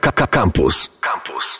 Campus. 0.00 0.98
Campus. 1.00 1.58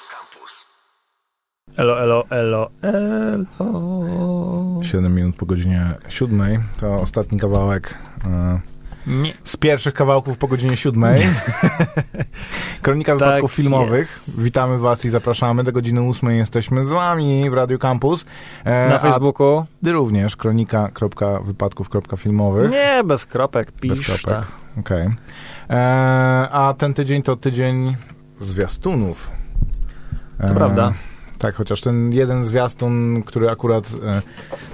Elo, 1.76 2.00
elo, 2.00 2.24
elo, 2.30 2.70
elo. 2.82 4.04
7 4.82 5.14
minut 5.14 5.36
po 5.36 5.46
godzinie 5.46 5.90
7. 6.08 6.62
To 6.80 6.94
ostatni 6.94 7.38
kawałek 7.40 7.98
e, 8.26 8.60
Nie. 9.06 9.32
z 9.44 9.56
pierwszych 9.56 9.94
kawałków 9.94 10.38
po 10.38 10.48
godzinie 10.48 10.76
7. 10.76 11.04
Kronika 12.82 13.12
Tak 13.12 13.18
wypadków 13.28 13.52
filmowych. 13.52 13.98
jest. 13.98 14.42
Witamy 14.42 14.78
Was 14.78 15.04
i 15.04 15.10
zapraszamy. 15.10 15.64
Do 15.64 15.72
godziny 15.72 16.08
8 16.08 16.30
jesteśmy 16.30 16.84
z 16.84 16.88
Wami 16.88 17.50
w 17.50 17.54
Radio 17.54 17.78
Campus. 17.78 18.24
E, 18.64 18.88
Na 18.88 18.98
Facebooku? 18.98 19.64
Ty 19.84 19.92
również 19.92 20.36
kronika.wypadków.filmowych. 20.36 22.70
Nie, 22.70 23.02
bez 23.04 23.26
kropek, 23.26 23.72
Bez 23.72 23.80
pisz. 23.80 24.06
kropek. 24.06 24.24
tak. 24.26 24.44
Okej. 24.80 25.08
E, 25.70 26.48
A 26.52 26.74
ten 26.78 26.94
tydzień 26.94 27.22
to 27.22 27.36
tydzień 27.36 27.96
zwiastunów. 28.40 29.30
E, 30.40 30.48
To 30.48 30.54
prawda. 30.54 30.92
Tak, 31.38 31.54
chociaż 31.54 31.80
ten 31.80 32.12
jeden 32.12 32.44
zwiastun, 32.44 33.22
który 33.26 33.50
akurat 33.50 33.88
e, 34.04 34.22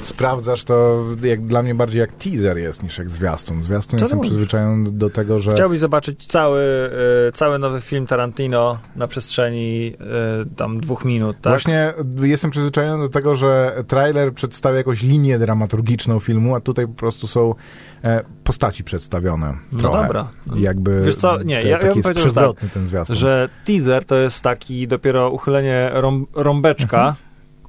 sprawdzasz, 0.02 0.64
to 0.64 1.05
jak 1.23 1.41
dla 1.46 1.62
mnie 1.62 1.74
bardziej 1.74 2.01
jak 2.01 2.12
teaser 2.12 2.59
jest 2.59 2.82
niż 2.82 2.98
jak 2.98 3.10
zwiastun. 3.10 3.62
Zwiastun 3.62 3.98
Co 3.98 4.04
jestem 4.04 4.20
przyzwyczajony 4.20 4.91
do 4.92 5.10
tego, 5.10 5.38
że 5.38 5.52
Chciałbyś 5.52 5.80
zobaczyć 5.80 6.27
cały, 6.27 6.60
e, 7.28 7.32
cały 7.32 7.59
nowy 7.59 7.80
film 7.80 8.06
Tarantino 8.06 8.78
na 8.96 9.09
przestrzeni 9.09 9.95
e, 10.01 10.56
tam 10.56 10.80
dwóch 10.80 11.04
minut, 11.04 11.37
tak? 11.40 11.52
Właśnie 11.52 11.95
jestem 12.23 12.51
przyzwyczajony 12.51 13.02
do 13.02 13.09
tego, 13.09 13.34
że 13.34 13.84
trailer 13.88 14.34
przedstawia 14.34 14.77
jakąś 14.77 15.02
linię 15.02 15.38
dramaturgiczną 15.38 16.20
filmu, 16.20 16.54
a 16.54 16.60
tutaj 16.60 16.87
po 16.87 16.95
prostu 16.95 17.27
są 17.27 17.51
e, 17.51 17.54
postaci 18.45 18.84
przedstawione. 18.84 19.54
No 19.72 19.78
trochę. 19.78 20.02
dobra. 20.02 20.28
Jakby 20.56 21.02
Wiesz 21.04 21.14
co, 21.16 21.42
nie, 21.42 21.62
te- 21.62 21.68
ja- 21.68 21.78
ja 21.78 21.78
bym 21.78 21.96
jest 21.96 22.02
powiedział, 22.02 22.24
że 22.24 22.30
przewrotny 22.32 22.68
ten 22.68 22.86
zwiastun. 22.86 23.16
Że 23.16 23.48
teaser 23.64 24.04
to 24.04 24.16
jest 24.16 24.42
taki 24.42 24.88
dopiero 24.88 25.30
uchylenie 25.30 25.90
rąb, 25.92 26.28
rąbeczka, 26.34 27.14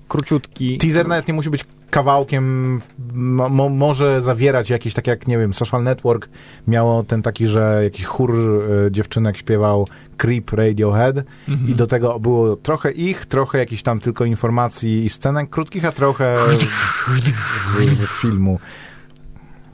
króciutki. 0.07 0.77
Teaser 0.77 1.07
nawet 1.07 1.27
nie 1.27 1.33
musi 1.33 1.49
być 1.49 1.63
kawałkiem, 1.89 2.79
mo, 3.13 3.49
mo, 3.49 3.69
może 3.69 4.21
zawierać 4.21 4.69
jakiś, 4.69 4.93
tak 4.93 5.07
jak, 5.07 5.27
nie 5.27 5.37
wiem, 5.37 5.53
Social 5.53 5.83
Network 5.83 6.29
miało 6.67 7.03
ten 7.03 7.21
taki, 7.21 7.47
że 7.47 7.79
jakiś 7.83 8.05
chór 8.05 8.35
e, 8.87 8.91
dziewczynek 8.91 9.37
śpiewał 9.37 9.87
Creep 10.17 10.51
Radiohead 10.53 11.15
Mhm. 11.49 11.69
i 11.69 11.75
do 11.75 11.87
tego 11.87 12.19
było 12.19 12.55
trochę 12.55 12.91
ich, 12.91 13.25
trochę 13.25 13.57
jakichś 13.57 13.81
tam 13.83 13.99
tylko 13.99 14.25
informacji 14.25 15.05
i 15.05 15.09
scenek 15.09 15.49
krótkich, 15.49 15.85
a 15.85 15.91
trochę 15.91 16.35
z, 17.79 17.83
z 17.89 18.05
filmu. 18.21 18.59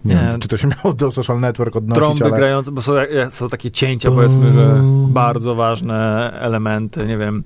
Nie, 0.05 0.15
Nie. 0.15 0.21
wiem, 0.31 0.39
czy 0.39 0.47
to 0.47 0.57
się 0.57 0.67
miało 0.67 0.93
do 0.93 1.11
Social 1.11 1.39
Network 1.39 1.75
odnosić, 1.75 1.99
Trąby 1.99 2.25
ale... 2.25 2.35
grające, 2.35 2.71
bo 2.71 2.81
są, 2.81 2.93
są 3.29 3.49
takie 3.49 3.71
cięcia, 3.71 4.11
powiedzmy, 4.11 4.51
że 4.51 4.81
bardzo 5.07 5.55
ważne 5.55 6.31
elementy, 6.39 7.07
nie 7.07 7.17
wiem, 7.17 7.43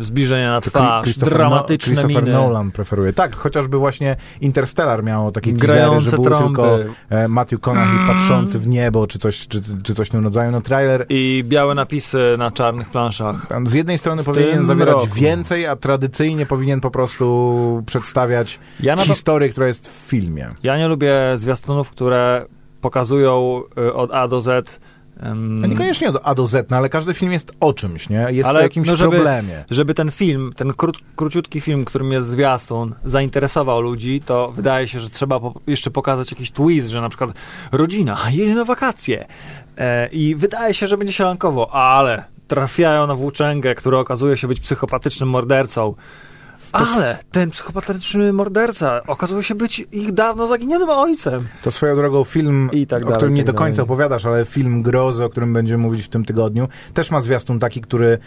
zbliżenia 0.00 0.50
na 0.50 0.60
twarz, 0.60 1.02
Christopher 1.04 1.34
dramatyczne 1.34 1.94
no, 1.94 2.00
Christopher 2.02 2.24
miny, 2.24 2.36
Nolan 2.36 2.70
preferuje. 2.70 3.12
Tak, 3.12 3.36
chociażby 3.36 3.78
właśnie 3.78 4.16
Interstellar 4.40 5.04
miało 5.04 5.32
takie 5.32 5.52
teasery, 5.52 5.72
grające 5.72 6.10
że 6.10 6.16
był 6.16 6.24
trąby 6.24 6.46
tylko 6.46 6.78
e, 7.10 7.28
Matthew 7.28 7.58
McConaughey 7.58 7.92
Mm. 7.96 8.06
patrzący 8.06 8.58
w 8.58 8.68
niebo, 8.68 9.06
czy 9.06 9.18
coś, 9.18 9.48
czy, 9.48 9.62
czy 9.82 9.94
coś 9.94 10.08
w 10.08 10.10
tym 10.10 10.24
rodzaju. 10.24 10.50
No 10.50 10.60
trailer 10.60 11.06
i 11.08 11.44
białe 11.48 11.74
napisy 11.74 12.34
na 12.38 12.50
czarnych 12.50 12.90
planszach. 12.90 13.46
z 13.66 13.74
jednej 13.74 13.98
strony 13.98 14.22
W 14.22 14.24
powinien 14.24 14.66
zawierać 14.66 14.94
roku. 14.94 15.06
więcej, 15.14 15.66
a 15.66 15.76
tradycyjnie 15.76 16.46
powinien 16.46 16.80
po 16.80 16.90
prostu 16.90 17.82
przedstawiać 17.86 18.58
Ja, 18.80 18.96
to, 18.96 19.02
historię, 19.02 19.48
która 19.48 19.66
jest 19.66 19.88
w 19.88 20.08
filmie. 20.08 20.48
ja 20.62 20.78
nie 20.78 20.88
lubię 20.88 21.14
zwiastunów, 21.36 21.90
które 21.90 22.46
pokazują 22.80 23.62
y, 23.78 23.94
od 23.94 24.12
A 24.12 24.28
do 24.28 24.40
Z 24.40 24.80
No 25.34 25.66
niekoniecznie 25.66 26.08
od 26.08 26.18
A 26.22 26.34
do 26.34 26.46
Z, 26.46 26.70
no 26.70 26.76
ale 26.76 26.88
każdy 26.88 27.14
film 27.14 27.32
jest 27.32 27.52
o 27.60 27.72
czymś, 27.72 28.08
nie? 28.08 28.26
Jest 28.30 28.48
Ale, 28.48 28.60
o 28.60 28.62
jakimś 28.62 28.88
no, 28.88 28.96
żeby- 28.96 29.10
problemie. 29.10 29.64
żeby 29.70 29.94
ten 29.94 30.10
film, 30.10 30.52
ten 30.56 30.72
krót, 30.72 30.98
króciutki 31.16 31.60
film, 31.60 31.84
którym 31.84 32.12
jest 32.12 32.28
zwiastun, 32.28 32.94
zainteresował 33.04 33.80
ludzi, 33.80 34.20
to 34.26 34.48
wydaje 34.48 34.88
się, 34.88 35.00
że 35.00 35.10
trzeba 35.10 35.40
po, 35.40 35.54
jeszcze 35.66 35.90
pokazać 35.90 36.30
jakiś 36.30 36.50
twist, 36.50 36.88
że 36.88 37.00
na 37.00 37.08
przykład 37.08 37.30
rodzina 37.72 38.18
jedzie 38.30 38.54
na 38.54 38.64
wakacje 38.64 39.26
e, 39.78 40.08
i 40.08 40.34
wydaje 40.34 40.74
się, 40.74 40.86
że 40.86 40.96
będzie 40.96 41.12
się 41.12 41.24
lankowo, 41.24 41.74
ale 41.74 42.24
trafiają 42.48 43.06
na 43.06 43.14
włóczęgę, 43.14 43.74
który 43.74 43.98
okazuje 43.98 44.36
się 44.36 44.48
być 44.48 44.60
psychopatycznym 44.60 45.28
mordercą. 45.28 45.94
Ale 46.72 47.18
ten 47.30 47.50
psychopatyczny 47.50 48.32
morderca 48.32 49.00
okazuje 49.06 49.42
się 49.42 49.54
być 49.54 49.86
ich 49.92 50.12
dawno 50.12 50.46
zaginionym 50.46 50.90
ojcem. 50.90 51.46
To 51.62 51.70
swoją 51.70 51.96
drogą 51.96 52.24
film, 52.24 52.70
I 52.72 52.86
tak 52.86 53.02
o 53.02 53.04
dalej, 53.04 53.16
którym 53.16 53.34
i 53.34 53.38
nie 53.38 53.44
tak 53.44 53.54
do 53.54 53.58
końca 53.58 53.76
dalej. 53.76 53.84
opowiadasz, 53.84 54.26
ale 54.26 54.44
film 54.44 54.82
Grozy, 54.82 55.24
o 55.24 55.28
którym 55.28 55.52
będziemy 55.52 55.82
mówić 55.82 56.04
w 56.04 56.08
tym 56.08 56.24
tygodniu, 56.24 56.68
też 56.94 57.10
ma 57.10 57.20
zwiastun 57.20 57.58
taki, 57.58 57.80
który 57.80 58.18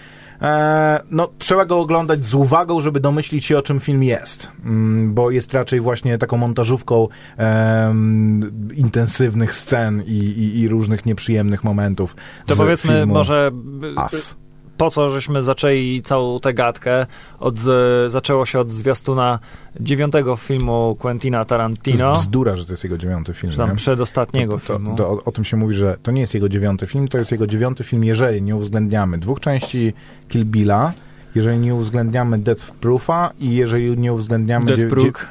e, 0.41 1.01
no, 1.11 1.29
trzeba 1.38 1.66
go 1.66 1.79
oglądać 1.79 2.25
z 2.25 2.34
uwagą, 2.34 2.81
żeby 2.81 3.00
domyślić 3.00 3.45
się, 3.45 3.57
o 3.57 3.61
czym 3.61 3.79
film 3.79 4.03
jest. 4.03 4.51
Mm, 4.66 5.13
bo 5.13 5.31
jest 5.31 5.53
raczej 5.53 5.79
właśnie 5.79 6.17
taką 6.17 6.38
montażówką 6.38 7.07
em, 7.38 8.51
intensywnych 8.75 9.55
scen 9.55 10.03
i, 10.07 10.11
i, 10.11 10.59
i 10.59 10.67
różnych 10.67 11.05
nieprzyjemnych 11.05 11.63
momentów 11.63 12.16
To 12.45 12.55
powiedzmy 12.55 13.05
może 13.05 13.51
As. 13.95 14.35
Po 14.77 14.89
co 14.91 15.09
żeśmy 15.09 15.43
zaczęli 15.43 16.01
całą 16.01 16.39
tę 16.39 16.53
gadkę. 16.53 17.05
Od, 17.39 17.57
z- 17.57 18.11
zaczęło 18.11 18.45
się 18.45 18.59
od 18.59 18.71
zwiastuna 18.71 19.39
dziewiątego 19.79 20.35
filmu 20.35 20.95
Quentina 20.99 21.37
To 21.37 21.41
jest 21.41 21.49
Tarantino, 21.49 22.13
bzdura, 22.13 22.55
że 22.55 22.65
to 22.65 22.73
jest 22.73 22.83
jego 22.83 22.97
dziewiąty 22.97 23.33
film. 23.33 23.53
tam 23.53 23.69
nie? 23.69 23.75
przedostatniego 23.75 24.53
to, 24.53 24.59
to, 24.59 24.73
filmu. 24.73 24.95
to, 24.95 25.09
o, 25.09 25.23
o 25.23 25.31
tym 25.31 25.43
się 25.43 25.57
mówi, 25.57 25.73
że 25.75 25.97
to 26.03 26.11
nie 26.11 26.21
jest 26.21 26.33
jego 26.33 26.49
dziewiąty 26.49 26.87
film, 26.87 27.07
to 27.07 27.17
jest 27.17 27.31
jego 27.31 27.47
dziewiąty 27.47 27.83
film, 27.83 28.03
jeżeli 28.03 28.41
nie 28.41 28.55
uwzględniamy 28.55 29.17
dwóch 29.17 29.39
części 29.39 29.93
Kill 30.29 30.45
Billa, 30.45 30.93
jeżeli 31.35 31.57
nie 31.57 31.75
uwzględniamy 31.75 32.39
Death 32.39 32.71
Proofa 32.71 33.31
i 33.39 33.55
jeżeli 33.55 33.97
nie 33.97 34.13
uwzględniamy 34.13 34.65
dziew- 34.75 34.89
Proof. 34.89 35.05
dziew- 35.05 35.25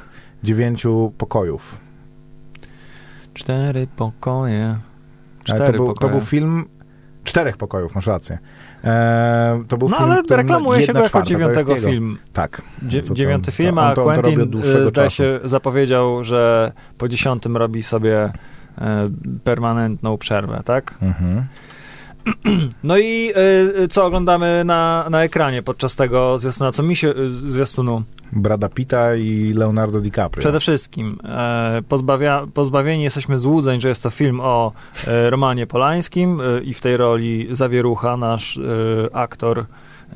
dziewięciu 0.44 1.12
pokojów. 1.18 1.78
Cztery 3.34 3.86
pokoje. 3.96 4.64
Ale 4.66 4.78
Cztery 5.58 5.72
to, 5.78 5.84
był, 5.84 5.86
to 5.86 5.92
pokoje. 5.94 6.12
był 6.12 6.20
film 6.20 6.64
czterech 7.24 7.56
pokojów, 7.56 7.94
masz 7.94 8.06
rację. 8.06 8.38
Eee, 8.84 9.64
to 9.68 9.76
był 9.76 9.88
no 9.88 9.96
film, 9.96 10.10
ale 10.10 10.22
reklamuje 10.36 10.86
się 10.86 10.92
go 10.92 11.02
jako 11.02 11.22
dziewiątego 11.22 11.76
film. 11.76 12.18
Tak. 12.32 12.62
Dzie- 12.82 13.02
To- 13.02 13.08
to- 13.08 13.14
dziewiąty 13.14 13.52
film, 13.52 13.78
a 13.78 13.88
on 13.88 13.94
Quentin 13.94 14.40
e, 14.40 14.88
zdaje 14.88 14.90
czasu. 14.92 15.16
się 15.16 15.40
zapowiedział, 15.44 16.24
że 16.24 16.72
po 16.98 17.08
dziesiątym 17.08 17.56
robi 17.56 17.82
sobie 17.82 18.32
e, 18.78 19.04
permanentną 19.44 20.18
przerwę, 20.18 20.60
tak? 20.64 20.94
Mhm. 21.02 21.44
No 22.84 22.98
i 22.98 23.32
e, 23.82 23.88
co 23.88 24.04
oglądamy 24.04 24.62
na, 24.64 25.06
na 25.10 25.24
ekranie 25.24 25.62
podczas 25.62 25.96
tego 25.96 26.38
zwiastuna, 26.38 26.72
co 26.72 26.82
mi 26.82 26.96
się 26.96 27.08
e, 27.08 27.30
zwiastunu? 27.30 28.02
Brada 28.32 28.68
Pitta 28.68 29.14
i 29.14 29.52
Leonardo 29.54 30.00
DiCaprio. 30.00 30.40
Przede 30.40 30.60
wszystkim 30.60 31.18
e, 31.24 31.82
pozbawia, 31.88 32.46
pozbawieni 32.54 33.02
jesteśmy 33.02 33.38
złudzeń, 33.38 33.80
że 33.80 33.88
jest 33.88 34.02
to 34.02 34.10
film 34.10 34.40
o 34.40 34.72
e, 35.06 35.30
Romanie 35.30 35.66
Polańskim 35.66 36.40
e, 36.40 36.62
i 36.62 36.74
w 36.74 36.80
tej 36.80 36.96
roli 36.96 37.48
zawierucha 37.50 38.16
nasz 38.16 38.56
e, 38.58 38.60
aktor 39.16 39.64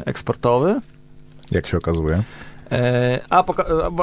eksportowy. 0.05 0.81
Jak 1.53 1.67
się 1.67 1.77
okazuje. 1.77 2.23
E, 2.73 3.21
a, 3.31 3.45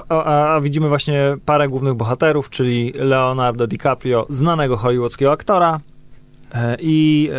a, 0.10 0.56
a, 0.56 0.62
widzimy 0.62 0.90
właśnie 0.90 1.38
parę 1.46 1.68
głównych 1.68 1.94
bohaterów, 1.94 2.50
czyli 2.50 2.94
Leonardo 2.96 3.68
DiCaprio, 3.68 4.26
znanego 4.30 4.78
hollywoodzkiego 4.78 5.32
aktora 5.32 5.80
i 6.80 7.30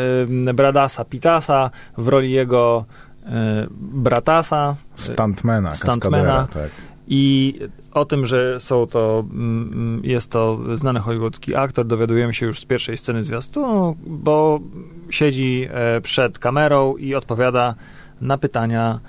e, 0.49 0.55
Bradasa 0.55 1.05
Pitasa 1.05 1.71
w 1.99 2.09
roli 2.09 2.31
jego 2.33 2.84
e, 3.27 3.67
bratasa. 3.81 4.77
Stuntmana, 4.94 5.75
Stuntmana. 5.75 5.99
kaskadera, 6.00 6.49
tak. 6.53 6.71
I 7.09 7.55
o 7.93 8.05
tym, 8.05 8.27
że 8.27 8.61
są 8.61 8.87
to, 8.87 9.25
mm, 9.31 10.00
jest 10.05 10.31
to 10.31 10.59
znany 10.75 11.00
hollywoodzki 11.00 11.55
aktor, 11.55 11.87
dowiadujemy 11.87 12.34
się 12.34 12.47
już 12.47 12.61
z 12.61 12.65
pierwszej 12.65 12.99
sceny 12.99 13.25
zwiastunu, 13.25 13.97
bo 14.06 14.61
siedzi 15.11 15.69
e, 15.71 16.00
przed 16.00 16.39
kamerą 16.39 16.97
i 16.97 17.15
odpowiada 17.15 17.75
na 18.21 18.39
pytania 18.39 19.01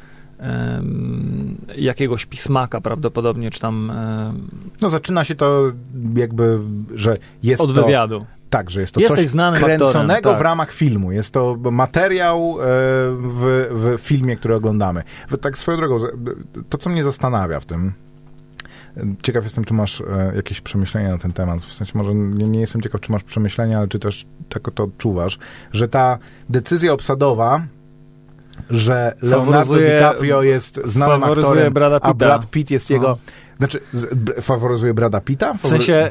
jakiegoś 1.76 2.26
pismaka 2.26 2.82
prawdopodobnie, 2.82 3.52
czy 3.52 3.60
tam 3.60 3.92
No 4.82 4.90
zaczyna 4.90 5.24
się 5.24 5.36
to 5.36 5.72
jakby, 6.16 6.60
że 6.96 7.18
jest 7.44 7.62
od 7.62 7.76
to... 7.76 7.84
wywiadu. 7.84 8.26
Tak, 8.50 8.70
że 8.70 8.82
jest 8.82 8.94
to 8.94 9.00
Jesteś 9.00 9.32
coś 9.32 9.60
kręconego 9.60 10.14
aktorem, 10.14 10.22
tak. 10.22 10.38
w 10.38 10.42
ramach 10.42 10.72
filmu. 10.72 11.12
Jest 11.12 11.32
to 11.34 11.58
materiał 11.72 12.58
e, 12.60 12.64
w, 13.18 13.68
w 13.72 14.02
filmie, 14.02 14.36
który 14.36 14.56
oglądamy. 14.56 15.04
Tak 15.42 15.58
swoją 15.58 15.78
drogą, 15.78 15.98
to 16.70 16.78
co 16.78 16.90
mnie 16.90 17.04
zastanawia 17.04 17.60
w 17.60 17.66
tym, 17.66 17.94
ciekaw 19.24 19.44
jestem, 19.44 19.64
czy 19.64 19.74
masz 19.74 20.02
e, 20.02 20.32
jakieś 20.36 20.62
przemyślenia 20.62 21.12
na 21.12 21.18
ten 21.18 21.34
temat. 21.34 21.62
W 21.62 21.74
sensie 21.74 21.92
może 21.96 22.16
nie, 22.16 22.48
nie 22.48 22.60
jestem 22.60 22.82
ciekaw, 22.82 23.02
czy 23.02 23.12
masz 23.12 23.24
przemyślenia, 23.24 23.78
ale 23.78 23.88
czy 23.88 24.00
też 24.00 24.26
tak 24.50 24.72
to 24.74 24.84
odczuwasz, 24.84 25.38
że 25.72 25.88
ta 25.88 26.18
decyzja 26.50 26.94
obsadowa 26.94 27.62
że 28.70 29.16
Leonardo 29.22 29.74
Faworyzuje- 29.74 29.96
DiCaprio 29.96 30.44
jest 30.44 30.80
znanym 30.86 31.24
aktorem, 31.24 31.74
a. 32.02 32.14
Brad 32.14 32.50
Pitt 32.50 32.72
jest 32.72 32.90
jego... 32.90 33.08
No. 33.08 33.18
Znaczy, 33.58 33.80
faworyzuje 34.42 34.94
Brada 34.94 35.22
Pitta? 35.22 35.54
W 35.54 35.68
sensie 35.68 36.10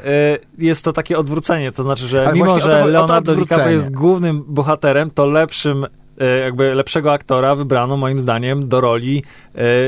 y, 0.59 0.65
jest 0.65 0.83
to 0.83 0.93
takie 0.93 1.17
odwrócenie, 1.17 1.71
to 1.71 1.83
znaczy, 1.83 2.07
że 2.07 2.25
Ale 2.27 2.33
mimo, 2.33 2.59
że 2.59 2.81
to 2.81 2.87
Leonardo. 2.87 3.35
DiCaprio 3.35 3.69
jest 3.69 3.91
głównym 3.91 4.43
bohaterem, 4.47 5.11
to 5.11 5.25
lepszym 5.25 5.85
e, 6.19 6.37
jakby 6.37 6.75
lepszego 6.75 7.11
aktora 7.13 7.55
wybrano 7.55 7.97
moim 7.97 8.19
zdaniem 8.19 8.67
do 8.69 8.81
roli 8.81 9.23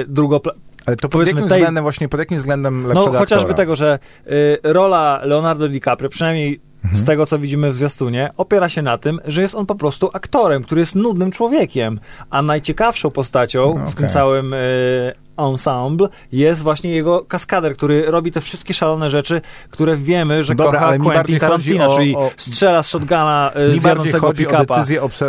drugopla... 0.08 0.54
Ale 0.86 0.96
to 0.96 1.02
pod 1.02 1.12
Powiedzmy 1.12 1.36
jakim 1.36 1.50
tej- 1.50 1.58
względem 1.58 1.84
właśnie, 1.84 2.10
pod 2.10 2.20
jakim 2.20 2.38
względem 2.38 2.82
No 2.82 2.88
lepszego 2.88 3.18
chociażby 3.18 3.50
aktora? 3.50 3.58
tego, 3.58 3.76
że 3.76 4.00
y, 4.28 4.58
rola 4.64 5.22
Leonardo 5.24 5.68
DiCaprio, 5.70 6.10
przynajmniej 6.10 6.60
Mhm. 6.84 6.96
z 6.96 7.06
tego, 7.06 7.26
co 7.26 7.40
widzimy 7.40 7.72
w 7.72 7.76
zwiastunie, 7.76 8.30
opiera 8.38 8.70
się 8.70 8.82
na 8.82 8.98
tym, 8.98 9.20
że 9.26 9.42
jest 9.42 9.56
on 9.56 9.66
po 9.66 9.76
prostu 9.76 10.10
aktorem, 10.14 10.64
który 10.64 10.82
jest 10.82 10.96
nudnym 10.96 11.32
człowiekiem, 11.32 12.00
a 12.30 12.42
najciekawszą 12.42 13.12
postacią 13.12 13.76
No, 13.80 13.92
w 13.92 13.96
tym 13.96 14.10
całym 14.10 14.54
y, 14.54 15.14
ensemble 15.38 16.08
jest 16.32 16.64
właśnie 16.64 16.92
jego 16.92 17.26
kaskader, 17.26 17.74
który 17.76 18.12
robi 18.12 18.32
te 18.32 18.42
wszystkie 18.42 18.74
szalone 18.74 19.10
rzeczy, 19.10 19.42
które 19.70 19.98
wiemy, 19.98 20.44
że 20.44 20.56
Dobra, 20.56 20.80
kocha 20.80 20.98
Quentin 20.98 21.40
Tarantino, 21.40 21.88
o- 21.88 21.98
czyli 21.98 22.16
o- 22.16 22.32
strzela 22.38 22.84
z 22.84 22.90
shotguna 22.90 23.52
y, 23.70 23.74
Mi 23.74 23.80
z 23.80 23.84
jadącego 23.84 24.34
pick-upa, 24.34 24.84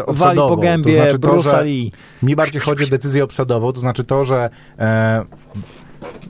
wali 0.08 0.38
po 0.38 0.56
gębie 0.56 0.96
to 0.96 1.03
znaczy 1.03 1.19
to, 1.19 1.43
że. 1.43 1.64
Mi 2.23 2.37
bardziej 2.37 2.61
chodzi 2.61 2.85
o 2.85 2.87
decyzję 2.87 3.25
obsadową, 3.25 3.73
to 3.73 3.81
znaczy 3.81 4.05
to, 4.05 4.25
że 4.25 4.50
e, 4.79 5.25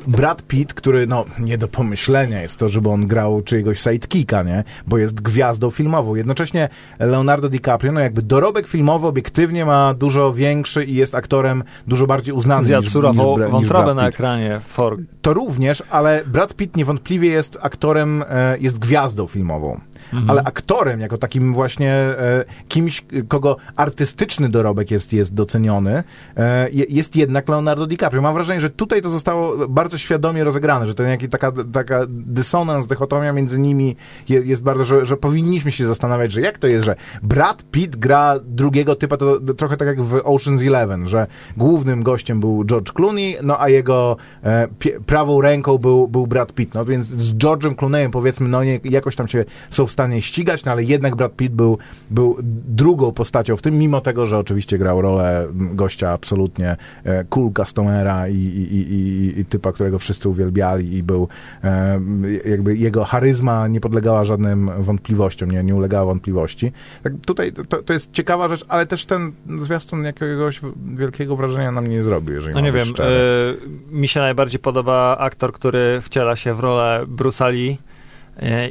Brad 0.07 0.43
Pitt, 0.43 0.75
który 0.75 1.07
no 1.07 1.25
nie 1.39 1.59
do 1.59 1.69
pomyślenia 1.69 2.43
jest 2.43 2.57
to, 2.57 2.69
żeby 2.69 2.89
on 2.89 3.07
grał 3.07 3.43
czyjegoś 3.43 3.81
sidekicka, 3.81 4.43
nie? 4.43 4.65
Bo 4.87 4.99
jest 4.99 5.21
gwiazdą 5.21 5.71
filmową. 5.71 6.15
Jednocześnie 6.15 6.69
Leonardo 6.99 7.49
DiCaprio, 7.49 7.93
no 7.93 8.01
jakby 8.01 8.23
dorobek 8.23 8.67
filmowy 8.69 9.07
obiektywnie 9.07 9.65
ma 9.65 9.95
dużo 9.95 10.33
większy 10.33 10.85
i 10.85 10.95
jest 10.95 11.15
aktorem 11.15 11.65
dużo 11.87 12.07
bardziej 12.07 12.35
uznanym 12.35 12.65
Zjadł 12.65 12.83
niż, 12.83 12.93
surową 12.93 13.15
niż, 13.15 13.39
Bra- 13.39 13.45
niż 13.45 13.53
wątrobę 13.53 13.85
Brad 13.85 13.97
na 13.97 14.03
Pitt. 14.05 14.15
ekranie. 14.15 14.61
For... 14.67 14.97
To 15.23 15.35
również, 15.35 15.83
ale 15.91 16.23
Brad 16.27 16.55
Pitt 16.55 16.77
niewątpliwie 16.77 17.29
jest 17.29 17.59
aktorem, 17.63 18.25
e, 18.29 18.59
jest 18.59 18.79
gwiazdą 18.79 19.27
filmową. 19.27 19.81
Mhm. 20.13 20.31
Ale 20.31 20.43
aktorem, 20.43 21.01
jako 21.01 21.19
takim 21.19 21.53
właśnie 21.55 21.93
e, 21.93 22.45
kimś, 22.69 23.05
kogo 23.29 23.57
artystyczny 23.77 24.49
dorobek 24.49 24.91
jest, 24.91 25.13
jest 25.13 25.35
doceniony, 25.35 26.03
e, 26.37 26.71
je- 26.71 26.87
jest 26.89 27.17
jednak 27.17 27.49
Leonardo 27.49 27.87
DiCaprio. 27.87 28.23
Mam 28.23 28.35
wrażenie, 28.35 28.61
że 28.61 28.71
tutaj 28.71 29.03
to 29.03 29.11
zostało 29.11 29.69
bardzo 29.69 29.99
świadomie 29.99 30.45
rozegrane, 30.45 30.87
że 30.87 30.95
ten 30.95 31.09
jaki, 31.09 31.29
taka, 31.29 31.53
taka 31.73 32.01
dysonans, 32.09 32.87
dychotomia 32.87 33.33
między 33.33 33.59
nimi 33.59 33.97
je, 34.29 34.41
jest 34.41 34.63
bardzo, 34.63 34.85
że, 34.85 35.05
że 35.05 35.17
powinniśmy 35.17 35.73
się 35.73 35.87
zastanawiać, 35.87 36.33
że 36.33 36.41
jak 36.41 36.59
to 36.59 36.67
jest, 36.67 36.85
że 36.85 36.97
Brad 37.23 37.63
Pitt 37.71 37.97
gra 37.97 38.35
drugiego 38.45 38.95
typa, 38.97 39.17
to, 39.17 39.41
to 39.41 39.55
trochę 39.55 39.77
tak 39.77 39.89
jak 39.89 40.03
w 40.03 40.13
Ocean's 40.15 40.67
Eleven, 40.67 41.09
że 41.09 41.27
głównym 41.57 42.03
gościem 42.03 42.41
był 42.41 42.65
George 42.65 42.93
Clooney, 42.93 43.37
no 43.43 43.61
a 43.61 43.69
jego 43.69 44.17
e, 44.45 44.69
prawą 45.07 45.41
ręką 45.41 45.79
był, 45.79 46.09
był 46.09 46.27
Brad 46.27 46.53
Pitt. 46.53 46.75
No 46.75 46.85
więc 46.85 47.07
z 47.07 47.35
George'em 47.35 47.75
Clooneyem 47.77 48.11
powiedzmy, 48.11 48.49
no 48.49 48.65
nie, 48.65 48.81
jakoś 48.85 49.17
tam 49.17 49.29
się 49.29 49.45
są 49.71 49.87
w 49.87 49.93
ścigać, 50.21 50.65
no 50.65 50.73
ale 50.73 50.85
jednak 50.85 51.17
Brad 51.17 51.37
Pitt 51.37 51.55
był, 51.55 51.79
był 52.11 52.37
drugą 52.69 53.13
postacią 53.13 53.57
w 53.57 53.63
tym, 53.63 53.79
mimo 53.79 54.01
tego, 54.01 54.27
że 54.27 54.39
oczywiście 54.39 54.79
grał 54.79 55.01
rolę 55.03 55.47
m, 55.51 55.77
gościa 55.77 56.11
absolutnie 56.11 56.77
e, 57.05 57.25
cool 57.25 57.53
customera 57.53 58.29
i, 58.29 58.35
i, 58.35 58.93
i, 58.93 59.41
i, 59.41 59.45
typa, 59.45 59.73
którego 59.73 59.99
wszyscy 59.99 60.29
uwielbiali 60.29 60.97
i 60.97 61.03
był 61.03 61.29
e, 61.65 62.01
jakby 62.45 62.77
jego 62.77 63.05
charyzma 63.05 63.69
nie 63.69 63.81
podlegała 63.81 64.25
żadnym 64.25 64.71
wątpliwościom, 64.79 65.51
nie, 65.51 65.65
nie 65.65 65.75
ulegała 65.75 66.05
wątpliwości. 66.05 66.73
Tak 67.03 67.13
tutaj 67.27 67.53
to, 67.53 67.83
to 67.83 67.93
jest 67.93 68.13
ciekawa 68.13 68.49
rzecz, 68.49 68.65
ale 68.69 68.87
też 68.87 69.07
ten 69.07 69.33
zwiastun 69.61 70.05
jakiegoś 70.05 70.61
wielkiego 70.95 71.37
wrażenia 71.37 71.73
na 71.73 71.81
mnie 71.81 71.97
nie 71.97 72.03
zrobił, 72.03 72.35
jeżeli 72.35 72.55
No 72.55 72.61
nie 72.61 72.73
wiem, 72.73 72.89
y, 72.89 73.95
mi 73.97 74.09
się 74.09 74.21
najbardziej 74.21 74.61
podoba 74.61 75.17
aktor, 75.19 75.53
który 75.53 76.01
wciela 76.03 76.37
się 76.37 76.55
w 76.55 76.61
rolę 76.61 77.07
Lee 77.51 77.71
y, 77.71 77.90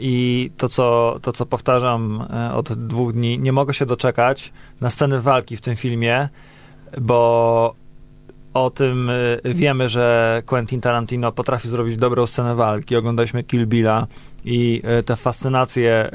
i 0.02 0.52
to 0.58 0.70
co, 0.70 1.20
to, 1.22 1.32
co 1.32 1.46
powtarzam 1.46 2.26
y, 2.52 2.54
od 2.54 2.74
dwóch 2.74 3.14
dni, 3.14 3.40
nie 3.40 3.52
mogę 3.52 3.74
się 3.74 3.86
doczekać 3.86 4.54
na 4.82 4.90
sceny 4.90 5.22
walki 5.22 5.58
w 5.58 5.62
tym 5.62 5.76
filmie, 5.76 6.30
bo 7.02 7.76
o 8.54 8.70
tym 8.70 9.10
y, 9.10 9.42
wiemy, 9.46 9.90
że 9.90 10.44
Quentin 10.46 10.82
Tarantino 10.82 11.32
potrafi 11.32 11.70
zrobić 11.70 11.98
dobrą 11.98 12.26
scenę 12.26 12.56
walki. 12.56 12.96
Oglądaliśmy 12.96 13.44
Kill 13.44 13.68
Billa 13.68 14.08
i 14.46 14.82
te 15.06 15.16
fascynacje 15.16 16.12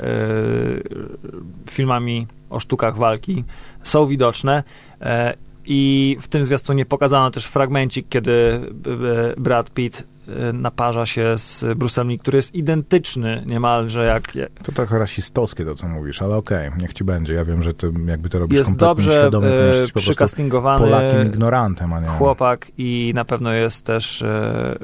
filmami 1.71 2.27
o 2.51 2.61
sztukach 2.61 2.97
walki 2.97 3.45
są 3.83 4.07
widoczne. 4.07 4.63
E, 5.01 5.35
I 5.67 6.17
w 6.21 6.29
tym 6.29 6.45
zwiastunie 6.45 6.87
pokazano 6.87 7.31
też 7.31 7.47
fragmencik, 7.47 8.09
kiedy 8.09 8.33
e, 8.33 9.41
Brad 9.41 9.71
Pitt 9.71 10.01
e, 10.01 10.05
naparza 10.53 11.07
się 11.07 11.39
z 11.39 11.63
Bruce'em 11.63 12.09
Lee, 12.09 12.19
który 12.19 12.37
jest 12.37 12.55
identyczny 12.55 13.43
niemalże 13.47 14.05
jak... 14.05 14.23
To 14.63 14.73
trochę 14.73 14.99
rasistowskie 14.99 15.65
to, 15.65 15.75
co 15.75 15.89
mówisz, 15.89 16.23
ale 16.23 16.37
okej, 16.37 16.71
niech 16.79 16.93
ci 16.93 17.05
będzie. 17.05 17.35
Ja 17.35 17.45
wiem, 17.45 17.63
że 17.63 17.75
ty 17.75 17.93
jakby 18.07 18.29
to 18.29 18.39
robisz 18.39 18.59
Jest 18.59 18.71
kompletnie 18.71 18.89
dobrze 18.89 19.11
świadomie, 19.21 19.49
to 19.49 19.55
jesteś 19.55 19.93
po 19.93 20.01
przykastingowany 20.01 20.85
Polakiem 20.85 21.27
ignorantem, 21.27 21.93
a 21.93 22.01
nie... 22.01 22.09
chłopak 22.09 22.67
i 22.79 23.13
na 23.15 23.25
pewno 23.25 23.53
jest 23.53 23.85
też 23.85 24.23
e, 24.23 24.75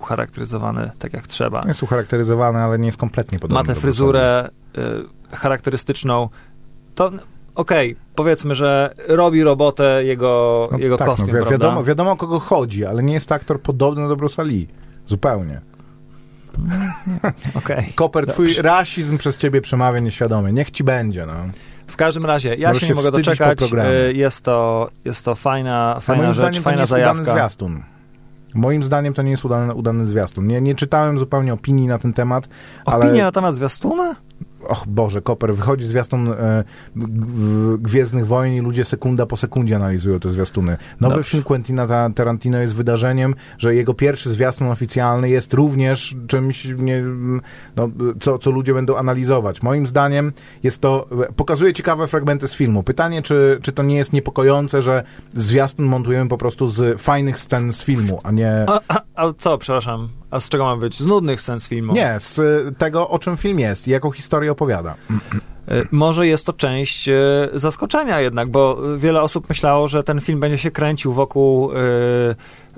ucharakteryzowany 0.00 0.90
tak 0.98 1.12
jak 1.12 1.26
trzeba. 1.26 1.60
Jest 1.66 1.82
ucharakteryzowany, 1.82 2.58
ale 2.58 2.78
nie 2.78 2.86
jest 2.86 2.98
kompletnie 2.98 3.38
podobny. 3.38 3.62
Ma 3.62 3.74
tę 3.74 3.80
fryzurę 3.80 4.48
e, 5.30 5.36
charakterystyczną. 5.36 6.28
To 6.94 7.12
okej, 7.54 7.96
powiedzmy, 8.14 8.54
że 8.54 8.94
robi 9.08 9.42
robotę 9.42 10.04
jego, 10.04 10.68
No 10.72 10.78
jego 10.78 10.96
tak, 10.96 11.06
kostium, 11.08 11.28
no, 11.28 11.32
wi- 11.34 11.38
prawda? 11.40 11.50
wiadomo, 11.52 11.84
wiadomo 11.84 12.10
o 12.10 12.16
kogo 12.16 12.40
chodzi, 12.40 12.84
ale 12.86 13.02
nie 13.02 13.14
jest 13.14 13.26
to 13.28 13.34
aktor 13.34 13.60
podobny 13.60 14.08
do 14.08 14.16
Bruce'a 14.16 14.46
Lee. 14.46 14.68
Zupełnie. 15.06 15.60
Okej. 17.54 17.92
Koper, 17.94 18.26
twój 18.26 18.46
Dobrze. 18.46 18.62
rasizm 18.62 19.18
przez 19.18 19.36
ciebie 19.38 19.60
przemawia 19.60 19.98
nieświadomie. 19.98 20.52
Niech 20.52 20.70
ci 20.70 20.84
będzie, 20.84 21.26
no. 21.26 21.32
W 21.86 21.96
każdym 21.96 22.26
razie, 22.26 22.54
ja 22.54 22.68
Możesz 22.68 22.82
się 22.82 22.88
nie 22.88 22.94
mogę 22.94 23.10
doczekać. 23.10 23.58
E, 23.78 24.12
Jest 24.12 24.42
to, 24.42 24.88
jest 25.04 25.24
to 25.24 25.34
fajna, 25.34 25.98
fajna 26.00 26.22
moim 26.22 26.34
rzecz, 26.34 26.42
zdaniem 26.42 26.52
to 26.54 26.70
nie 26.70 26.76
fajna 26.76 26.80
jest 26.80 26.92
udany 26.92 27.24
zwiastun. 27.24 27.82
Moim 28.54 28.84
zdaniem 28.84 29.14
to 29.14 29.22
nie 29.22 29.30
jest 29.30 29.44
udany, 29.44 29.74
udany 29.74 30.06
zwiastun. 30.06 30.46
Nie, 30.46 30.60
nie 30.60 30.74
czytałem 30.74 31.18
zupełnie 31.18 31.52
opinii 31.54 31.86
na 31.86 31.98
ten 31.98 32.12
temat, 32.12 32.48
ale... 32.84 33.04
Opinia 33.06 33.24
na 33.24 33.32
temat 33.32 33.54
zwiastuna? 33.54 34.14
Och 34.68 34.84
Boże, 34.86 35.22
Koper, 35.22 35.54
wychodzi 35.54 35.86
zwiastun 35.86 36.28
e, 36.28 36.64
Gwiezdnych 37.78 38.26
Wojen 38.26 38.54
i 38.54 38.60
ludzie 38.60 38.84
sekunda 38.84 39.26
po 39.26 39.36
sekundzie 39.36 39.76
analizują 39.76 40.20
te 40.20 40.30
zwiastuny. 40.30 40.76
Nowy 41.00 41.14
Dobrze. 41.14 41.30
film 41.30 41.42
Quentina 41.42 41.86
Ta- 41.86 42.10
Tarantino 42.10 42.58
jest 42.58 42.74
wydarzeniem, 42.74 43.34
że 43.58 43.74
jego 43.74 43.94
pierwszy 43.94 44.30
zwiastun 44.30 44.68
oficjalny 44.68 45.28
jest 45.28 45.54
również 45.54 46.16
czymś, 46.26 46.64
nie, 46.78 47.04
no, 47.76 47.90
co, 48.20 48.38
co 48.38 48.50
ludzie 48.50 48.74
będą 48.74 48.96
analizować. 48.96 49.62
Moim 49.62 49.86
zdaniem 49.86 50.32
jest 50.62 50.80
to, 50.80 51.08
pokazuje 51.36 51.72
ciekawe 51.72 52.06
fragmenty 52.06 52.48
z 52.48 52.54
filmu. 52.54 52.82
Pytanie, 52.82 53.22
czy, 53.22 53.58
czy 53.62 53.72
to 53.72 53.82
nie 53.82 53.96
jest 53.96 54.12
niepokojące, 54.12 54.82
że 54.82 55.04
zwiastun 55.34 55.86
montujemy 55.86 56.28
po 56.28 56.38
prostu 56.38 56.68
z 56.68 57.00
fajnych 57.00 57.38
scen 57.38 57.72
z 57.72 57.82
filmu, 57.82 58.20
a 58.22 58.30
nie... 58.30 58.64
A, 58.66 58.80
a, 58.88 59.00
a 59.14 59.32
co, 59.38 59.58
przepraszam, 59.58 60.08
a 60.34 60.40
z 60.40 60.48
czego 60.48 60.64
ma 60.64 60.76
być? 60.76 61.00
Z 61.00 61.06
nudnych 61.06 61.40
scen 61.40 61.60
z 61.60 61.68
filmu? 61.68 61.92
Nie, 61.92 62.16
z 62.18 62.38
e, 62.38 62.72
tego, 62.72 63.08
o 63.08 63.18
czym 63.18 63.36
film 63.36 63.58
jest 63.58 63.88
i 63.88 63.90
jaką 63.90 64.10
historię 64.10 64.52
opowiada. 64.52 64.94
E, 65.68 65.82
Może 65.90 66.26
jest 66.26 66.46
to 66.46 66.52
część 66.52 67.08
e, 67.08 67.14
zaskoczenia 67.52 68.20
jednak, 68.20 68.50
bo 68.50 68.78
wiele 68.96 69.22
osób 69.22 69.48
myślało, 69.48 69.88
że 69.88 70.02
ten 70.02 70.20
film 70.20 70.40
będzie 70.40 70.58
się 70.58 70.70
kręcił 70.70 71.12
wokół 71.12 71.70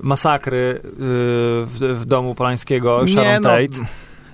masakry 0.03 0.81
w, 0.83 2.03
domu 2.07 2.35
Polańskiego, 2.35 3.03
Nie, 3.03 3.09
Sharon 3.13 3.43
no. 3.43 3.49
Tate 3.49 3.87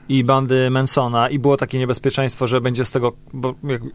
i 0.08 0.24
bandy 0.24 0.70
Mansona 0.70 1.28
i 1.28 1.38
było 1.38 1.56
takie 1.56 1.78
niebezpieczeństwo, 1.78 2.46
że 2.46 2.60
będzie 2.60 2.84
z 2.84 2.90
tego 2.90 3.12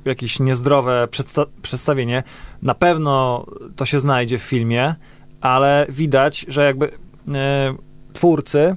jakieś 0.06 0.40
niezdrowe 0.40 1.08
przedsta- 1.12 1.46
przedstawienie. 1.62 2.24
Na 2.62 2.76
pewno 2.76 3.46
to 3.76 3.86
się 3.86 4.00
znajdzie 4.00 4.38
w 4.40 4.42
filmie, 4.42 4.96
ale 5.42 5.86
widać, 5.90 6.46
że 6.50 6.64
jakby 6.66 6.92
e, 7.34 7.76
twórcy 8.14 8.76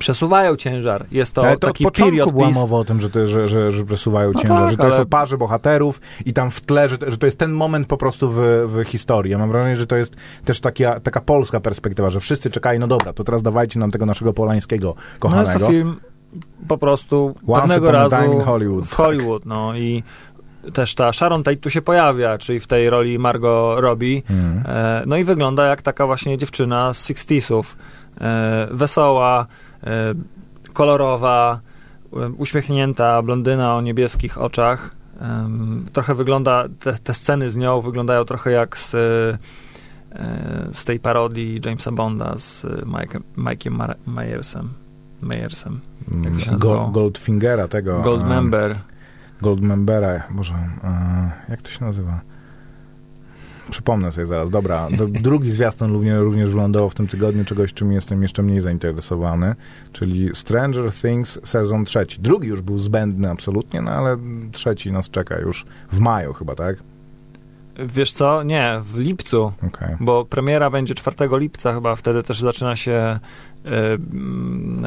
przesuwają 0.00 0.56
ciężar. 0.56 1.04
Jest 1.10 1.34
to 1.34 1.42
Ale 1.44 1.56
to 1.56 1.66
taki 1.66 1.86
od 1.86 1.94
period 1.94 2.32
była 2.32 2.50
mowa 2.50 2.76
o 2.76 2.84
tym, 2.84 3.00
że, 3.00 3.10
te, 3.10 3.26
że, 3.26 3.48
że, 3.48 3.72
że 3.72 3.84
przesuwają 3.84 4.32
No 4.32 4.40
ciężar, 4.40 4.58
tak, 4.60 4.70
że 4.70 4.76
to 4.76 4.82
ale- 4.84 4.96
są 4.96 5.06
parze 5.06 5.38
bohaterów 5.38 6.00
i 6.26 6.32
tam 6.32 6.50
w 6.50 6.60
tle, 6.60 6.88
że, 6.88 6.96
że 7.06 7.16
to 7.18 7.26
jest 7.26 7.38
ten 7.38 7.52
moment 7.52 7.86
po 7.86 7.96
prostu 7.96 8.30
w, 8.30 8.40
w 8.66 8.84
historii. 8.84 9.32
Ja 9.32 9.38
mam 9.38 9.48
wrażenie, 9.50 9.76
że 9.76 9.86
to 9.86 9.96
jest 9.96 10.16
też 10.44 10.60
taka, 10.60 11.00
taka 11.00 11.20
polska 11.20 11.60
perspektywa, 11.60 12.10
że 12.10 12.20
wszyscy 12.20 12.50
czekają, 12.50 12.80
no 12.80 12.86
dobra, 12.86 13.12
to 13.12 13.24
teraz 13.24 13.42
dawajcie 13.42 13.78
nam 13.80 13.90
tego 13.90 14.06
naszego 14.06 14.32
polańskiego 14.32 14.94
No 14.96 15.02
kochanego. 15.18 15.50
jest 15.50 15.60
to 15.64 15.70
film 15.70 15.96
po 16.68 16.78
prostu 16.78 17.34
Once 17.46 17.60
pewnego 17.60 17.92
razu 17.92 18.40
Hollywood, 18.40 18.86
w 18.86 18.88
tak. 18.88 18.96
Hollywood, 18.96 19.46
no 19.46 19.76
i 19.76 20.02
też 20.72 20.94
ta 20.94 21.12
Sharon 21.12 21.42
Tate 21.42 21.56
tu 21.56 21.70
się 21.70 21.82
pojawia, 21.82 22.38
czyli 22.38 22.60
w 22.60 22.66
tej 22.66 22.90
roli 22.90 23.18
Margot 23.18 23.80
Robbie. 23.80 24.22
Mm. 24.30 24.62
E, 24.66 25.02
no 25.06 25.16
i 25.16 25.24
wygląda 25.24 25.66
jak 25.66 25.82
taka 25.82 26.06
właśnie 26.06 26.38
dziewczyna 26.38 26.94
z 26.94 27.08
60sów. 27.10 27.62
E, 28.20 28.68
wesoła, 28.70 29.46
kolorowa, 30.72 31.60
e, 32.12 32.28
uśmiechnięta, 32.28 33.22
blondyna 33.22 33.76
o 33.76 33.80
niebieskich 33.80 34.38
oczach. 34.38 35.00
Trochę 35.92 36.14
wygląda, 36.14 36.64
te, 36.80 36.92
te 36.92 37.14
sceny 37.14 37.50
z 37.50 37.56
nią 37.56 37.80
wyglądają 37.80 38.24
trochę 38.24 38.50
jak 38.50 38.78
z, 38.78 38.94
e, 38.94 39.38
z 40.72 40.84
tej 40.84 41.00
parodii 41.00 41.60
Jamesa 41.64 41.92
Bonda 41.92 42.38
z 42.38 42.64
Mike'em, 42.64 43.20
Mike'iem 43.38 43.94
Myersem. 44.06 44.70
Myersem. 45.22 45.80
Jak 46.24 46.34
to 46.34 46.40
się 46.40 46.52
nazywało? 46.52 46.80
Gold, 46.80 46.92
Goldfingera 46.92 47.68
tego. 47.68 48.00
Goldmember. 48.00 48.78
Goldmembera, 49.42 50.22
może, 50.30 50.54
e, 50.54 51.30
jak 51.48 51.62
to 51.62 51.70
się 51.70 51.84
nazywa? 51.84 52.20
Przypomnę 53.70 54.12
sobie 54.12 54.26
zaraz. 54.26 54.50
Dobra, 54.50 54.88
do, 54.90 55.06
drugi 55.06 55.50
zwiastun 55.50 55.92
również, 55.92 56.20
również 56.20 56.50
wylądował 56.50 56.90
w 56.90 56.94
tym 56.94 57.08
tygodniu, 57.08 57.44
czegoś, 57.44 57.74
czym 57.74 57.92
jestem 57.92 58.22
jeszcze 58.22 58.42
mniej 58.42 58.60
zainteresowany, 58.60 59.54
czyli 59.92 60.30
Stranger 60.34 60.92
Things 60.92 61.38
sezon 61.44 61.84
trzeci. 61.84 62.20
Drugi 62.20 62.48
już 62.48 62.62
był 62.62 62.78
zbędny 62.78 63.30
absolutnie, 63.30 63.80
no 63.80 63.90
ale 63.90 64.16
trzeci 64.52 64.92
nas 64.92 65.10
czeka 65.10 65.38
już 65.38 65.66
w 65.92 65.98
maju 65.98 66.32
chyba, 66.32 66.54
tak? 66.54 66.76
Wiesz 67.86 68.12
co? 68.12 68.42
Nie, 68.42 68.80
w 68.82 68.98
lipcu, 68.98 69.52
Okay. 69.66 69.96
bo 70.00 70.24
premiera 70.24 70.70
będzie 70.70 70.94
4 70.94 71.16
lipca 71.32 71.72
chyba, 71.72 71.96
wtedy 71.96 72.22
też 72.22 72.40
zaczyna 72.40 72.76
się 72.76 73.18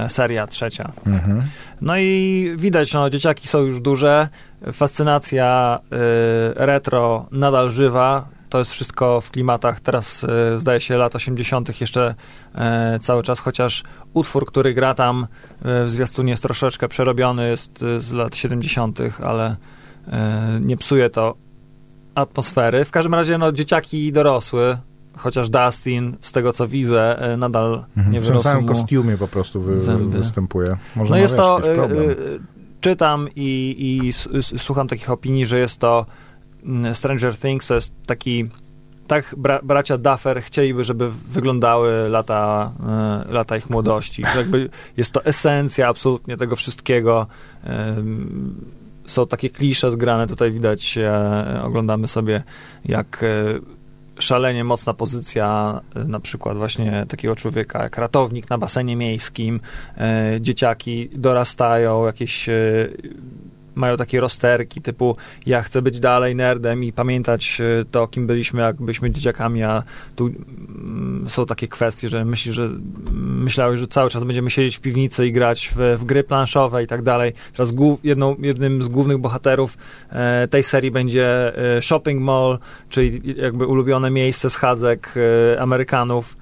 y, 0.05 0.09
seria 0.09 0.47
trzecia. 0.47 0.91
Mhm. 1.05 1.41
No 1.81 1.97
i 1.97 2.53
widać, 2.57 2.93
no 2.93 3.09
dzieciaki 3.09 3.47
są 3.47 3.59
już 3.61 3.81
duże, 3.81 4.27
fascynacja 4.73 5.79
y, 5.83 5.87
retro 6.55 7.25
nadal 7.31 7.69
żywa, 7.69 8.27
to 8.53 8.59
jest 8.59 8.71
wszystko 8.71 9.21
w 9.21 9.31
klimatach, 9.31 9.79
teraz 9.79 10.23
y, 10.23 10.59
zdaje 10.59 10.81
się 10.81 10.97
lat 10.97 11.15
80. 11.15 11.81
jeszcze 11.81 12.15
y, 12.95 12.99
cały 12.99 13.23
czas, 13.23 13.39
chociaż 13.39 13.83
utwór, 14.13 14.45
który 14.45 14.73
gra 14.73 14.93
tam 14.93 15.27
y, 15.83 15.85
w 15.85 15.91
zwiastunie 15.91 16.31
jest 16.31 16.43
troszeczkę 16.43 16.87
przerobiony, 16.87 17.49
jest 17.49 17.85
z 17.97 18.11
lat 18.11 18.35
70., 18.35 18.99
ale 19.23 19.55
nie 20.61 20.77
psuje 20.77 21.09
to 21.09 21.35
atmosfery. 22.15 22.85
W 22.85 22.91
każdym 22.91 23.13
razie, 23.13 23.37
no 23.37 23.51
dzieciaki 23.51 24.11
dorosły, 24.11 24.77
chociaż 25.17 25.49
Dustin, 25.49 26.17
z 26.19 26.31
tego 26.31 26.53
co 26.53 26.67
widzę, 26.67 27.35
nadal 27.37 27.85
Mhm. 27.97 28.11
nie 28.13 28.19
w 28.19 28.23
tym 28.23 28.27
wyrosł 28.27 28.43
samym 28.43 28.65
kostiumie 28.65 29.17
po 29.17 29.27
prostu 29.27 29.61
wy, 29.61 29.97
występuje. 30.09 30.77
Może 30.95 31.11
no 31.11 31.17
jest 31.17 31.37
to, 31.37 31.61
problem. 31.75 32.15
czytam 32.81 33.27
i, 33.35 33.75
i 33.79 34.13
słucham 34.57 34.87
takich 34.87 35.09
opinii, 35.09 35.45
że 35.45 35.59
jest 35.59 35.79
to 35.79 36.05
Stranger 36.93 37.37
Things, 37.37 37.67
to 37.67 37.75
jest 37.75 37.93
taki, 38.05 38.49
tak 39.07 39.35
bra, 39.37 39.59
bracia 39.63 39.97
Duffer 39.97 40.41
chcieliby, 40.41 40.83
żeby 40.83 41.11
wyglądały 41.11 42.09
lata, 42.09 42.71
y, 43.29 43.33
lata 43.33 43.57
ich 43.57 43.69
młodości. 43.69 44.21
Jakby 44.35 44.69
jest 44.97 45.11
to 45.11 45.25
esencja 45.25 45.87
absolutnie 45.87 46.37
tego 46.37 46.55
wszystkiego. 46.55 47.27
Ym, 47.97 48.65
Są 49.05 49.27
takie 49.27 49.49
klisze 49.49 49.91
zgrane, 49.91 50.27
tutaj 50.27 50.51
widać, 50.51 50.97
e, 50.97 51.61
oglądamy 51.63 52.07
sobie 52.07 52.43
jak 52.85 53.25
szalenie 54.19 54.63
mocna 54.63 54.93
pozycja 54.93 55.81
na 56.07 56.19
przykład 56.19 56.57
właśnie 56.57 57.05
takiego 57.09 57.35
człowieka 57.35 57.83
jak 57.83 57.97
ratownik 57.97 58.49
na 58.49 58.57
basenie 58.57 58.95
miejskim, 58.95 59.59
dzieciaki 60.39 61.09
dorastają, 61.13 62.05
jakieś 62.05 62.49
mają 63.75 63.97
takie 63.97 64.21
rozterki 64.21 64.81
typu 64.81 65.15
ja 65.45 65.61
chcę 65.61 65.81
być 65.81 65.99
dalej 65.99 66.35
nerdem 66.35 66.83
i 66.83 66.93
pamiętać 66.93 67.61
e, 67.61 67.85
to, 67.85 68.07
kim 68.07 68.27
byliśmy, 68.27 68.61
jak 68.61 68.81
byliśmy 68.81 69.11
dzieciakami, 69.11 69.63
a 69.63 69.83
tu 70.15 70.27
mm, 70.27 71.25
są 71.27 71.45
takie 71.45 71.67
kwestie, 71.67 72.09
że 72.09 72.25
myśli, 72.25 72.53
że 72.53 72.63
mm, 72.63 73.43
myślałeś, 73.43 73.79
że 73.79 73.87
cały 73.87 74.09
czas 74.09 74.23
będziemy 74.23 74.49
siedzieć 74.49 74.77
w 74.77 74.81
piwnicy 74.81 75.27
i 75.27 75.31
grać 75.31 75.71
w, 75.75 75.97
w 75.99 76.05
gry 76.05 76.23
planszowe 76.23 76.83
i 76.83 76.87
tak 76.87 77.01
dalej. 77.01 77.33
Teraz 77.51 77.71
głów, 77.71 77.99
jedną, 78.03 78.35
jednym 78.39 78.83
z 78.83 78.87
głównych 78.87 79.17
bohaterów 79.17 79.77
e, 80.09 80.47
tej 80.47 80.63
serii 80.63 80.91
będzie 80.91 81.57
e, 81.77 81.81
shopping 81.81 82.21
mall, 82.21 82.59
czyli 82.89 83.35
jakby 83.37 83.67
ulubione 83.67 84.11
miejsce 84.11 84.49
schadzek 84.49 85.13
e, 85.53 85.61
Amerykanów. 85.61 86.37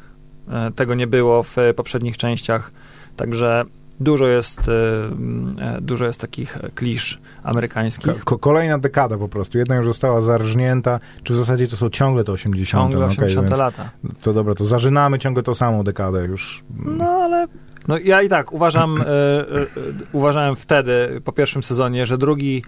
E, 0.49 0.71
tego 0.71 0.95
nie 0.95 1.07
było 1.07 1.43
w 1.43 1.55
poprzednich 1.75 2.17
częściach, 2.17 2.71
także 3.15 3.65
dużo 4.01 4.27
jest, 4.27 4.61
mm, 4.67 5.55
e, 5.59 5.81
dużo 5.81 6.05
jest 6.05 6.21
takich 6.21 6.57
klisz 6.75 7.19
amerykańskich. 7.43 8.23
Ko- 8.23 8.37
kolejna 8.37 8.77
dekada 8.79 9.17
po 9.17 9.27
prostu. 9.27 9.57
Jedna 9.57 9.75
już 9.75 9.85
została 9.85 10.21
zarżnięta, 10.21 10.99
czy 11.23 11.33
w 11.33 11.37
zasadzie 11.37 11.67
to 11.67 11.77
są 11.77 11.89
ciągle 11.89 12.23
te 12.23 12.31
80. 12.31 12.83
Ciągle 12.83 12.99
no, 12.99 13.05
okej, 13.05 13.17
80 13.17 13.47
więc 13.47 13.59
lata. 13.59 13.89
To 14.21 14.33
dobra, 14.33 14.55
to 14.55 14.65
zażynamy 14.65 15.19
ciągle 15.19 15.43
tą 15.43 15.55
samą 15.55 15.83
dekadę 15.83 16.25
już. 16.25 16.63
No 16.85 17.05
ale. 17.05 17.47
No 17.87 17.97
ja 17.97 18.21
i 18.21 18.29
tak 18.29 18.53
uważam, 18.53 18.97
e, 18.97 19.05
e, 19.05 19.07
e, 19.07 19.65
uważałem 20.11 20.55
wtedy, 20.55 21.21
po 21.23 21.31
pierwszym 21.31 21.63
sezonie, 21.63 22.05
że 22.05 22.17
drugi, 22.17 22.63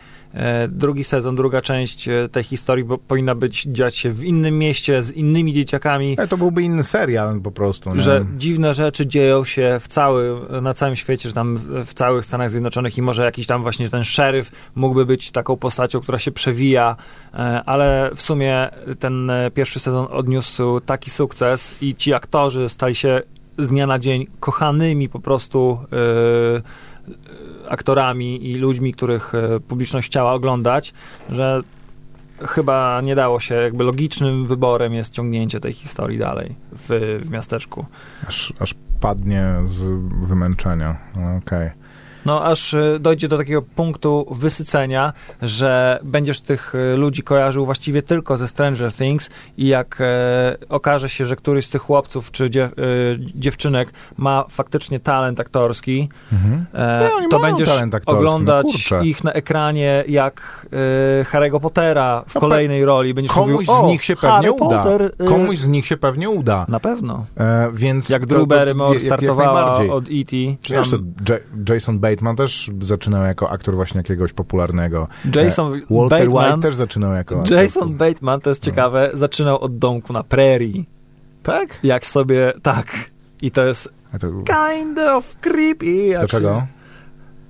drugi 0.67 1.03
sezon, 1.03 1.35
druga 1.35 1.61
część 1.61 2.09
tej 2.31 2.43
historii 2.43 2.85
bo, 2.85 2.97
powinna 2.97 3.35
być 3.35 3.63
dziać 3.63 3.95
się 3.95 4.11
w 4.11 4.23
innym 4.23 4.59
mieście, 4.59 5.03
z 5.03 5.11
innymi 5.11 5.53
dzieciakami, 5.53 6.15
Ale 6.17 6.27
to 6.27 6.37
byłby 6.37 6.63
inny 6.63 6.83
serial 6.83 7.41
po 7.41 7.51
prostu. 7.51 7.95
Nie? 7.95 8.01
że 8.01 8.25
dziwne 8.37 8.73
rzeczy 8.73 9.07
dzieją 9.07 9.45
się 9.45 9.77
w 9.81 9.87
cały, 9.87 10.39
na 10.61 10.73
całym 10.73 10.95
świecie, 10.95 11.29
że 11.29 11.35
tam 11.35 11.57
w- 11.57 11.93
całych 11.93 12.25
Stanach 12.25 12.49
Zjednoczonych 12.49 12.97
i 12.97 13.01
może 13.01 13.23
jakiś 13.25 13.47
tam 13.47 13.61
właśnie 13.61 13.89
ten 13.89 14.03
szeryf 14.03 14.51
mógłby 14.75 15.05
być 15.05 15.31
taką 15.31 15.57
postacią, 15.57 16.01
która 16.01 16.19
się 16.19 16.31
przewija, 16.31 16.95
ale 17.65 18.11
w 18.15 18.21
sumie 18.21 18.69
ten 18.99 19.31
pierwszy 19.53 19.79
sezon 19.79 20.07
odniósł 20.11 20.79
taki 20.79 21.09
sukces 21.09 21.75
i 21.81 21.95
ci 21.95 22.13
aktorzy 22.13 22.69
stali 22.69 22.95
się 22.95 23.21
z 23.57 23.69
dnia 23.69 23.87
na 23.87 23.99
dzień 23.99 24.27
kochanymi 24.39 25.09
po 25.09 25.19
prostu 25.19 25.79
e, 25.91 27.69
aktorami 27.69 28.51
i 28.51 28.55
ludźmi, 28.55 28.93
których 28.93 29.35
e, 29.35 29.59
publiczność 29.59 30.07
chciała 30.07 30.33
oglądać, 30.33 30.93
że 31.29 31.61
chyba 32.41 33.01
nie 33.01 33.15
dało 33.15 33.39
się, 33.39 33.55
jakby 33.55 33.83
logicznym 33.83 34.47
wyborem 34.47 34.93
jest 34.93 35.13
ciągnięcie 35.13 35.59
tej 35.59 35.73
historii 35.73 36.17
dalej 36.19 36.55
w, 36.71 37.19
w 37.25 37.29
miasteczku. 37.29 37.85
Aż, 38.27 38.53
aż 38.59 38.75
padnie 38.99 39.55
z 39.65 39.89
wymęczenia. 40.27 40.97
Okej. 41.37 41.69
No 42.25 42.43
aż 42.43 42.73
y, 42.73 42.97
dojdzie 42.99 43.27
do 43.27 43.37
takiego 43.37 43.61
punktu 43.61 44.27
wysycenia, 44.31 45.13
że 45.41 45.99
będziesz 46.03 46.41
tych 46.41 46.75
y, 46.75 46.97
ludzi 46.97 47.23
kojarzył 47.23 47.65
właściwie 47.65 48.01
tylko 48.01 48.37
ze 48.37 48.47
Stranger 48.47 48.93
Things 48.93 49.29
i 49.57 49.67
jak 49.67 49.97
e, 50.01 50.57
okaże 50.69 51.09
się, 51.09 51.25
że 51.25 51.35
któryś 51.35 51.65
z 51.65 51.69
tych 51.69 51.81
chłopców 51.81 52.31
czy 52.31 52.49
dziew, 52.49 52.71
y, 52.71 53.19
dziewczynek 53.35 53.93
ma 54.17 54.45
faktycznie 54.49 54.99
talent 54.99 55.39
aktorski, 55.39 56.09
Mhm. 56.33 56.65
e, 56.73 57.09
No, 57.21 57.29
to 57.29 57.39
będziesz 57.39 57.69
no 57.91 57.99
oglądać 58.05 58.65
kurczę. 58.65 59.05
ich 59.05 59.23
na 59.23 59.33
ekranie 59.33 60.03
jak 60.07 60.65
y, 61.21 61.25
Harry'ego 61.31 61.59
Pottera 61.59 62.23
w 62.27 62.35
No, 62.35 62.41
kolejnej 62.41 62.85
roli. 62.85 63.13
Będziesz 63.13 63.33
Komuś 63.33 63.67
mówił, 63.67 63.83
z 63.83 63.91
nich 63.91 64.03
się 64.03 64.15
pewnie 64.15 64.29
Harry 64.29 64.51
uda. 64.51 64.83
Potter, 64.83 65.11
Komuś 65.27 65.57
z 65.57 65.67
nich 65.67 65.85
się 65.85 65.97
pewnie 65.97 66.29
uda. 66.29 66.65
Na 66.69 66.79
pewno. 66.79 67.25
E, 67.37 67.69
więc 67.73 68.09
Jak 68.09 68.25
Drew 68.25 68.47
Barrymore 68.47 68.93
jak 68.93 69.03
startowała 69.03 69.73
od 69.73 70.05
E.T. 70.05 70.35
czy 70.61 70.73
Wiesz, 70.73 70.89
tam 70.89 71.13
Jason 71.69 71.99
Bateman 71.99 72.12
też 72.37 72.71
zaczynał 72.81 73.23
jako 73.23 73.49
aktor 73.49 73.75
właśnie 73.75 73.97
jakiegoś 73.97 74.33
popularnego. 74.33 75.07
Jason 75.35 75.73
E, 75.73 75.79
Walter 75.89 76.19
Bateman, 76.27 76.45
White 76.53 76.61
też 76.61 76.75
zaczynał 76.75 77.13
jako 77.13 77.41
aktor. 77.41 77.57
Jason 77.57 77.93
Bateman, 77.97 78.39
to 78.41 78.49
jest 78.49 78.61
No. 78.61 78.65
ciekawe, 78.71 79.09
zaczynał 79.13 79.59
od 79.61 79.77
domku 79.77 80.13
na 80.13 80.23
prairie. 80.23 80.83
Tak? 81.43 81.79
Jak 81.83 82.07
sobie, 82.07 82.53
tak. 82.61 82.91
I 83.41 83.51
to 83.51 83.65
jest 83.65 83.89
to, 84.19 84.27
kind 84.27 84.99
of 84.99 85.35
creepy. 85.41 86.09
dlaczego? 86.09 86.55
się- 86.55 86.67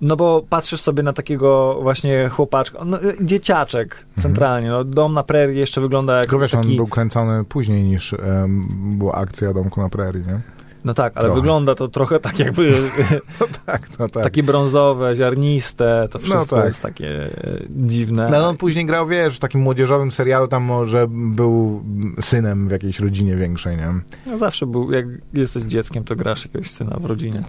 No 0.02 0.16
bo 0.16 0.46
patrzysz 0.50 0.82
sobie 0.82 1.04
na 1.04 1.14
takiego 1.14 1.80
właśnie 1.82 2.30
chłopaczka, 2.30 2.86
no, 2.86 3.04
y, 3.04 3.16
dzieciaczek 3.22 4.06
centralnie. 4.20 4.70
No, 4.70 4.84
dom 4.84 5.14
na 5.14 5.24
prairie 5.24 5.60
jeszcze 5.60 5.82
wygląda 5.82 6.18
jak 6.18 6.26
Tylko 6.26 6.40
wiesz, 6.40 6.52
taki... 6.52 6.70
on 6.70 6.76
był 6.76 6.88
kręcony 6.88 7.44
później 7.44 7.84
niż 7.84 8.14
em, 8.14 8.62
była 8.98 9.14
akcja 9.16 9.54
Domku 9.54 9.82
na 9.82 9.90
Prairie, 9.90 10.24
nie? 10.24 10.40
No 10.86 10.94
tak, 10.94 11.14
ale 11.16 11.26
Trochę. 11.26 11.42
wygląda 11.42 11.76
to 11.76 11.88
trochę 11.88 12.20
tak 12.20 12.40
jakby 12.40 12.74
No 13.40 13.48
tak, 13.66 13.82
no 14.00 14.08
tak. 14.08 14.24
takie 14.24 14.44
brązowe, 14.44 15.16
ziarniste, 15.16 16.08
to 16.12 16.20
wszystko 16.20 16.56
tak. 16.56 16.66
jest 16.66 16.82
takie 16.82 17.08
e, 17.08 17.60
dziwne. 17.70 18.30
No 18.32 18.38
ale 18.38 18.48
on 18.48 18.58
później 18.58 18.86
grał, 18.86 19.08
wiesz, 19.08 19.36
w 19.36 19.40
takim 19.40 19.62
młodzieżowym 19.62 20.12
serialu, 20.12 20.48
tam 20.48 20.64
może 20.64 21.08
był 21.10 21.84
synem 22.22 22.68
w 22.68 22.72
jakiejś 22.72 23.00
rodzinie 23.00 23.36
większej, 23.36 23.78
nie? 23.78 23.94
No, 24.26 24.38
zawsze 24.38 24.66
był, 24.66 24.92
jak 24.92 25.06
jesteś 25.34 25.64
dzieckiem, 25.64 26.04
to 26.04 26.16
grasz 26.16 26.46
jakiegoś 26.46 26.72
syna 26.72 26.98
w 27.00 27.06
rodzinie. 27.06 27.44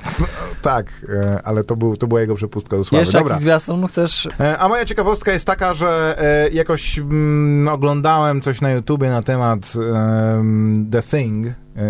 Tak, 0.63 0.87
e, 1.09 1.41
ale 1.45 1.65
to, 1.65 1.77
był, 1.77 1.97
to 1.97 2.07
była 2.07 2.21
jego 2.21 2.35
przepustka 2.35 2.77
do 2.77 2.85
sławy. 2.85 3.01
Jeszcze 3.01 3.19
Dobra. 3.19 3.33
jakiś 3.35 3.43
zwiastun 3.43 3.87
chcesz? 3.87 4.29
E, 4.41 4.59
A 4.59 4.69
moja 4.69 4.85
ciekawostka 4.85 5.33
jest 5.33 5.47
taka, 5.47 5.75
że 5.75 6.19
jakoś 6.53 6.99
mm, 6.99 7.69
oglądałem 7.69 8.41
coś 8.41 8.61
na 8.61 8.71
YouTubie 8.71 9.11
na 9.11 9.23
temat 9.23 9.73
em, 9.95 10.89
The 10.91 11.03
Thing 11.03 11.47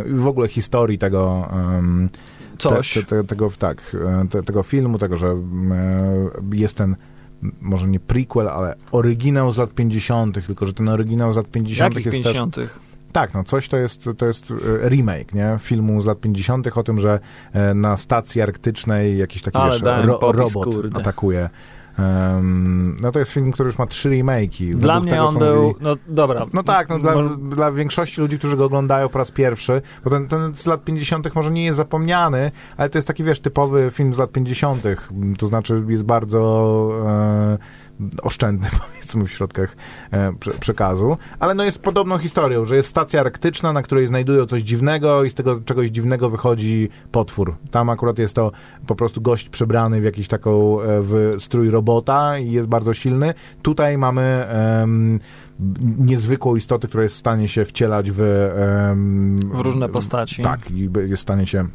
w 0.06 0.26
ogóle 0.26 0.48
historii 0.48 0.98
tego 0.98 1.48
em, 1.52 2.08
Coś. 2.58 2.94
Te, 2.94 3.02
te, 3.02 3.06
te, 3.06 3.24
tego, 3.24 3.50
tak, 3.58 3.96
e, 4.22 4.28
te, 4.28 4.42
tego 4.42 4.62
filmu, 4.62 4.98
tego, 4.98 5.16
że 5.16 5.26
e, 5.26 5.36
jest 6.52 6.76
ten 6.76 6.96
może 7.60 7.88
nie 7.88 8.00
prequel, 8.00 8.48
ale 8.48 8.74
oryginał 8.92 9.52
z 9.52 9.56
lat 9.56 9.74
50., 9.74 10.46
tylko 10.46 10.66
że 10.66 10.72
ten 10.72 10.88
oryginał 10.88 11.32
z 11.32 11.36
lat 11.36 11.46
50. 11.46 11.94
Jakich 11.94 12.12
jest 12.12 12.24
50. 12.24 12.54
też. 12.54 12.70
Tak, 13.12 13.34
no 13.34 13.44
coś 13.44 13.68
to 13.68 13.76
jest, 13.76 14.08
to 14.18 14.26
jest 14.26 14.50
e, 14.84 14.88
remake, 14.88 15.34
nie? 15.34 15.56
Filmu 15.60 16.02
z 16.02 16.06
lat 16.06 16.20
50. 16.20 16.78
o 16.78 16.82
tym, 16.82 17.00
że 17.00 17.20
e, 17.52 17.74
na 17.74 17.96
stacji 17.96 18.42
arktycznej 18.42 19.18
jakiś 19.18 19.42
taki 19.42 19.58
Ale 19.58 19.72
wiesz, 19.72 20.06
ro, 20.06 20.32
robot 20.32 20.64
kurde. 20.64 20.98
atakuje. 20.98 21.50
Em, 21.98 22.96
no 23.00 23.12
to 23.12 23.18
jest 23.18 23.30
film, 23.30 23.52
który 23.52 23.66
już 23.66 23.78
ma 23.78 23.86
trzy 23.86 24.10
remake'i. 24.10 24.70
Dla 24.74 25.00
mnie 25.00 25.22
on 25.22 25.38
był, 25.38 25.62
mówili- 25.62 25.74
no 25.80 25.96
dobra. 26.08 26.46
no 26.52 26.62
tak, 26.62 26.88
no 26.88 26.98
dla, 26.98 27.14
Może- 27.14 27.36
dla 27.36 27.72
większości 27.72 28.20
ludzi, 28.20 28.38
którzy 28.38 28.56
go 28.56 28.64
oglądają 28.64 29.08
po 29.08 29.18
raz 29.18 29.30
pierwszy, 29.30 29.82
bo 30.04 30.10
ten, 30.10 30.28
ten 30.28 30.54
z 30.54 30.66
lat 30.66 30.84
50. 30.84 31.34
może 31.34 31.50
nie 31.50 31.64
jest 31.64 31.76
zapomniany, 31.76 32.50
ale 32.76 32.90
to 32.90 32.98
jest 32.98 33.08
taki, 33.08 33.24
wiesz, 33.24 33.40
typowy 33.40 33.90
film 33.90 34.14
z 34.14 34.18
lat 34.18 34.32
50. 34.32 34.82
To 35.38 35.46
znaczy 35.46 35.82
jest 35.88 36.04
bardzo, 36.04 36.90
e, 37.06 37.58
oszczędny, 38.22 38.68
powiedzmy, 38.86 39.24
w 39.24 39.30
środkach 39.30 39.76
e, 40.10 40.32
prze, 40.32 40.50
przekazu, 40.50 41.16
ale 41.38 41.54
no 41.54 41.64
jest 41.64 41.82
podobną 41.82 42.18
historią, 42.18 42.64
że 42.64 42.76
jest 42.76 42.88
stacja 42.88 43.20
arktyczna, 43.20 43.72
na 43.72 43.82
której 43.82 44.06
znajdują 44.06 44.46
coś 44.46 44.62
dziwnego 44.62 45.24
i 45.24 45.30
z 45.30 45.34
tego 45.34 45.60
czegoś 45.60 45.90
dziwnego 45.90 46.30
wychodzi 46.30 46.88
potwór. 47.12 47.56
Tam 47.70 47.90
akurat 47.90 48.18
jest 48.18 48.34
to 48.34 48.52
po 48.86 48.94
prostu 48.94 49.20
gość 49.20 49.48
przebrany 49.48 50.00
w 50.00 50.04
jakiś 50.04 50.28
taką, 50.28 50.80
e, 50.80 50.84
w 51.02 51.36
strój 51.38 51.70
robota 51.70 52.38
i 52.38 52.50
jest 52.50 52.68
bardzo 52.68 52.94
silny. 52.94 53.34
Tutaj 53.62 53.98
mamy 53.98 54.46
niezwykłą 55.98 56.56
istotę, 56.56 56.88
która 56.88 57.02
jest 57.02 57.14
w 57.14 57.18
stanie 57.18 57.48
się 57.48 57.64
wcielać 57.64 58.10
w... 58.10 58.16
W 59.54 59.60
różne 59.60 59.88
postaci. 59.88 60.42
Tak, 60.42 60.70
i 60.70 60.90
jest 61.08 61.20
w 61.20 61.22
stanie 61.22 61.46
się 61.46 61.68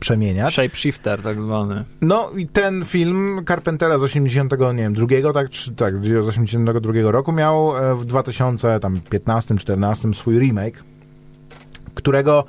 przemieniać. 0.00 0.54
Shapeshifter 0.54 1.22
tak 1.22 1.40
zwany. 1.40 1.84
No 2.00 2.30
i 2.36 2.46
ten 2.46 2.84
film 2.84 3.40
Carpentera 3.48 3.98
z 3.98 4.02
80, 4.02 4.52
nie 4.52 4.82
wiem, 4.82 4.94
drugiego, 4.94 5.32
tak, 5.32 5.50
czy, 5.50 5.74
tak, 5.74 6.06
z 6.06 6.28
82 6.28 7.10
roku 7.10 7.32
miał 7.32 7.76
e, 7.76 7.94
w 7.94 8.06
2015-14 8.06 10.14
swój 10.14 10.38
remake 10.38 10.89
którego 11.94 12.44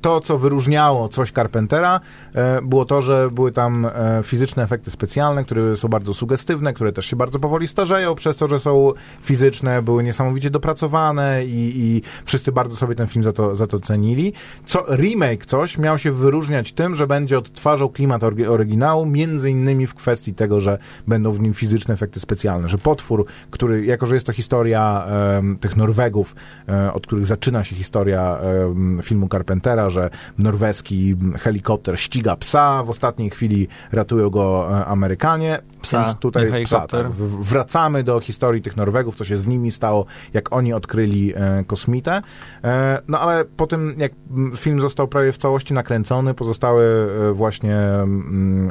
to, 0.00 0.20
co 0.20 0.38
wyróżniało 0.38 1.08
coś 1.08 1.32
Carpentera, 1.32 2.00
e, 2.34 2.62
było 2.62 2.84
to, 2.84 3.00
że 3.00 3.30
były 3.30 3.52
tam 3.52 3.86
e, 3.86 3.90
fizyczne 4.22 4.62
efekty 4.62 4.90
specjalne, 4.90 5.44
które 5.44 5.76
są 5.76 5.88
bardzo 5.88 6.14
sugestywne, 6.14 6.72
które 6.72 6.92
też 6.92 7.06
się 7.06 7.16
bardzo 7.16 7.38
powoli 7.38 7.68
starzeją, 7.68 8.14
przez 8.14 8.36
to, 8.36 8.48
że 8.48 8.60
są 8.60 8.92
fizyczne, 9.22 9.82
były 9.82 10.04
niesamowicie 10.04 10.50
dopracowane 10.50 11.44
i, 11.44 11.72
i 11.76 12.02
wszyscy 12.24 12.52
bardzo 12.52 12.76
sobie 12.76 12.94
ten 12.94 13.06
film 13.06 13.24
za 13.24 13.32
to, 13.32 13.56
za 13.56 13.66
to 13.66 13.80
cenili. 13.80 14.32
Co, 14.66 14.96
remake 14.96 15.46
coś 15.46 15.78
miał 15.78 15.98
się 15.98 16.12
wyróżniać 16.12 16.72
tym, 16.72 16.94
że 16.94 17.06
będzie 17.06 17.38
odtwarzał 17.38 17.90
klimat 17.90 18.22
ory- 18.22 18.50
oryginału, 18.50 19.06
między 19.06 19.50
innymi 19.50 19.86
w 19.86 19.94
kwestii 19.94 20.34
tego, 20.34 20.60
że 20.60 20.78
będą 21.06 21.32
w 21.32 21.40
nim 21.40 21.54
fizyczne 21.54 21.94
efekty 21.94 22.20
specjalne, 22.20 22.68
że 22.68 22.78
potwór, 22.78 23.26
który, 23.50 23.84
jako 23.84 24.06
że 24.06 24.14
jest 24.14 24.26
to 24.26 24.32
historia 24.32 25.06
em, 25.38 25.58
tych 25.58 25.76
Norwegów, 25.76 26.34
e, 26.68 26.92
od 26.92 27.06
których 27.06 27.26
zaczyna 27.26 27.64
się 27.64 27.76
historia 27.76 27.97
em, 28.06 29.00
filmu 29.02 29.28
Carpentera, 29.28 29.90
że 29.90 30.10
norweski 30.38 31.16
helikopter 31.38 32.00
ściga 32.00 32.36
psa, 32.36 32.82
w 32.82 32.90
ostatniej 32.90 33.30
chwili 33.30 33.68
ratują 33.92 34.30
go 34.30 34.68
e, 34.70 34.86
Amerykanie. 34.86 35.58
Psa, 35.82 36.04
więc 36.04 36.18
tutaj 36.18 36.64
psa, 36.64 36.86
tak. 36.86 37.10
Wracamy 37.40 38.02
do 38.02 38.20
historii 38.20 38.62
tych 38.62 38.76
Norwegów, 38.76 39.14
co 39.14 39.24
się 39.24 39.36
z 39.36 39.46
nimi 39.46 39.70
stało, 39.70 40.06
jak 40.34 40.52
oni 40.52 40.72
odkryli 40.72 41.32
e, 41.36 41.64
kosmitę. 41.66 42.22
E, 42.64 43.02
no 43.08 43.20
ale 43.20 43.44
po 43.44 43.66
tym, 43.66 43.94
jak 43.98 44.12
film 44.56 44.80
został 44.80 45.08
prawie 45.08 45.32
w 45.32 45.36
całości 45.36 45.74
nakręcony, 45.74 46.34
pozostały 46.34 47.08
właśnie 47.32 47.78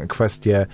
kwestie 0.08 0.66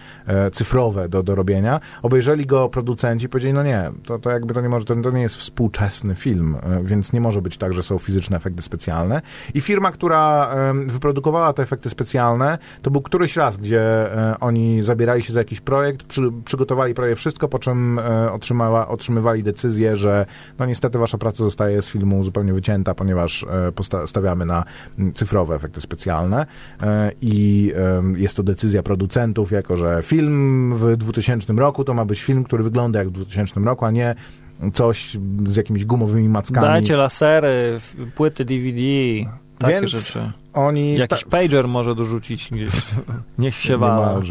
cyfrowe 0.52 1.10
do, 1.10 1.24
do 1.24 1.36
robienia. 1.36 1.80
Obejrzeli 2.02 2.46
go 2.46 2.70
producenci 2.70 3.26
i 3.26 3.30
powiedzieli, 3.30 3.54
no 3.54 3.64
nie, 3.64 3.92
to, 4.06 4.20
to 4.20 4.30
jakby 4.30 4.54
to 4.54 4.62
nie 4.62 4.70
może, 4.70 4.86
to, 4.86 4.96
to 4.96 5.12
nie 5.12 5.22
jest 5.22 5.36
współczesny 5.36 6.16
film, 6.16 6.58
więc 6.84 7.14
nie 7.14 7.22
może 7.22 7.42
być 7.42 7.58
tak, 7.58 7.74
że 7.74 7.84
są 7.84 8.00
fizyczne 8.00 8.40
efekty 8.44 8.62
specjalne. 8.62 9.22
I 9.54 9.62
firma, 9.62 9.92
która 9.92 10.50
wyprodukowała 10.86 11.54
te 11.54 11.64
efekty 11.64 11.90
specjalne, 11.90 12.58
to 12.82 12.92
był 12.92 13.02
któryś 13.02 13.36
raz, 13.36 13.58
gdzie 13.58 13.82
e, 13.82 14.40
oni 14.40 14.84
zabierali 14.84 15.24
się 15.24 15.34
za 15.34 15.40
jakiś 15.40 15.62
projekt, 15.62 16.04
przy, 16.04 16.22
przygotowali 16.46 16.94
prawie 16.94 17.16
wszystko, 17.16 17.48
po 17.48 17.60
czym 17.60 18.00
e, 18.00 18.32
otrzymała, 18.32 18.88
otrzymywali 18.88 19.44
decyzję, 19.44 19.96
że 19.96 20.26
no 20.60 20.66
niestety 20.66 21.00
wasza 21.00 21.18
praca 21.18 21.44
zostaje 21.44 21.82
z 21.82 21.90
filmu 21.90 22.24
zupełnie 22.24 22.54
wycięta, 22.54 22.94
ponieważ 22.94 23.46
e, 23.94 24.08
stawiamy 24.08 24.46
na 24.46 24.64
mm, 25.00 25.14
cyfrowe 25.14 25.56
efekty 25.56 25.82
specjalne 25.82 26.46
i 27.22 27.74
jest 28.16 28.38
to 28.38 28.44
decyzja 28.44 28.84
producentów, 28.84 29.52
jako 29.52 29.78
że 29.78 30.00
film 30.04 30.74
w 30.76 30.98
2000 30.98 31.54
roku 31.54 31.84
to 31.84 31.94
ma 31.94 32.06
być 32.06 32.22
film, 32.22 32.44
który 32.44 32.64
wygląda 32.64 33.00
jak 33.00 33.08
w 33.08 33.12
2000 33.12 33.60
roku, 33.60 33.86
a 33.86 33.92
nie 33.92 34.16
coś 34.74 35.18
z 35.46 35.56
jakimiś 35.56 35.86
gumowymi 35.86 36.30
mackami. 36.30 36.68
Dajcie 36.68 36.98
lasery, 36.98 37.80
płyty 38.16 38.46
DVD, 38.46 38.82
takie 39.58 39.74
Więc 39.74 39.92
rzeczy. 39.92 40.32
Oni 40.54 40.98
Jakiś 40.98 41.24
ta- 41.24 41.30
pager 41.30 41.68
może 41.68 41.96
dorzucić 41.96 42.50
gdzieś. 42.52 42.74
Niech 43.38 43.56
się 43.56 43.78
wala. 43.78 44.22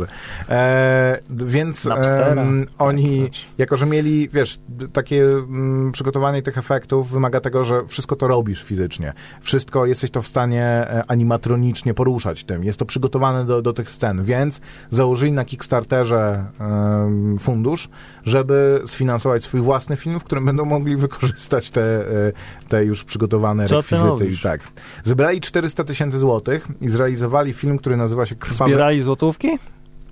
E, 0.49 1.19
więc 1.31 1.87
em, 1.87 2.67
oni, 2.79 3.31
jako 3.59 3.77
że 3.77 3.87
mieli, 3.87 4.29
wiesz, 4.29 4.59
takie 4.93 5.25
mm, 5.25 5.93
przygotowanie 5.93 6.43
tych 6.43 6.59
efektów 6.59 7.11
wymaga 7.11 7.41
tego, 7.41 7.65
że 7.65 7.87
wszystko 7.87 8.17
to 8.17 8.29
robisz 8.29 8.63
fizycznie. 8.63 9.13
Wszystko 9.41 9.87
jesteś 9.87 10.11
to 10.11 10.23
w 10.23 10.27
stanie 10.27 10.65
e, 10.65 11.05
animatronicznie 11.09 11.95
poruszać 11.95 12.45
tym. 12.45 12.65
Jest 12.65 12.79
to 12.79 12.85
przygotowane 12.85 13.45
do, 13.45 13.63
do 13.63 13.73
tych 13.73 13.91
scen, 13.91 14.25
więc 14.25 14.61
założyli 14.91 15.33
na 15.33 15.45
Kickstarterze 15.45 16.45
em, 16.61 17.39
fundusz, 17.39 17.89
żeby 18.25 18.83
sfinansować 18.87 19.45
swój 19.45 19.61
własny 19.61 19.97
film, 19.97 20.21
w 20.21 20.25
którym 20.25 20.45
będą 20.45 20.65
mogli 20.65 20.97
wykorzystać 20.97 21.71
te, 21.71 21.83
e, 21.83 22.33
te 22.69 22.85
już 22.85 23.05
przygotowane 23.05 23.69
Co 23.69 23.83
ty 23.83 23.97
rekwizyty. 23.97 24.27
I 24.27 24.39
tak. 24.39 24.61
Zebrali 25.05 25.41
400 25.41 25.85
tysięcy 25.85 26.19
złotych 26.19 26.69
i 26.81 26.89
zrealizowali 26.89 27.53
film, 27.53 27.79
który 27.79 27.97
nazywa 27.97 28.27
się 28.27 28.35
Krwawy... 28.35 28.71
Zbierali 28.71 29.01
złotówki? 29.01 29.59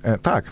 E, 0.02 0.18
tak. 0.18 0.44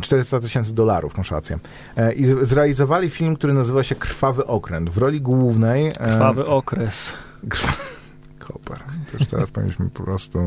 400 0.00 0.40
tysięcy 0.40 0.74
dolarów, 0.74 1.18
masz 1.18 1.30
rację. 1.30 1.58
E, 1.96 2.12
I 2.12 2.24
zrealizowali 2.24 3.10
film, 3.10 3.36
który 3.36 3.54
nazywa 3.54 3.82
się 3.82 3.94
Krwawy 3.94 4.46
Okręt. 4.46 4.90
W 4.90 4.98
roli 4.98 5.20
głównej... 5.20 5.88
E, 5.88 5.92
Krwawy 5.92 6.46
okres. 6.46 7.12
Krwa... 7.48 7.72
Koper. 8.38 8.78
Już 9.18 9.28
teraz 9.28 9.50
powinniśmy 9.50 9.90
po 9.90 10.02
prostu... 10.02 10.38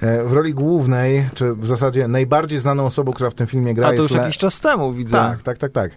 E, 0.00 0.24
w 0.24 0.32
roli 0.32 0.54
głównej, 0.54 1.28
czy 1.34 1.54
w 1.54 1.66
zasadzie 1.66 2.08
najbardziej 2.08 2.58
znaną 2.58 2.84
osobą, 2.84 3.12
która 3.12 3.30
w 3.30 3.34
tym 3.34 3.46
filmie 3.46 3.74
gra 3.74 3.86
A 3.86 3.88
to 3.90 3.94
jest... 3.94 4.02
już 4.02 4.12
Le- 4.14 4.20
jakiś 4.22 4.38
czas 4.38 4.60
temu 4.60 4.92
widzę. 4.92 5.16
tak, 5.16 5.42
tak, 5.42 5.58
tak, 5.58 5.72
tak. 5.72 5.90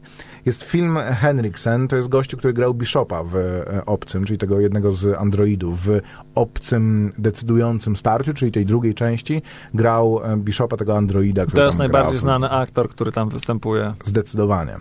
Jest 0.45 0.63
film 0.63 0.97
Henriksen, 0.97 1.87
to 1.87 1.95
jest 1.95 2.07
gościu, 2.09 2.37
który 2.37 2.53
grał 2.53 2.73
Bishopa 2.73 3.23
w 3.23 3.35
e, 3.35 3.85
Obcym, 3.85 4.25
czyli 4.25 4.37
tego 4.37 4.59
jednego 4.59 4.91
z 4.91 5.17
androidów. 5.19 5.79
W 5.85 5.99
Obcym 6.35 7.13
decydującym 7.17 7.95
starciu, 7.95 8.33
czyli 8.33 8.51
tej 8.51 8.65
drugiej 8.65 8.93
części, 8.93 9.41
grał 9.73 10.21
e, 10.23 10.37
Bishopa, 10.37 10.77
tego 10.77 10.97
androida, 10.97 11.43
który 11.45 11.55
To 11.61 11.65
jest 11.65 11.77
najbardziej 11.77 12.17
w- 12.17 12.21
znany 12.21 12.49
aktor, 12.49 12.89
który 12.89 13.11
tam 13.11 13.29
występuje. 13.29 13.93
Zdecydowanie. 14.05 14.75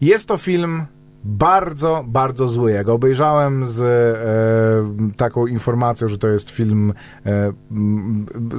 Jest 0.00 0.28
to 0.28 0.36
film 0.36 0.82
bardzo, 1.24 2.04
bardzo 2.06 2.46
zły. 2.46 2.72
Ja 2.72 2.84
go 2.84 2.92
obejrzałem 2.92 3.66
z 3.66 3.80
e, 3.80 5.16
taką 5.16 5.46
informacją, 5.46 6.08
że 6.08 6.18
to 6.18 6.28
jest 6.28 6.50
film 6.50 6.92
e, 7.26 7.52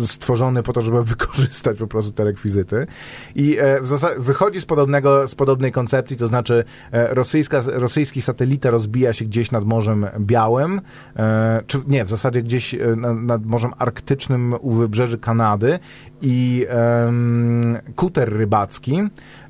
stworzony 0.06 0.64
po 0.64 0.74
to, 0.74 0.82
żeby 0.82 1.04
wykorzystać 1.16 1.78
po 1.78 1.88
prostu 1.88 2.12
te 2.12 2.24
rekwizyty. 2.24 2.88
I 3.36 3.58
e, 3.60 3.82
w 3.82 3.88
zasadzie 3.88 4.20
wychodzi 4.20 4.62
z, 4.62 4.66
podobnego, 4.66 5.28
z 5.28 5.36
podobnej 5.36 5.72
koncepcji, 5.72 6.18
to 6.18 6.28
znaczy 6.28 6.64
e, 6.92 7.14
rosyjska, 7.14 7.62
rosyjski 7.66 8.22
satelita 8.22 8.70
rozbija 8.70 9.14
się 9.14 9.26
gdzieś 9.26 9.52
nad 9.52 9.66
Morzem 9.66 10.08
Białym, 10.20 10.82
e, 11.16 11.64
czy 11.68 11.82
nie, 11.88 12.06
w 12.06 12.10
zasadzie 12.10 12.44
gdzieś 12.44 12.74
e, 12.74 12.96
nad, 12.96 13.18
nad 13.18 13.46
Morzem 13.46 13.74
Arktycznym 13.78 14.56
u 14.62 14.72
wybrzeży 14.72 15.18
Kanady 15.18 15.80
i 16.22 16.66
em, 16.70 17.78
kuter 17.96 18.34
rybacki, 18.34 19.02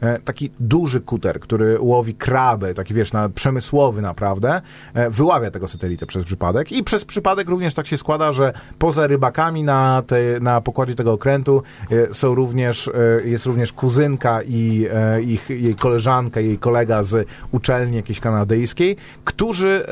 e, 0.01 0.19
taki 0.19 0.51
duży 0.59 1.01
kuter, 1.01 1.39
który 1.39 1.77
łowi 1.79 2.15
kraby, 2.15 2.73
taki 2.73 2.93
wiesz, 2.93 3.13
na, 3.13 3.29
przemysłowy 3.29 4.01
naprawdę, 4.01 4.61
e, 4.93 5.09
wyławia 5.09 5.51
tego 5.51 5.67
satelitę 5.67 6.05
przez 6.05 6.23
przypadek 6.23 6.71
i 6.71 6.83
przez 6.83 7.05
przypadek 7.05 7.49
również 7.49 7.73
tak 7.73 7.87
się 7.87 7.97
składa, 7.97 8.31
że 8.31 8.53
poza 8.79 9.07
rybakami 9.07 9.63
na, 9.63 10.03
te, 10.07 10.17
na 10.41 10.61
pokładzie 10.61 10.95
tego 10.95 11.13
okrętu 11.13 11.63
e, 11.91 12.13
są 12.13 12.35
również, 12.35 12.89
jest 13.23 13.45
również 13.45 13.73
kuzynka 13.73 14.39
i 14.43 14.87
ich, 15.21 15.49
jej 15.49 15.75
koleżanka, 15.75 16.39
jej 16.39 16.57
kolega 16.57 17.03
z 17.03 17.27
uczelni 17.51 17.95
jakiejś 17.95 18.19
kanadyjskiej, 18.19 18.97
którzy 19.23 19.85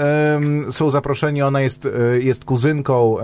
są 0.71 0.89
zaproszeni, 0.89 1.41
ona 1.41 1.62
jest, 1.62 1.88
jest 2.19 2.45
kuzynką 2.45 3.17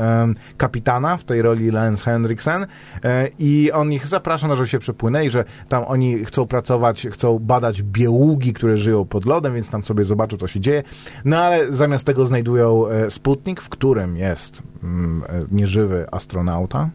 kapitana, 0.57 1.17
w 1.17 1.23
tej 1.23 1.41
roli 1.41 1.71
Lance 1.71 2.05
Henriksen 2.05 2.67
e, 3.03 3.27
i 3.49 3.71
on 3.71 3.93
ich 3.93 4.07
zaprasza, 4.07 4.55
żeby 4.55 4.67
się 4.67 4.79
przepłynęli, 4.79 5.29
że 5.29 5.45
tam 5.69 5.83
oni 5.87 6.25
chcą 6.25 6.47
pracować, 6.47 7.07
chcą 7.11 7.39
badać 7.39 7.83
bieługi, 7.83 8.53
które 8.53 8.77
żyją 8.77 9.05
pod 9.05 9.25
lodem, 9.25 9.53
więc 9.53 9.69
tam 9.69 9.83
sobie 9.83 10.03
zobaczą, 10.03 10.37
co 10.37 10.47
się 10.47 10.59
dzieje. 10.59 10.83
No 11.25 11.37
ale 11.37 11.73
zamiast 11.73 12.05
tego 12.05 12.25
znajdują 12.25 12.87
e, 12.87 13.11
Sputnik, 13.11 13.61
w 13.61 13.69
którym 13.69 14.17
jest 14.17 14.63
mm, 14.83 15.23
e, 15.23 15.45
nieżywy 15.51 16.05
astronauta, 16.11 16.89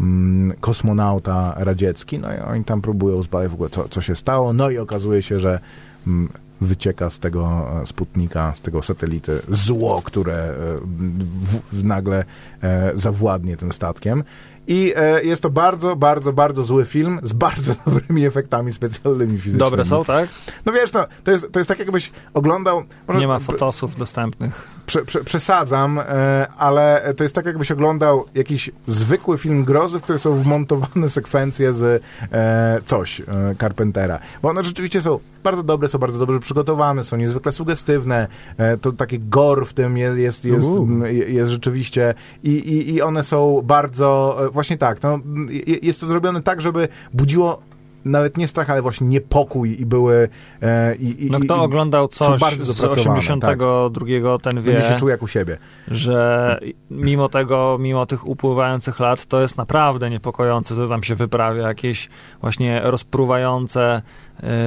mm, 0.00 0.56
kosmonauta 0.60 1.54
radziecki, 1.56 2.18
no 2.18 2.34
i 2.34 2.38
oni 2.38 2.64
tam 2.64 2.80
próbują 2.80 3.22
zbadać 3.22 3.50
w 3.50 3.54
ogóle, 3.54 3.70
co, 3.70 3.88
co 3.88 4.00
się 4.00 4.14
stało, 4.14 4.52
no 4.52 4.70
i 4.70 4.78
okazuje 4.78 5.22
się, 5.22 5.38
że 5.38 5.60
mm, 6.06 6.28
wycieka 6.60 7.10
z 7.10 7.18
tego 7.18 7.66
e, 7.82 7.86
Sputnika, 7.86 8.52
z 8.56 8.60
tego 8.60 8.82
satelity 8.82 9.40
zło, 9.48 10.02
które 10.04 10.54
w, 10.84 11.60
w, 11.72 11.84
nagle 11.84 12.24
e, 12.62 12.92
zawładnie 12.94 13.56
tym 13.56 13.72
statkiem. 13.72 14.24
I 14.68 14.92
e, 14.96 15.24
jest 15.24 15.42
to 15.42 15.50
bardzo, 15.50 15.96
bardzo, 15.96 16.32
bardzo 16.32 16.62
zły 16.62 16.84
film 16.84 17.20
z 17.22 17.32
bardzo 17.32 17.74
dobrymi 17.86 18.26
efektami 18.26 18.72
specjalnymi 18.72 19.32
fizycznymi. 19.32 19.58
Dobre 19.58 19.84
są, 19.84 20.04
tak? 20.04 20.28
No 20.66 20.72
wiesz, 20.72 20.92
no, 20.92 21.04
to, 21.24 21.30
jest, 21.30 21.52
to 21.52 21.60
jest 21.60 21.68
tak 21.68 21.78
jakbyś 21.78 22.12
oglądał... 22.34 22.84
może- 23.08 23.20
Nie 23.20 23.28
ma 23.28 23.38
fotosów 23.38 23.96
dostępnych. 23.96 24.68
Prze, 24.88 25.04
prze, 25.04 25.24
przesadzam, 25.24 25.98
e, 25.98 26.46
ale 26.58 27.14
to 27.16 27.24
jest 27.24 27.34
tak, 27.34 27.46
jakbyś 27.46 27.72
oglądał 27.72 28.24
jakiś 28.34 28.70
zwykły 28.86 29.38
film 29.38 29.64
grozy, 29.64 29.98
w 29.98 30.02
którym 30.02 30.18
są 30.18 30.34
wmontowane 30.34 31.08
sekwencje 31.18 31.72
z 31.72 32.02
e, 32.32 32.80
coś 32.84 33.20
e, 33.20 33.24
Carpentera. 33.60 34.18
Bo 34.42 34.48
one 34.48 34.64
rzeczywiście 34.64 35.00
są 35.00 35.18
bardzo 35.44 35.62
dobre, 35.62 35.88
są 35.88 35.98
bardzo 35.98 36.18
dobrze 36.18 36.40
przygotowane, 36.40 37.04
są 37.04 37.16
niezwykle 37.16 37.52
sugestywne. 37.52 38.28
To 38.80 38.92
taki 38.92 39.18
gore 39.18 39.64
w 39.64 39.74
tym 39.74 39.98
jest, 39.98 40.18
jest, 40.18 40.44
jest, 40.44 40.66
jest 41.26 41.50
rzeczywiście 41.50 42.14
i, 42.44 42.50
i, 42.50 42.94
i 42.94 43.02
one 43.02 43.22
są 43.22 43.62
bardzo, 43.64 44.38
właśnie 44.52 44.78
tak, 44.78 45.02
no, 45.02 45.18
je- 45.48 45.78
jest 45.82 46.00
to 46.00 46.06
zrobione 46.06 46.42
tak, 46.42 46.60
żeby 46.60 46.88
budziło 47.14 47.62
nawet 48.04 48.36
nie 48.36 48.48
strach, 48.48 48.70
ale 48.70 48.82
właśnie 48.82 49.06
niepokój 49.06 49.80
i 49.80 49.86
były 49.86 50.28
e, 50.62 50.96
i, 50.96 51.26
i, 51.26 51.30
No 51.30 51.38
i, 51.38 51.42
kto 51.42 51.62
oglądał 51.62 52.08
są 52.12 52.24
coś 52.24 52.40
bardzo 52.40 52.64
z 52.64 52.76
dopracowane, 52.76 53.18
82, 53.18 54.38
ten 54.38 54.62
wie, 54.62 54.72
będzie 54.72 54.88
się 54.88 54.96
czuł 54.96 55.08
jak 55.08 55.22
u 55.22 55.28
siebie. 55.28 55.58
że 55.88 56.58
mimo 56.90 57.28
tego, 57.28 57.76
mimo 57.80 58.06
tych 58.06 58.26
upływających 58.26 59.00
lat, 59.00 59.26
to 59.26 59.40
jest 59.40 59.56
naprawdę 59.56 60.10
niepokojące, 60.10 60.76
co 60.76 60.88
tam 60.88 61.02
się 61.02 61.14
wyprawia, 61.14 61.68
jakieś 61.68 62.08
właśnie 62.40 62.80
rozpruwające 62.84 64.02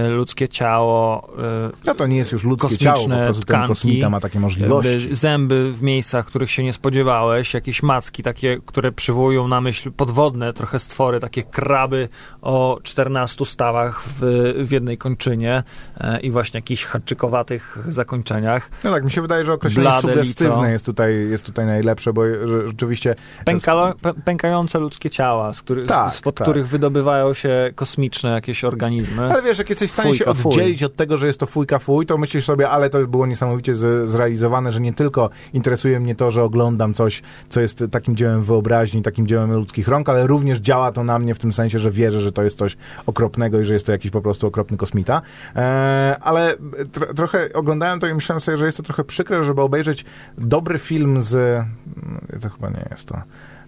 ludzkie 0.10 0.50
ciało, 0.50 1.30
y, 1.74 1.86
No 1.86 1.96
to 1.96 2.08
nie 2.08 2.18
jest 2.18 2.32
już 2.32 2.44
ludzkie 2.44 2.78
ciało, 2.78 2.98
po 2.98 3.08
prostu 3.08 3.34
ten 3.44 3.56
tkanki, 3.56 3.68
kosmita 3.68 4.10
ma 4.10 4.20
takie 4.20 4.40
możliwości. 4.40 5.16
zęby 5.16 5.72
w 5.72 5.82
miejscach, 5.82 6.26
których 6.26 6.52
się 6.52 6.64
nie 6.64 6.74
spodziewałeś, 6.74 7.54
jakieś 7.54 7.84
macki 7.84 8.24
takie, 8.24 8.58
które 8.66 8.92
przywołują 8.92 9.48
na 9.48 9.62
myśl 9.62 9.92
podwodne 9.92 10.54
trochę 10.54 10.80
stwory, 10.80 11.20
takie 11.20 11.44
kraby 11.44 12.10
o 12.42 12.80
14 12.84 13.46
stawach 13.46 14.04
w, 14.04 14.20
w 14.68 14.72
jednej 14.72 14.98
kończynie 14.98 15.64
e, 16.00 16.20
i 16.20 16.32
właśnie 16.32 16.58
jakichś 16.58 16.84
haczykowatych 16.86 17.78
zakończeniach. 17.88 18.70
No 18.84 18.92
tak, 18.92 19.06
mi 19.06 19.12
się 19.12 19.22
wydaje, 19.22 19.46
że 19.46 19.54
określenie 19.54 19.90
Blade 19.90 20.08
lico. 20.08 20.22
sugestywne 20.22 20.72
jest 20.72 20.86
tutaj, 20.86 21.30
jest 21.30 21.46
tutaj 21.46 21.66
najlepsze, 21.66 22.14
bo 22.14 22.22
rzeczywiście 22.68 23.16
Pękalo, 23.46 23.94
pę, 24.02 24.14
pękające 24.26 24.80
ludzkie 24.80 25.10
ciała, 25.10 25.54
z 25.54 25.62
który, 25.62 25.86
Tak, 25.86 26.14
spod 26.14 26.36
tak. 26.36 26.46
których 26.48 26.68
wydobywają 26.68 27.34
się 27.34 27.72
kosmiczne 27.76 28.30
jakieś 28.32 28.64
organizmy. 28.64 29.32
Ale 29.32 29.42
wiesz, 29.42 29.58
jak 29.62 29.70
jesteś 29.70 29.90
w 29.90 29.94
stanie 29.94 30.14
się 30.14 30.26
Fujka, 30.26 30.34
fuj. 30.34 30.52
oddzielić 30.52 30.84
od 30.84 30.96
tego, 30.96 31.18
że 31.18 31.28
jest 31.28 31.40
to 31.40 31.46
fujka 31.46 31.80
fuj, 31.80 32.06
to 32.06 32.18
myślisz 32.18 32.46
sobie, 32.46 32.70
ale 32.70 32.90
to 32.90 33.08
było 33.08 33.26
niesamowicie 33.26 33.76
z, 33.76 34.10
zrealizowane, 34.10 34.72
że 34.72 34.80
nie 34.80 34.94
tylko 34.94 35.30
interesuje 35.54 36.00
mnie 36.00 36.16
to, 36.16 36.32
że 36.32 36.44
oglądam 36.44 36.94
coś, 36.94 37.22
co 37.50 37.62
jest 37.62 37.84
takim 37.92 38.16
dziełem 38.16 38.44
wyobraźni, 38.44 39.02
takim 39.02 39.28
dziełem 39.28 39.52
ludzkich 39.52 39.88
rąk, 39.88 40.10
ale 40.10 40.28
również 40.28 40.60
działa 40.60 40.92
to 40.92 41.04
na 41.04 41.20
mnie 41.20 41.36
w 41.36 41.40
tym 41.40 41.54
sensie, 41.54 41.80
że 41.80 41.92
wierzę, 41.92 42.22
że 42.22 42.32
to 42.32 42.44
jest 42.44 42.58
coś 42.58 42.78
okropnego 43.06 43.60
i 43.60 43.64
że 43.66 43.74
jest 43.74 43.86
to 43.86 43.92
jakiś 43.92 44.12
po 44.12 44.22
prostu 44.22 44.48
okropny 44.48 44.78
kosmita. 44.78 45.22
E, 45.56 46.18
ale 46.22 46.56
tro, 46.92 47.14
trochę 47.14 47.54
oglądałem 47.54 48.00
to 48.00 48.08
i 48.08 48.14
myślałem 48.14 48.42
sobie, 48.42 48.58
że 48.58 48.66
jest 48.66 48.78
to 48.78 48.84
trochę 48.84 49.04
przykre, 49.04 49.44
żeby 49.44 49.62
obejrzeć 49.62 50.06
dobry 50.38 50.80
film 50.80 51.22
z... 51.22 51.64
no, 51.96 52.40
To 52.42 52.50
chyba 52.50 52.70
nie 52.70 52.88
jest 52.92 53.08
to. 53.08 53.22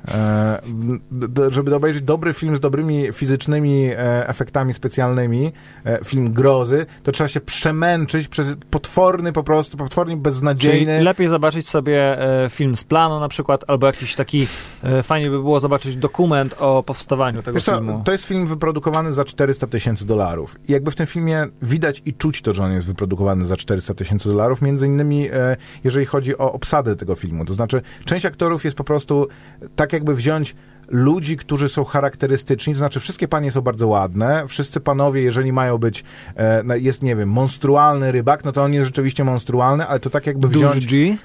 E, 0.08 0.62
żeby 1.50 1.76
obejrzeć 1.76 2.02
dobry 2.02 2.34
film 2.34 2.56
z 2.56 2.60
dobrymi 2.60 3.08
fizycznymi 3.14 3.86
e, 3.86 4.28
efektami 4.28 4.74
specjalnymi, 4.74 5.52
e, 5.86 6.00
film 6.06 6.34
grozy, 6.34 6.86
to 7.04 7.12
trzeba 7.12 7.28
się 7.28 7.42
przemęczyć 7.42 8.28
przez 8.28 8.56
potworny 8.70 9.34
po 9.34 9.44
prostu, 9.44 9.78
potwornie 9.78 10.14
Czyli 10.14 10.24
beznadziejny... 10.24 11.02
lepiej 11.02 11.28
zobaczyć 11.28 11.70
sobie 11.70 12.18
film 12.50 12.76
z 12.76 12.84
planu 12.84 13.20
na 13.20 13.28
przykład, 13.28 13.64
albo 13.68 13.88
jakiś 13.88 14.16
taki, 14.16 14.48
fajnie 15.04 15.30
by 15.30 15.40
było 15.40 15.60
zobaczyć 15.60 15.96
dokument 15.96 16.56
o 16.60 16.84
powstawaniu 16.84 17.42
tego 17.44 17.56
Wiesz 17.56 17.64
co, 17.64 17.72
filmu. 17.72 18.02
to 18.06 18.12
jest 18.12 18.26
film 18.26 18.48
wyprodukowany 18.48 19.14
za 19.14 19.26
400 19.26 19.68
tysięcy 19.68 20.06
dolarów. 20.06 20.56
I 20.68 20.72
jakby 20.72 20.92
w 20.92 20.96
tym 20.96 21.08
filmie 21.08 21.48
widać 21.62 22.02
i 22.06 22.14
czuć 22.14 22.42
to, 22.42 22.54
że 22.54 22.64
on 22.64 22.72
jest 22.72 22.88
wyprodukowany 22.88 23.46
za 23.46 23.58
400 23.58 23.94
tysięcy 23.94 24.30
dolarów, 24.30 24.62
między 24.62 24.88
innymi 24.88 25.30
jeżeli 25.84 26.06
chodzi 26.06 26.38
o 26.38 26.54
obsadę 26.54 26.96
tego 26.96 27.16
filmu. 27.16 27.46
To 27.46 27.54
znaczy, 27.54 27.82
część 28.06 28.26
aktorów 28.26 28.66
jest 28.66 28.78
po 28.78 28.84
prostu 28.84 29.28
tak 29.76 29.93
jakby 29.94 30.16
wziąć 30.16 30.56
ludzi, 30.90 31.38
którzy 31.38 31.70
są 31.70 31.84
charakterystyczni, 31.84 32.74
to 32.74 32.78
znaczy 32.78 33.00
wszystkie 33.00 33.28
panie 33.28 33.52
są 33.52 33.62
bardzo 33.62 33.88
ładne, 33.88 34.44
wszyscy 34.48 34.80
panowie, 34.80 35.22
jeżeli 35.22 35.54
mają 35.54 35.78
być, 35.78 36.04
e, 36.38 36.80
jest, 36.80 37.04
nie 37.04 37.16
wiem, 37.16 37.30
monstrualny 37.30 38.12
rybak, 38.12 38.46
no 38.46 38.52
to 38.52 38.64
on 38.64 38.74
jest 38.74 38.86
rzeczywiście 38.86 39.24
monstrualny, 39.24 39.88
ale 39.88 40.00
to 40.00 40.10
tak 40.10 40.28
jakby 40.28 40.48
Duży 40.48 40.68
wziąć... 40.68 40.86
G, 40.86 41.06
mm, 41.06 41.18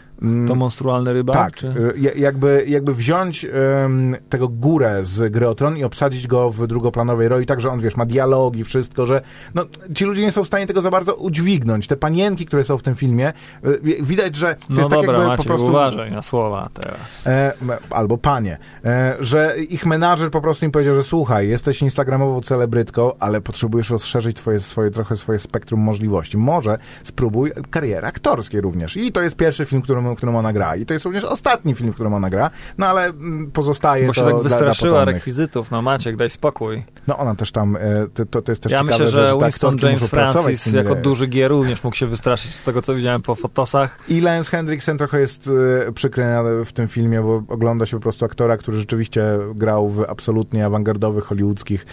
to 0.46 0.54
monstrualny 0.54 1.12
rybak? 1.12 1.37
tak, 1.37 1.54
Czy... 1.54 1.66
y, 1.66 1.94
ja- 1.96 2.12
jakby, 2.12 2.64
jakby 2.68 2.94
wziąć 2.94 3.44
em, 3.85 4.16
tego 4.28 4.48
górę 4.48 5.00
z 5.02 5.33
gry 5.33 5.46
i 5.76 5.85
obsadzić 5.85 6.26
go 6.26 6.50
w 6.50 6.66
drugoplanowej 6.66 7.28
roli, 7.28 7.46
tak, 7.46 7.61
że 7.61 7.70
on, 7.70 7.81
wiesz, 7.81 7.96
ma 7.96 8.07
dialogi, 8.07 8.64
wszystko, 8.64 9.07
że 9.07 9.22
no, 9.54 9.64
ci 9.94 10.04
ludzie 10.04 10.22
nie 10.22 10.33
są 10.33 10.44
w 10.44 10.46
stanie 10.46 10.66
tego 10.66 10.81
za 10.81 10.90
bardzo 10.90 11.14
udźwignąć. 11.14 11.87
Te 11.87 11.96
panienki, 11.96 12.46
które 12.46 12.64
są 12.64 12.78
w 12.78 12.83
tym 12.83 12.94
filmie, 12.94 13.33
y, 13.64 14.02
widać, 14.02 14.37
że 14.37 14.54
to 14.54 14.61
No 14.70 14.76
jest 14.76 14.90
dobra, 14.90 15.07
tak 15.07 15.09
jakby 15.12 15.26
Maciej, 15.26 15.37
po 15.37 15.44
prostu... 15.44 15.66
uważaj 15.66 16.12
na 16.12 16.22
słowa 16.22 16.68
teraz. 16.74 17.26
E, 17.26 17.52
albo 17.90 18.18
panie, 18.18 18.59
e, 18.85 19.16
że 19.20 19.57
ich 19.70 19.87
menadżer 19.87 20.31
po 20.31 20.40
prostu 20.40 20.64
im 20.64 20.70
powiedział, 20.70 20.94
że 20.94 21.02
słuchaj, 21.02 21.48
jesteś 21.48 21.83
instagramową 21.83 22.40
celebrytką, 22.40 23.12
ale 23.20 23.40
potrzebujesz 23.40 23.90
rozszerzyć 23.90 24.37
twoje, 24.37 24.61
swoje, 24.61 24.90
trochę 24.90 25.16
swoje 25.16 25.38
spektrum 25.38 25.81
możliwości. 25.81 26.38
Może 26.38 26.78
spróbuj 27.02 27.52
kariery 27.70 28.07
aktorskiej 28.07 28.61
również. 28.61 28.96
I 28.96 29.12
to 29.12 29.22
jest 29.22 29.37
pierwszy 29.37 29.64
film, 29.64 29.83
w 29.83 29.87
w 30.14 30.16
którym 30.16 30.37
ona 30.37 30.53
gra. 30.53 30.77
I 30.77 30.87
to 30.87 30.94
jest 30.94 31.05
również 31.05 31.25
ostatni 31.25 31.75
film, 31.75 31.90
w 31.92 31.94
którym 31.94 32.14
ona 32.14 32.31
gra. 32.31 32.51
No 32.79 32.87
ale 32.87 33.05
mm, 33.05 33.51
pozostaje 33.51 34.07
Bo 34.07 34.12
to 34.12 34.21
się 34.21 34.21
tak 34.27 34.31
dla- 34.31 34.40
dla 34.40 34.49
wystraszyła 34.51 35.05
rekwizytów, 35.05 35.71
no 35.71 35.83
Maciek, 35.83 36.16
daj 36.16 36.31
spokój. 36.31 36.85
No 37.07 37.18
ona 37.18 37.35
też 37.35 37.53
tam, 37.53 37.77
e, 37.77 37.81
to- 38.14 38.27
to, 38.27 38.42
to 38.42 38.53
jest 38.53 38.62
też 38.62 38.73
Ja 38.73 38.79
ciekawe, 38.79 38.90
myślę, 38.92 39.07
że 39.09 39.33
te 39.33 39.38
Winston 39.44 39.77
James 39.83 40.07
Francis 40.07 40.66
jako 40.66 40.92
e, 40.92 40.97
duży 41.03 41.27
G 41.27 41.49
również 41.49 41.85
mógł 41.85 41.97
się 41.97 42.07
wystraszyć 42.07 42.55
z 42.55 42.62
tego, 42.64 42.83
co 42.83 42.94
widziałem 42.94 43.23
po 43.23 43.35
fotosach. 43.35 43.99
I 44.09 44.21
Lance 44.21 44.51
Hendrickson 44.51 44.99
trochę 44.99 45.21
jest 45.21 45.51
e, 45.88 45.92
przykry 45.92 46.25
w 46.64 46.73
tym 46.73 46.88
filmie, 46.88 47.21
bo 47.21 47.42
ogląda 47.49 47.87
się 47.87 47.97
po 47.97 48.03
prostu 48.03 48.25
aktora, 48.25 48.57
który 48.57 48.79
rzeczywiście 48.79 49.25
grał 49.55 49.88
w 49.88 50.05
absolutnie 50.09 50.66
awangardowych 50.66 51.25
hollywoodzkich 51.25 51.87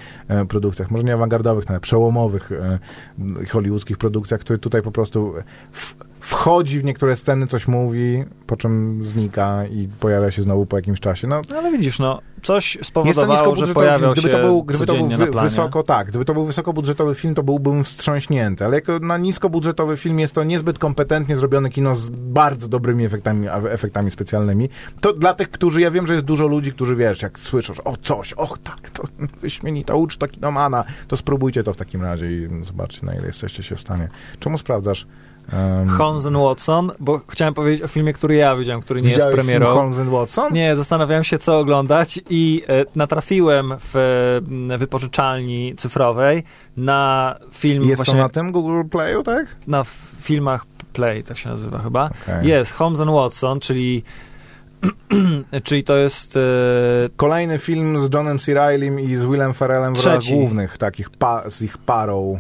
produkcjach. 0.49 0.91
Może 0.91 1.03
nie 1.03 1.13
awangardowych, 1.13 1.65
ale 1.67 1.79
przełomowych 1.79 2.51
hollywoodzkich 3.49 3.97
produkcjach, 3.97 4.39
który 4.39 4.59
tutaj 4.59 4.81
po 4.81 4.91
prostu 4.91 5.33
w, 5.71 5.95
wchodzi 6.25 6.79
w 6.79 6.83
niektóre 6.83 7.15
sceny, 7.15 7.47
coś 7.47 7.67
mówi, 7.67 8.23
po 8.47 8.57
czym 8.57 8.99
znika 9.03 9.65
i 9.65 9.87
pojawia 9.99 10.31
się 10.31 10.41
znowu 10.41 10.65
po 10.65 10.75
jakimś 10.75 10.99
czasie. 10.99 11.27
No, 11.27 11.41
No 11.51 11.57
ale 11.57 11.71
widzisz, 11.71 11.99
no, 11.99 12.21
coś 12.43 12.77
spowodowało, 12.83 13.27
że 13.27 13.33
niskobudżetowy 13.33 13.73
film. 13.73 13.75
pojawiał 13.75 14.13
Gdyby 14.13 14.29
to 14.29 14.37
był, 14.37 14.63
gdyby 14.63 14.85
to 14.85 14.93
był 14.93 15.07
wy, 15.07 15.31
wysoko, 15.31 15.83
tak, 15.83 16.07
gdyby 16.07 16.25
to 16.25 16.33
był 16.33 16.45
wysokobudżetowy 16.45 17.15
film, 17.15 17.35
to 17.35 17.43
byłbym 17.43 17.83
wstrząśnięty, 17.83 18.65
ale 18.65 18.75
jako 18.75 18.99
na 18.99 19.17
niskobudżetowy 19.17 19.97
film 19.97 20.19
jest 20.19 20.33
to 20.33 20.43
niezbyt 20.43 20.79
kompetentnie 20.79 21.35
zrobione 21.35 21.69
kino 21.69 21.95
z 21.95 22.09
bardzo 22.09 22.67
dobrymi 22.67 23.05
efektami, 23.05 23.47
efektami 23.69 24.11
specjalnymi. 24.11 24.69
To 25.01 25.13
dla 25.13 25.33
tych, 25.33 25.51
którzy, 25.51 25.81
ja 25.81 25.91
wiem, 25.91 26.07
że 26.07 26.13
jest 26.13 26.25
dużo 26.25 26.47
ludzi, 26.47 26.71
którzy, 26.71 26.95
wiesz, 26.95 27.21
jak 27.21 27.39
słyszą, 27.39 27.73
że 27.73 27.83
o 27.83 27.97
coś, 27.97 28.33
och 28.33 28.57
tak, 28.63 28.89
to 28.89 29.03
wyśmienita 29.41 29.95
uczta 29.95 30.27
kinomana, 30.27 30.83
to 31.07 31.17
spróbujcie 31.17 31.63
to 31.63 31.73
w 31.73 31.77
takim 31.77 32.01
razie 32.01 32.31
i 32.31 32.47
zobaczcie, 32.63 33.05
na 33.05 33.15
ile 33.15 33.27
jesteście 33.27 33.63
się 33.63 33.75
w 33.75 33.81
stanie. 33.81 34.09
Czemu 34.39 34.57
sprawdzasz? 34.57 35.07
Um, 35.53 35.89
Holmes 35.89 36.25
and 36.25 36.37
Watson, 36.37 36.91
bo 36.99 37.21
chciałem 37.29 37.53
powiedzieć 37.53 37.81
o 37.81 37.87
filmie, 37.87 38.13
który 38.13 38.35
ja 38.35 38.55
widziałem, 38.55 38.81
który 38.81 39.01
nie 39.01 39.09
jest 39.09 39.15
widziałeś 39.15 39.35
film 39.35 39.45
premierą. 39.45 39.73
Holmes 39.73 39.99
and 39.99 40.09
Watson? 40.09 40.53
Nie, 40.53 40.75
zastanawiałem 40.75 41.23
się, 41.23 41.37
co 41.37 41.59
oglądać 41.59 42.19
i 42.29 42.63
e, 42.67 42.85
natrafiłem 42.95 43.73
w 43.79 43.95
e, 44.71 44.77
wypożyczalni 44.77 45.75
cyfrowej 45.77 46.43
na 46.77 47.35
film 47.51 47.83
Jest 47.83 47.95
właśnie 47.95 48.13
to 48.13 48.19
na 48.19 48.29
tym 48.29 48.51
Google 48.51 48.83
Playu, 48.91 49.23
tak? 49.23 49.55
na 49.67 49.83
filmach 50.21 50.65
Play, 50.93 51.23
tak 51.23 51.37
się 51.37 51.49
nazywa 51.49 51.79
chyba. 51.79 52.09
Okej. 52.23 52.47
Jest 52.47 52.71
Holmes 52.71 52.99
and 52.99 53.11
Watson, 53.11 53.59
czyli 53.59 54.03
czyli 55.63 55.83
to 55.83 55.97
jest 55.97 56.37
e, 56.37 56.39
Kolejny 57.15 57.59
film 57.59 57.99
z 57.99 58.13
Johnem 58.13 58.39
C. 58.39 58.53
Reillym 58.53 58.99
i 58.99 59.15
z 59.15 59.25
Willem 59.25 59.53
Ferrellem 59.53 59.95
w 59.95 60.05
rolach 60.05 60.23
głównych, 60.31 60.77
takich 60.77 61.09
pa, 61.09 61.49
z 61.49 61.61
ich 61.61 61.77
parą. 61.77 62.39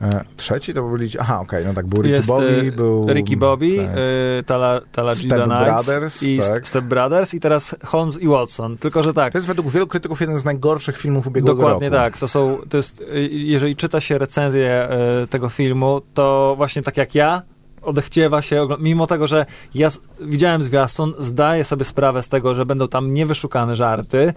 E, 0.00 0.24
trzeci 0.36 0.74
to 0.74 0.82
byli... 0.82 1.08
Aha, 1.18 1.40
okej, 1.40 1.64
no 1.64 1.74
tak, 1.74 1.86
był 1.86 2.02
Ricky 2.02 2.16
jest 2.16 2.28
Bobby, 2.28 2.60
e, 2.68 2.72
był... 2.72 3.06
Ricky 3.12 3.36
Bobby, 3.36 3.76
tak. 3.76 3.86
e, 3.86 4.42
Tala, 4.46 4.80
Tala 4.92 5.14
Step 5.14 5.24
Gida 5.24 5.46
Brothers, 5.46 6.22
i 6.22 6.38
tak. 6.38 6.68
Step 6.68 6.84
Brothers 6.84 7.34
i 7.34 7.40
teraz 7.40 7.76
Holmes 7.84 8.18
i 8.18 8.28
Watson. 8.28 8.78
Tylko, 8.78 9.02
że 9.02 9.12
tak, 9.12 9.32
To 9.32 9.38
jest 9.38 9.48
według 9.48 9.70
wielu 9.70 9.86
krytyków 9.86 10.20
jeden 10.20 10.38
z 10.38 10.44
najgorszych 10.44 10.98
filmów 10.98 11.26
ubiegłego 11.26 11.54
Dokładnie 11.62 11.88
roku. 11.88 12.02
tak. 12.02 12.18
To 12.18 12.28
są, 12.28 12.58
to 12.68 12.76
jest, 12.76 13.00
y, 13.00 13.28
jeżeli 13.32 13.76
czyta 13.76 14.00
się 14.00 14.18
recenzję 14.18 14.70
e, 14.70 15.26
tego 15.26 15.48
filmu, 15.48 16.00
to 16.14 16.54
właśnie 16.56 16.82
tak 16.82 16.96
jak 16.96 17.14
ja, 17.14 17.42
odechciewa 17.82 18.42
się, 18.42 18.68
mimo 18.78 19.06
tego, 19.06 19.26
że 19.26 19.46
ja 19.74 19.88
widziałem 20.20 20.62
zwiastun, 20.62 21.14
zdaję 21.18 21.64
sobie 21.64 21.84
sprawę 21.84 22.22
z 22.22 22.28
tego, 22.28 22.54
że 22.54 22.66
będą 22.66 22.88
tam 22.88 23.14
niewyszukane 23.14 23.76
żarty, 23.76 24.32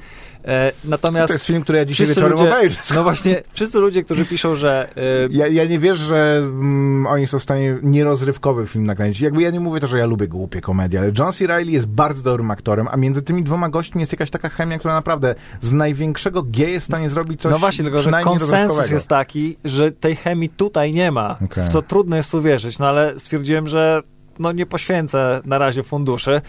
e, 0.46 0.72
natomiast 0.86 1.28
To 1.28 1.34
jest 1.34 1.46
film, 1.46 1.62
który 1.62 1.78
ja 1.78 1.86
dzisiaj 1.86 2.08
wieczorem 2.08 2.32
ludzie, 2.32 2.44
obejrzę. 2.44 2.80
no 2.96 3.04
właśnie, 3.04 3.42
wszyscy 3.54 3.80
ludzie, 3.80 4.04
którzy 4.04 4.26
piszą, 4.26 4.56
że 4.56 4.90
e, 4.98 5.02
Ja, 5.32 5.48
ja 5.48 5.66
nie 5.66 5.80
wierzę, 5.80 6.06
że 6.06 6.38
mm, 6.38 7.08
oni 7.08 7.28
są 7.28 7.40
w 7.40 7.44
stanie 7.44 7.78
nierozrywkowy 7.84 8.68
film 8.68 8.86
nakręcić. 8.86 9.22
Jakby 9.22 9.42
ja 9.42 9.50
nie 9.50 9.60
mówię 9.60 9.80
to, 9.80 9.88
że 9.88 9.98
ja 9.98 10.06
lubię 10.06 10.28
głupie 10.28 10.62
komedie, 10.62 11.00
ale 11.00 11.12
John 11.20 11.32
C. 11.32 11.48
Reilly 11.48 11.72
jest 11.72 11.88
bardzo 11.88 12.22
dobrym 12.24 12.52
aktorem, 12.52 12.88
a 12.92 12.98
między 12.98 13.22
tymi 13.22 13.44
dwoma 13.44 13.70
gośćmi 13.70 14.00
jest 14.00 14.12
jakaś 14.12 14.30
taka 14.30 14.50
chemia, 14.50 14.80
która 14.80 14.94
naprawdę 14.94 15.36
z 15.62 15.74
największego 15.74 16.44
G 16.44 16.70
jest 16.70 16.86
w 16.86 16.90
stanie 16.90 17.10
zrobić 17.10 17.42
coś 17.42 17.52
no 17.52 17.60
właśnie, 17.60 17.84
tylko 17.84 18.00
że 18.00 18.12
konsensus 18.24 18.90
jest 18.90 19.08
taki, 19.08 19.58
że 19.66 19.92
tej 19.92 20.16
chemii 20.16 20.50
tutaj 20.50 20.94
nie 20.94 21.12
ma, 21.12 21.38
Okej. 21.46 21.66
w 21.66 21.70
co 21.70 21.82
trudno 21.82 22.16
jest 22.16 22.34
uwierzyć, 22.34 22.80
no 22.80 22.88
ale 22.88 23.20
stwierdziłem, 23.20 23.68
że 23.68 24.02
no 24.40 24.52
nie 24.52 24.66
poświęcę 24.66 25.42
na 25.46 25.58
razie 25.58 25.84
funduszy, 25.84 26.42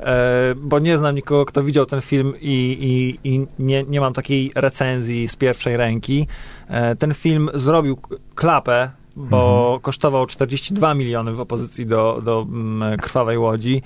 e, 0.00 0.54
bo 0.56 0.78
nie 0.78 0.98
znam 0.98 1.14
nikogo, 1.14 1.44
kto 1.44 1.62
widział 1.62 1.86
ten 1.86 2.00
film 2.00 2.34
i, 2.40 2.78
i, 3.24 3.28
i 3.28 3.46
nie, 3.58 3.82
nie 3.84 4.00
mam 4.00 4.12
takiej 4.12 4.52
recenzji 4.54 5.28
z 5.28 5.36
pierwszej 5.36 5.76
ręki. 5.76 6.26
E, 6.68 6.96
ten 6.96 7.14
film 7.14 7.50
zrobił 7.54 7.98
klapę, 8.34 8.90
bo 9.16 9.62
Mhm. 9.64 9.80
kosztował 9.80 10.26
42 10.26 10.94
miliony 10.94 11.32
w 11.32 11.40
opozycji 11.40 11.86
do, 11.86 12.20
do 12.24 12.46
mm, 12.48 12.98
Krwawej 12.98 13.38
Łodzi, 13.38 13.82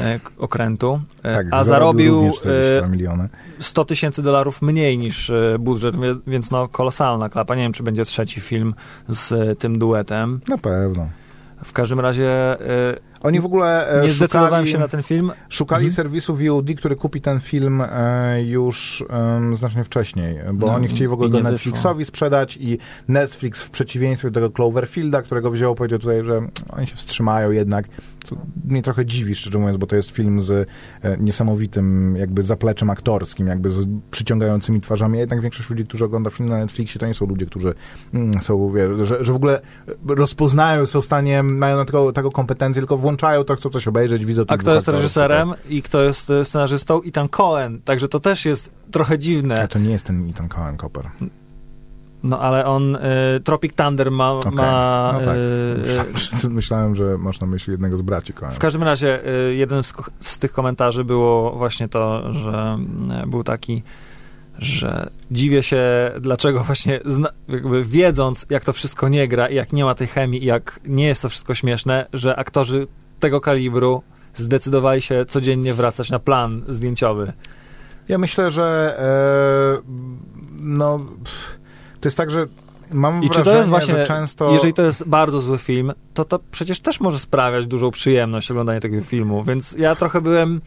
e, 0.00 0.20
okrętu, 0.38 1.00
Tak, 1.22 1.46
a 1.50 1.64
zarobił 1.64 2.14
również 2.14 2.36
42 2.36 2.86
e, 2.86 2.90
miliony. 2.90 3.28
100 3.58 3.84
tysięcy 3.84 4.22
dolarów 4.22 4.62
mniej 4.62 4.98
niż 4.98 5.32
budżet, 5.58 5.94
więc 6.26 6.50
no 6.50 6.68
kolosalna 6.68 7.28
klapa. 7.28 7.54
Nie 7.54 7.62
wiem, 7.62 7.72
czy 7.72 7.82
będzie 7.82 8.04
trzeci 8.04 8.40
film 8.40 8.74
z 9.08 9.58
tym 9.58 9.78
duetem. 9.78 10.40
Na 10.48 10.58
pewno. 10.58 11.08
W 11.64 11.72
każdym 11.72 12.00
razie 12.00 12.30
e, 12.30 12.96
Oni 13.20 13.40
w 13.40 13.46
ogóle 13.46 13.88
e, 14.00 14.02
nie 14.02 14.10
zdecydowałem 14.10 14.50
szukali, 14.52 14.72
się 14.72 14.78
na 14.78 14.88
ten 14.88 15.02
film. 15.02 15.32
szukali 15.48 15.84
Mhm. 15.86 15.94
serwisu 15.94 16.36
VOD, 16.36 16.66
który 16.76 16.96
kupi 16.96 17.20
ten 17.20 17.40
film 17.40 17.80
e, 17.80 18.42
już 18.42 19.04
znacznie 19.52 19.84
wcześniej, 19.84 20.36
bo 20.54 20.66
No 20.66 20.74
oni 20.74 20.88
chcieli 20.88 21.08
w 21.08 21.12
ogóle 21.12 21.30
go 21.30 21.40
Netflixowi 21.40 22.04
sprzedać 22.04 22.58
i 22.60 22.78
Netflix 23.08 23.62
w 23.62 23.70
przeciwieństwie 23.70 24.30
do 24.30 24.34
tego 24.34 24.50
Cloverfielda, 24.50 25.22
którego 25.22 25.50
wziął, 25.50 25.74
powiedział 25.74 25.98
tutaj, 25.98 26.24
że 26.24 26.40
oni 26.70 26.86
się 26.86 26.96
wstrzymają 26.96 27.50
jednak, 27.50 27.84
co 28.22 28.36
mnie 28.64 28.82
trochę 28.82 29.06
dziwi, 29.06 29.34
szczerze 29.34 29.58
mówiąc, 29.58 29.76
bo 29.76 29.86
to 29.86 29.96
jest 29.96 30.10
film 30.10 30.40
z 30.40 30.68
e, 31.02 31.16
niesamowitym 31.18 32.16
jakby 32.16 32.42
zapleczem 32.42 32.90
aktorskim, 32.90 33.46
jakby 33.46 33.70
z 33.70 33.86
przyciągającymi 34.10 34.80
twarzami, 34.80 35.18
a 35.18 35.20
jednak 35.20 35.40
większość 35.40 35.70
ludzi, 35.70 35.84
którzy 35.86 36.04
ogląda 36.04 36.30
film 36.30 36.48
na 36.48 36.58
Netflixie, 36.58 36.98
to 36.98 37.06
nie 37.06 37.14
są 37.14 37.26
ludzie, 37.26 37.46
którzy 37.46 37.74
mm, 38.14 38.42
są, 38.42 38.70
wie, 38.70 39.06
że, 39.06 39.24
że 39.24 39.32
w 39.32 39.36
ogóle 39.36 39.60
rozpoznają, 40.08 40.86
są 40.86 41.00
w 41.00 41.04
stanie, 41.04 41.42
mają 41.42 41.76
na 41.76 41.84
tego, 41.84 42.12
taką 42.12 42.30
kompetencję, 42.30 42.82
tylko 42.82 42.96
włączają 42.96 43.44
to, 43.44 43.56
chcą 43.56 43.70
coś 43.70 43.88
obejrzeć, 43.88 44.24
widzą 44.24 44.42
A 44.42 44.44
tych 44.44 44.60
kto 44.60 44.74
jest 44.74 44.88
reżyserem 44.88 45.54
i 45.68 45.82
kto 45.82 46.02
jest 46.02 46.30
e, 46.30 46.44
scenarzystą? 46.44 47.02
Ethan 47.02 47.28
Cohen. 47.28 47.82
Także 47.82 48.08
to 48.08 48.20
też 48.20 48.44
jest 48.44 48.72
trochę 48.90 49.14
A 49.14 49.18
dziwne. 49.18 49.68
to 49.68 49.78
nie 49.78 49.90
jest 49.90 50.04
ten 50.04 50.30
Ethan 50.30 50.48
Cohen 50.48 50.76
Copper. 50.76 51.10
No 52.22 52.40
ale 52.40 52.64
on, 52.64 52.96
e, 52.96 53.00
Tropic 53.44 53.72
Thunder 53.76 54.10
ma... 54.10 54.32
Okej, 54.32 54.52
ma 54.52 55.10
no 55.12 55.20
tak. 55.20 55.36
e, 55.36 55.80
Myślałem, 55.82 56.14
że- 56.42 56.48
myślałem, 56.48 56.94
że 56.94 57.18
masz 57.18 57.40
na 57.40 57.46
myśli 57.46 57.70
jednego 57.70 57.96
z 57.96 58.02
braci 58.02 58.32
Cohen. 58.32 58.54
W 58.54 58.58
każdym 58.58 58.82
razie 58.82 59.28
y, 59.48 59.54
jeden 59.54 59.84
z, 59.84 59.94
z 60.20 60.38
tych 60.38 60.52
komentarzy 60.52 61.04
było 61.04 61.50
właśnie 61.52 61.88
to, 61.88 62.34
że 62.34 62.78
y, 63.24 63.26
był 63.26 63.44
taki, 63.44 63.82
że 64.58 65.10
dziwię 65.30 65.62
się, 65.62 65.82
dlaczego 66.20 66.60
właśnie 66.64 67.00
zna, 67.04 67.28
jakby 67.48 67.84
wiedząc, 67.84 68.46
jak 68.50 68.64
to 68.64 68.72
wszystko 68.72 69.08
nie 69.08 69.28
gra 69.28 69.48
i 69.48 69.54
jak 69.54 69.72
nie 69.72 69.84
ma 69.84 69.94
tej 69.94 70.06
chemii 70.06 70.42
i 70.42 70.46
jak 70.46 70.80
nie 70.84 71.06
jest 71.06 71.22
to 71.22 71.28
wszystko 71.28 71.54
śmieszne, 71.54 72.06
że 72.12 72.36
aktorzy 72.36 72.86
tego 73.20 73.40
kalibru 73.40 74.02
zdecydowali 74.34 75.02
się 75.02 75.24
codziennie 75.24 75.74
wracać 75.74 76.10
na 76.10 76.18
plan 76.18 76.64
zdjęciowy. 76.68 77.32
Ja 78.08 78.18
myślę, 78.18 78.50
że 78.50 78.98
e, 78.98 79.82
no 80.60 80.98
pff, 80.98 81.61
to 82.02 82.08
jest 82.08 82.16
tak, 82.16 82.30
że 82.30 82.46
mam 82.90 83.22
I 83.22 83.30
czy 83.30 83.34
wrażenie, 83.34 83.52
to 83.52 83.58
jest 83.58 83.70
właśnie, 83.70 83.96
że 83.96 84.06
często... 84.06 84.52
jeżeli 84.52 84.74
to 84.74 84.82
jest 84.82 85.04
bardzo 85.04 85.40
zły 85.40 85.58
film, 85.58 85.92
to 86.14 86.24
to 86.24 86.40
przecież 86.50 86.80
też 86.80 87.00
może 87.00 87.18
sprawiać 87.18 87.66
dużą 87.66 87.90
przyjemność 87.90 88.50
oglądanie 88.50 88.80
tego 88.80 89.00
filmu, 89.00 89.44
więc 89.44 89.72
ja 89.72 89.94
trochę 89.94 90.20
byłem 90.20 90.60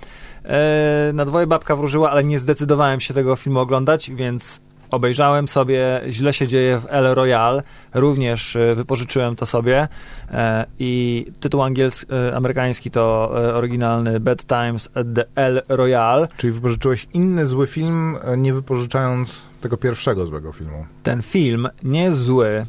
e, 0.44 1.12
na 1.14 1.26
dwoje 1.26 1.48
babka 1.48 1.76
wróżyła, 1.76 2.12
ale 2.12 2.24
nie 2.24 2.40
zdecydowałem 2.40 3.00
się 3.00 3.14
tego 3.14 3.36
filmu 3.36 3.60
oglądać, 3.60 4.12
więc 4.12 4.62
obejrzałem 4.96 5.48
sobie 5.48 6.02
Źle 6.10 6.34
się 6.34 6.48
dzieje 6.48 6.80
w 6.80 6.86
El 6.90 7.14
Royale, 7.14 7.64
również 7.94 8.56
e, 8.56 8.74
wypożyczyłem 8.74 9.36
to 9.36 9.46
sobie 9.46 9.88
e, 10.32 10.66
i 10.80 11.26
tytuł 11.40 11.62
angielski, 11.62 12.06
e, 12.14 12.36
amerykański 12.36 12.92
to 12.92 13.34
e, 13.50 13.56
oryginalny 13.56 14.20
Bad 14.20 14.46
Times 14.46 14.90
at 14.96 15.08
the 15.16 15.26
El 15.36 15.62
Royale. 15.70 16.28
Czyli 16.38 16.54
wypożyczyłeś 16.54 17.08
inny 17.14 17.48
zły 17.48 17.68
film, 17.68 18.18
nie 18.38 18.54
wypożyczając 18.54 19.42
tego 19.62 19.78
pierwszego 19.78 20.26
złego 20.26 20.52
filmu. 20.52 20.86
ten 21.04 21.22
film 21.22 21.68
nie 21.84 22.04
jest 22.04 22.18
zły. 22.18 22.66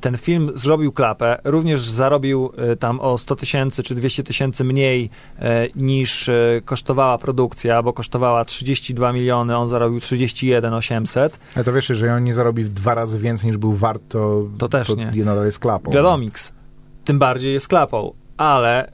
Ten 0.00 0.16
film 0.18 0.52
zrobił 0.54 0.92
klapę, 0.92 1.38
również 1.44 1.88
zarobił 1.88 2.52
e, 2.56 2.76
tam 2.76 3.00
o 3.00 3.18
100 3.18 3.36
tysięcy 3.36 3.82
czy 3.82 3.94
200 3.94 4.22
tysięcy 4.22 4.64
mniej 4.64 5.10
e, 5.38 5.66
niż 5.76 6.28
e, 6.28 6.60
kosztowała 6.64 7.18
produkcja, 7.18 7.82
bo 7.82 7.92
kosztowała 7.92 8.44
32 8.44 9.12
miliony, 9.12 9.56
on 9.56 9.68
zarobił 9.68 10.00
31 10.00 10.74
800. 10.74 11.38
Ale 11.54 11.64
to 11.64 11.72
wiesz, 11.72 11.88
jeżeli 11.88 12.12
on 12.12 12.24
nie 12.24 12.34
zarobi 12.34 12.64
dwa 12.64 12.94
razy 12.94 13.18
więcej 13.18 13.46
niż 13.46 13.56
był 13.56 13.72
wart, 13.72 14.02
to, 14.08 14.42
To 14.58 14.68
też 14.68 14.96
nie. 14.96 15.24
nadal 15.24 15.44
jest 15.44 15.58
klapą. 15.58 15.90
Wiadomiks. 15.90 16.52
Tym 17.04 17.18
bardziej 17.18 17.52
jest 17.52 17.68
klapą, 17.68 18.12
ale 18.36 18.88
y, 18.88 18.90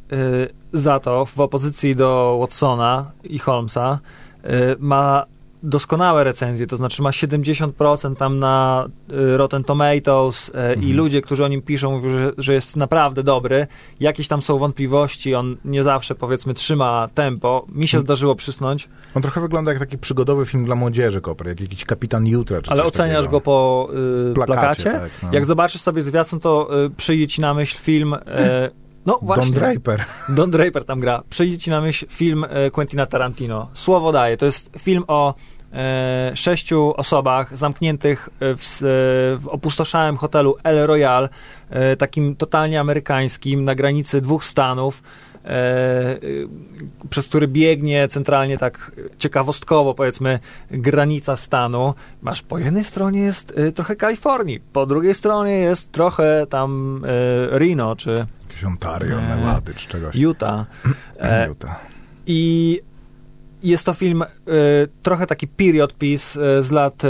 za 0.72 1.00
to 1.00 1.24
w 1.24 1.40
opozycji 1.40 1.96
do 1.96 2.36
Watsona 2.40 3.10
i 3.24 3.38
Holmesa 3.38 3.98
y, 4.44 4.48
ma 4.78 5.26
doskonałe 5.62 6.24
recenzje, 6.24 6.66
to 6.66 6.76
znaczy 6.76 7.02
ma 7.02 7.10
70% 7.10 8.16
tam 8.16 8.38
na 8.38 8.86
y, 9.12 9.36
Rotten 9.36 9.64
Tomatoes 9.64 10.48
y, 10.48 10.52
i 10.52 10.56
Mhm. 10.74 10.96
ludzie, 10.96 11.22
którzy 11.22 11.44
o 11.44 11.48
nim 11.48 11.62
piszą, 11.62 11.90
mówią, 11.90 12.10
że, 12.18 12.32
że 12.38 12.54
jest 12.54 12.76
naprawdę 12.76 13.22
dobry. 13.22 13.66
Jakieś 14.00 14.28
tam 14.28 14.42
są 14.42 14.58
wątpliwości, 14.58 15.34
on 15.34 15.56
nie 15.64 15.82
zawsze 15.82 16.14
powiedzmy 16.14 16.54
trzyma 16.54 17.08
tempo. 17.14 17.66
Mi 17.68 17.88
się 17.88 17.96
Mhm. 17.98 18.06
zdarzyło 18.06 18.34
przysnąć, 18.34 18.88
On 19.14 19.22
trochę 19.22 19.40
wygląda 19.40 19.70
jak 19.72 19.80
taki 19.80 19.98
przygodowy 19.98 20.46
film 20.46 20.64
dla 20.64 20.74
młodzieży, 20.74 21.20
Koper, 21.20 21.46
jak 21.46 21.60
jakiś 21.60 21.84
Kapitan 21.84 22.26
Jutra, 22.26 22.62
czy 22.62 22.70
ale 22.70 22.84
oceniasz 22.84 23.16
takiego. 23.16 23.30
go 23.30 23.40
po 23.40 23.88
y, 24.30 24.34
plakacie. 24.34 24.84
tak, 24.92 25.10
no. 25.22 25.28
Jak 25.32 25.44
zobaczysz 25.44 25.80
sobie 25.80 26.02
zwiastun, 26.02 26.40
to 26.40 26.84
y, 26.86 26.90
przyjdzie 26.90 27.26
ci 27.26 27.40
na 27.40 27.54
myśl 27.54 27.78
film... 27.78 28.14
Y, 28.14 28.18
no 29.06 29.18
właśnie. 29.22 29.44
Don 29.44 29.54
Draper. 29.54 30.04
Don 30.28 30.50
Draper 30.50 30.84
tam 30.84 31.00
gra. 31.00 31.22
Przyjdzie 31.30 31.58
ci 31.58 31.70
na 31.70 31.80
myśl 31.80 32.06
film 32.08 32.46
e, 32.48 32.70
Quentina 32.70 33.06
Tarantino. 33.06 33.68
Słowo 33.72 34.12
daje. 34.12 34.36
To 34.36 34.46
jest 34.46 34.70
film 34.78 35.04
o 35.08 35.34
e, 35.72 36.32
sześciu 36.34 36.94
osobach 36.96 37.56
zamkniętych 37.56 38.28
w, 38.40 38.52
e, 38.52 38.56
w 39.36 39.48
opustoszałym 39.48 40.16
hotelu 40.16 40.56
El 40.64 40.86
Royal, 40.86 41.28
e, 41.70 41.96
takim 41.96 42.36
totalnie 42.36 42.80
amerykańskim, 42.80 43.64
na 43.64 43.74
granicy 43.74 44.20
dwóch 44.20 44.44
stanów, 44.44 45.02
e, 45.44 45.48
e, 45.48 46.18
przez 47.10 47.28
który 47.28 47.48
biegnie 47.48 48.08
centralnie 48.08 48.58
tak 48.58 48.92
ciekawostkowo, 49.18 49.94
powiedzmy, 49.94 50.38
granica 50.70 51.36
stanu. 51.36 51.94
Masz 52.22 52.42
po 52.42 52.58
jednej 52.58 52.84
stronie 52.84 53.20
jest 53.20 53.54
trochę 53.74 53.96
Kalifornii, 53.96 54.60
po 54.72 54.86
drugiej 54.86 55.14
stronie 55.14 55.58
jest 55.58 55.92
trochę 55.92 56.46
tam 56.50 57.02
Reno, 57.50 57.96
czy 57.96 58.26
Jakieś 58.56 58.64
Ontario, 58.64 59.20
Nie. 59.20 59.28
Nevady, 59.28 59.74
czy 59.74 59.88
czegoś. 59.88 60.16
Utah. 60.16 60.66
E, 61.20 61.48
Utah. 61.48 61.80
I 62.26 62.80
jest 63.62 63.86
to 63.86 63.94
film 63.94 64.22
y, 64.22 64.26
trochę 65.02 65.26
taki 65.26 65.48
period 65.48 65.94
piece 65.94 66.58
y, 66.58 66.62
z 66.62 66.70
lat 66.70 67.02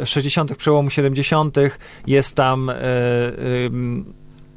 y, 0.00 0.06
60., 0.06 0.56
przełomu 0.56 0.90
70. 0.90 1.56
Jest 2.06 2.36
tam. 2.36 2.70
Y, 2.70 2.74
y, 2.74 3.70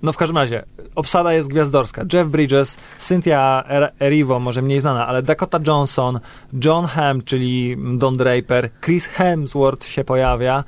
no 0.03 0.13
w 0.13 0.17
każdym 0.17 0.37
razie, 0.37 0.63
obsada 0.95 1.33
jest 1.33 1.47
gwiazdorska. 1.47 2.03
Jeff 2.13 2.29
Bridges, 2.29 2.77
Cynthia 2.99 3.63
Er- 3.67 3.91
Erivo, 3.99 4.39
może 4.39 4.61
mniej 4.61 4.79
znana, 4.79 5.07
ale 5.07 5.23
Dakota 5.23 5.59
Johnson, 5.67 6.19
John 6.63 6.85
Hamm, 6.85 7.21
czyli 7.21 7.77
Don 7.97 8.17
Draper, 8.17 8.69
Chris 8.81 9.05
Hemsworth 9.05 9.87
się 9.87 10.03
pojawia. 10.03 10.63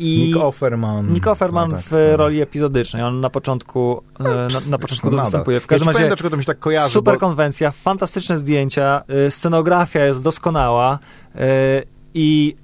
I 0.00 0.18
Nick 0.18 0.36
Offerman. 0.36 1.12
Nick 1.12 1.26
Offerman 1.26 1.70
No 1.70 1.76
tak, 1.76 1.84
w 1.84 1.90
tak. 1.90 2.18
roli 2.18 2.40
epizodycznej. 2.40 3.02
On 3.02 3.20
na 3.20 3.30
początku, 3.30 4.02
e, 4.20 4.24
na, 4.24 4.60
na 4.68 4.78
początku 4.78 5.10
No 5.10 5.22
występuje. 5.22 5.60
W 5.60 5.62
ja 5.62 5.68
każdym 5.68 5.86
powiem, 5.86 5.96
razie 5.96 6.08
dlaczego 6.08 6.30
to 6.30 6.36
mi 6.36 6.42
się 6.42 6.46
tak 6.46 6.58
kojarzy, 6.58 6.92
super 6.92 7.14
bo 7.14 7.20
konwencja, 7.20 7.70
fantastyczne 7.70 8.38
zdjęcia, 8.38 9.02
y, 9.26 9.30
scenografia 9.30 10.04
jest 10.04 10.22
doskonała 10.22 10.98
y, 11.34 11.38
i 12.14 12.56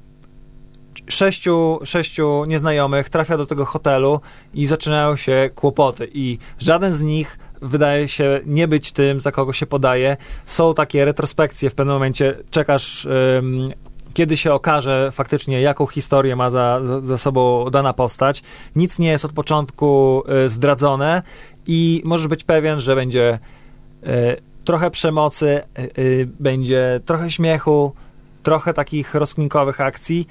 sześciu, 1.09 1.79
sześciu 1.85 2.45
nieznajomych 2.45 3.09
trafia 3.09 3.37
do 3.37 3.47
tego 3.47 3.65
hotelu 3.65 4.21
i 4.55 4.67
zaczynają 4.67 5.17
się 5.17 5.51
kłopoty 5.55 6.11
i 6.15 6.39
żaden 6.59 6.95
z 6.95 7.03
nich 7.03 7.39
wydaje 7.63 8.09
się 8.09 8.41
nie 8.47 8.69
być 8.69 8.93
tym, 8.93 9.21
za 9.21 9.33
kogo 9.33 9.53
się 9.53 9.67
podaje. 9.67 10.17
Są 10.47 10.75
takie 10.75 11.05
retrospekcje 11.05 11.71
w 11.71 11.75
pewnym 11.75 11.95
momencie, 11.95 12.35
czekasz 12.51 13.05
ym, 13.39 13.73
kiedy 14.17 14.37
się 14.37 14.53
okaże 14.53 15.11
faktycznie, 15.13 15.61
jaką 15.61 15.87
historię 15.87 16.37
ma 16.37 16.51
za, 16.51 16.81
za, 17.03 17.19
sobą 17.19 17.71
dana 17.71 17.93
postać. 17.93 18.43
Nic 18.77 18.99
nie 18.99 19.09
jest 19.09 19.25
od 19.25 19.33
początku 19.33 20.23
y, 20.45 20.49
zdradzone 20.49 21.23
i 21.67 22.03
możesz 22.05 22.29
być 22.29 22.45
pewien, 22.45 22.81
że 22.81 22.97
będzie 22.97 23.39
y, 24.03 24.09
trochę 24.65 24.91
przemocy, 24.91 25.61
y, 25.99 26.29
będzie 26.41 27.01
trochę 27.05 27.31
śmiechu, 27.31 27.93
trochę 28.43 28.75
takich 28.75 29.15
rozkminkowych 29.15 29.81
akcji. 29.81 30.27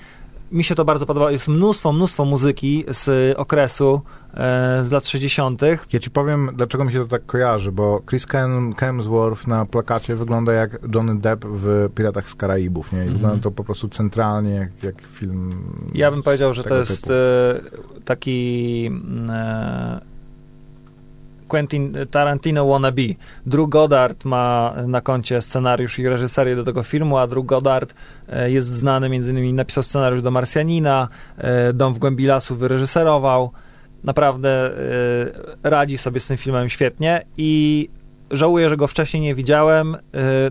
Mi 0.56 0.64
się 0.64 0.76
to 0.76 0.86
bardzo 0.86 1.06
podoba. 1.06 1.32
Jest 1.32 1.48
mnóstwo, 1.48 1.94
mnóstwo 1.94 2.26
muzyki 2.26 2.84
z 2.88 3.36
okresu 3.38 4.02
e, 4.34 4.84
z 4.84 4.92
lat 4.92 5.08
60. 5.08 5.62
Ja 5.94 6.00
ci 6.00 6.12
powiem, 6.12 6.50
dlaczego 6.54 6.86
mi 6.86 6.92
się 6.92 7.00
to 7.00 7.06
tak 7.06 7.26
kojarzy, 7.26 7.72
bo 7.72 8.02
Chris 8.10 8.26
Hemsworth 8.78 9.48
na 9.48 9.66
plakacie 9.66 10.16
wygląda 10.16 10.54
jak 10.54 10.80
Johnny 10.96 11.16
Depp 11.20 11.48
w 11.48 11.90
Piratach 11.96 12.30
z 12.30 12.36
Karaibów, 12.36 12.92
nie? 12.92 13.00
I 13.00 13.02
Mhm. 13.02 13.18
Wygląda 13.18 13.44
to 13.44 13.52
po 13.52 13.64
prostu 13.64 13.90
centralnie 13.90 14.52
jak, 14.52 14.84
jak 14.84 15.02
film 15.02 15.56
Ja 15.94 16.12
bym 16.12 16.24
powiedział, 16.24 16.54
że 16.54 16.64
to 16.64 16.78
jest 16.78 17.10
e, 17.10 17.62
taki 18.06 18.86
mm, 18.88 19.30
e, 19.30 20.15
Quentin 21.48 21.94
Tarantino 22.12 22.68
wannabe. 22.68 23.16
Drew 23.46 23.70
Goddard 23.70 24.26
ma 24.26 24.74
na 24.88 25.02
koncie 25.02 25.42
scenariusz 25.42 26.00
i 26.00 26.10
reżyserię 26.10 26.56
do 26.56 26.64
tego 26.64 26.84
filmu, 26.84 27.18
a 27.18 27.28
Drew 27.28 27.46
Goddard 27.46 27.94
e, 28.30 28.52
jest 28.52 28.68
znany, 28.68 29.10
między 29.10 29.32
innymi 29.32 29.54
napisał 29.54 29.84
scenariusz 29.84 30.22
do 30.22 30.32
Marsjanina, 30.32 31.08
e, 31.38 31.74
Dom 31.74 31.94
w 31.94 32.00
głębi 32.00 32.26
lasu 32.26 32.56
wyreżyserował. 32.56 33.52
Naprawdę 34.04 34.50
e, 35.64 35.70
radzi 35.70 35.98
sobie 35.98 36.20
z 36.20 36.28
tym 36.28 36.38
filmem 36.38 36.70
świetnie 36.70 37.26
i 37.38 37.90
żałuję, 38.32 38.70
że 38.70 38.78
go 38.78 38.88
wcześniej 38.88 39.24
nie 39.24 39.36
widziałem. 39.36 39.96
Y, 39.96 40.00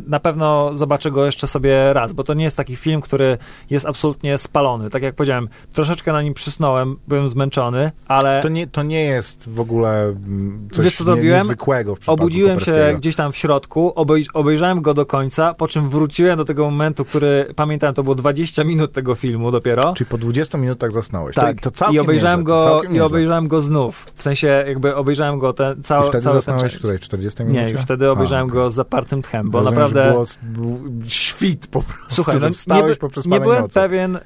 na 0.06 0.20
pewno 0.20 0.70
zobaczę 0.74 1.10
go 1.10 1.26
jeszcze 1.26 1.46
sobie 1.46 1.92
raz, 1.92 2.12
bo 2.12 2.24
to 2.24 2.34
nie 2.34 2.44
jest 2.44 2.56
taki 2.56 2.76
film, 2.76 3.00
który 3.00 3.38
jest 3.70 3.86
absolutnie 3.86 4.38
spalony. 4.38 4.90
Tak 4.90 5.02
jak 5.02 5.14
powiedziałem, 5.14 5.48
troszeczkę 5.72 6.12
na 6.12 6.22
nim 6.22 6.34
przysnąłem, 6.34 6.96
byłem 7.08 7.28
zmęczony, 7.28 7.90
ale... 8.08 8.40
To 8.42 8.48
nie, 8.48 8.66
to 8.66 8.82
nie 8.82 9.04
jest 9.04 9.48
w 9.48 9.60
ogóle 9.60 10.02
mm, 10.02 10.68
coś 10.72 10.84
Wiesz, 10.84 10.96
co 10.96 11.04
zrobiłem? 11.04 11.38
niezwykłego 11.38 11.94
w 11.96 12.08
Obudziłem 12.08 12.60
się 12.60 12.94
gdzieś 12.96 13.16
tam 13.16 13.32
w 13.32 13.36
środku, 13.36 13.92
obej 13.94 14.24
obejrzałem 14.34 14.82
go 14.82 14.94
do 14.94 15.06
końca, 15.06 15.54
po 15.54 15.68
czym 15.68 15.88
wróciłem 15.88 16.36
do 16.36 16.44
tego 16.44 16.64
momentu, 16.64 17.04
który 17.04 17.46
pamiętam, 17.56 17.94
to 17.94 18.02
było 18.02 18.14
20 18.14 18.64
minut 18.64 18.92
tego 18.92 19.14
filmu 19.14 19.50
dopiero. 19.50 19.92
Czyli 19.96 20.10
po 20.10 20.18
20 20.18 20.58
minutach 20.58 20.92
zasnąłeś. 20.92 21.34
Tak, 21.34 21.60
to, 21.60 21.70
to 21.70 21.90
i 21.90 21.98
obejrzałem 21.98 22.40
nieźle, 22.40 22.54
go 22.54 22.82
i 22.82 23.00
obejrzałem 23.00 23.48
go 23.48 23.60
znów. 23.60 24.06
W 24.14 24.22
sensie 24.22 24.64
jakby 24.66 24.94
obejrzałem 24.94 25.38
go 25.38 25.52
ten 25.52 25.78
I 25.78 25.82
cały 25.82 26.08
wtedy 26.08 26.22
cały 26.22 26.34
ten 26.34 26.42
zasnąłeś 26.42 26.62
czas. 26.62 26.74
w 26.74 26.78
której? 26.78 26.98
40 26.98 27.42
minucie? 27.42 27.60
Nie, 27.60 27.63
już 27.72 27.80
wtedy 27.80 28.10
obejrzałem 28.10 28.48
go 28.48 28.70
z 28.70 28.74
zapartym 28.74 29.22
tchem, 29.22 29.50
bo 29.50 29.58
Rozumiem, 29.58 29.74
naprawdę... 29.80 30.10
Było, 30.10 30.24
był 30.42 30.92
świt 31.06 31.66
po 31.66 31.82
prostu. 31.82 32.14
Słuchaj, 32.14 32.36
no, 32.40 32.48
nie, 32.48 32.82
by- 32.82 32.96
nie 33.26 33.40
byłem 33.40 33.62
nocy. 33.62 33.74
pewien, 33.74 34.16
y, 34.16 34.20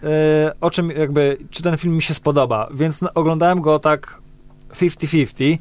o 0.61 0.71
czym 0.71 0.91
jakby, 0.91 1.39
czy 1.51 1.63
ten 1.63 1.77
film 1.77 1.95
mi 1.95 2.03
się 2.03 2.15
spodoba, 2.15 2.69
więc 2.75 3.01
no, 3.01 3.11
oglądałem 3.15 3.61
go 3.61 3.79
tak 3.79 4.21
50-50 4.75 5.43
y, 5.43 5.57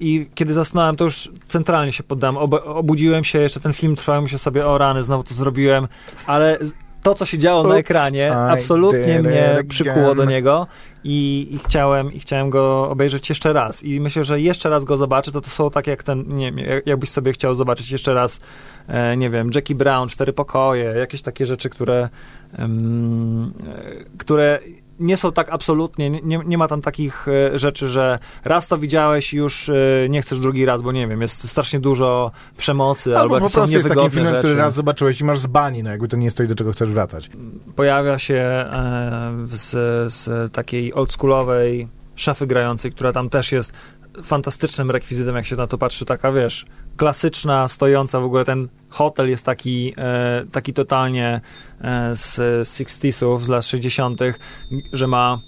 i 0.00 0.26
kiedy 0.34 0.54
zasnąłem, 0.54 0.96
to 0.96 1.04
już 1.04 1.30
centralnie 1.48 1.92
się 1.92 2.02
poddałem, 2.02 2.36
Ob 2.36 2.54
obudziłem 2.64 3.24
się, 3.24 3.38
jeszcze 3.38 3.60
ten 3.60 3.72
film 3.72 3.96
trwał, 3.96 4.28
się 4.28 4.38
sobie, 4.38 4.66
o 4.66 4.78
rany, 4.78 5.04
znowu 5.04 5.24
to 5.24 5.34
zrobiłem, 5.34 5.88
ale 6.26 6.58
to, 7.06 7.14
co 7.14 7.26
się 7.26 7.38
działo 7.38 7.62
na 7.62 7.68
Oops, 7.68 7.80
ekranie, 7.80 8.26
I 8.26 8.52
absolutnie 8.52 9.22
mnie 9.22 9.64
przykuło 9.68 10.14
do 10.14 10.24
niego 10.24 10.66
i, 11.04 11.48
i, 11.50 11.58
chciałem, 11.58 12.12
i 12.12 12.20
chciałem 12.20 12.50
go 12.50 12.90
obejrzeć 12.90 13.28
jeszcze 13.28 13.52
raz. 13.52 13.84
I 13.84 14.00
myślę, 14.00 14.24
że 14.24 14.40
jeszcze 14.40 14.70
raz 14.70 14.84
go 14.84 14.96
zobaczę, 14.96 15.32
to 15.32 15.40
to 15.40 15.50
są 15.50 15.70
tak 15.70 15.86
jak 15.86 16.02
ten, 16.02 16.24
nie 16.36 16.52
wiem, 16.52 16.58
jak- 16.68 16.86
jakbyś 16.86 17.10
sobie 17.10 17.32
chciał 17.32 17.54
zobaczyć 17.54 17.90
jeszcze 17.90 18.14
raz, 18.14 18.40
e, 18.88 19.16
nie 19.16 19.30
wiem, 19.30 19.50
Jackie 19.54 19.74
Brown, 19.74 20.08
Cztery 20.08 20.32
Pokoje, 20.32 20.84
jakieś 20.84 21.22
takie 21.22 21.46
rzeczy, 21.46 21.70
które, 21.70 22.08
e, 22.58 22.68
które 24.18 24.58
nie 25.00 25.16
są 25.16 25.32
tak 25.32 25.50
absolutnie, 25.50 26.10
nie, 26.10 26.40
nie 26.46 26.58
ma 26.58 26.68
tam 26.68 26.82
takich 26.82 27.26
e, 27.28 27.58
rzeczy, 27.58 27.88
że 27.88 28.18
raz 28.44 28.68
to 28.68 28.78
widziałeś 28.78 29.34
i 29.34 29.36
już 29.36 29.68
e, 29.68 29.74
nie 30.08 30.22
chcesz 30.22 30.38
drugi 30.38 30.64
raz, 30.64 30.82
bo 30.82 30.92
nie 30.92 31.08
wiem, 31.08 31.22
jest 31.22 31.48
strasznie 31.48 31.80
dużo 31.80 32.30
przemocy 32.56 33.10
albo, 33.18 33.20
Albo 33.22 33.34
jakieś 33.34 33.52
są 33.52 33.60
prostu 33.60 33.72
jest 33.72 33.84
niewygodne 33.84 34.10
filmem, 34.10 34.34
rzeczy. 34.34 34.46
który 34.46 34.60
raz 34.60 34.74
zobaczyłeś 34.74 35.20
i 35.20 35.24
masz 35.24 35.38
z 35.38 35.46
bani, 35.46 35.82
no 35.82 35.90
jakby 35.90 36.08
to 36.08 36.16
nie 36.16 36.24
jest 36.24 36.36
coś, 36.36 36.48
do 36.48 36.54
czego 36.54 36.72
chcesz 36.72 36.90
wracać. 36.90 37.30
pojawia 37.76 38.18
się 38.18 38.34
e, 38.34 39.32
z, 39.52 39.72
z 40.12 40.52
takiej 40.52 40.94
oldschoolowej 40.94 41.88
szafy 42.16 42.46
grającej, 42.46 42.92
która 42.92 43.12
tam 43.12 43.28
też 43.30 43.52
jest 43.52 43.72
fantastycznym 44.22 44.90
rekwizytem, 44.90 45.36
jak 45.36 45.46
się 45.46 45.56
na 45.56 45.66
to 45.66 45.78
patrzy, 45.78 46.04
taka 46.04 46.32
wiesz, 46.32 46.66
klasyczna, 46.96 47.68
stojąca, 47.68 48.20
w 48.20 48.24
ogóle 48.24 48.44
ten 48.44 48.68
hotel 48.88 49.30
jest 49.30 49.46
taki, 49.46 49.94
e, 49.98 50.44
taki 50.52 50.72
totalnie 50.72 51.40
e, 51.80 52.16
z 52.16 52.38
60sów, 52.68 53.38
z 53.38 53.48
lat 53.48 53.64
60., 53.64 54.20
że 54.92 55.06
ma 55.06 55.38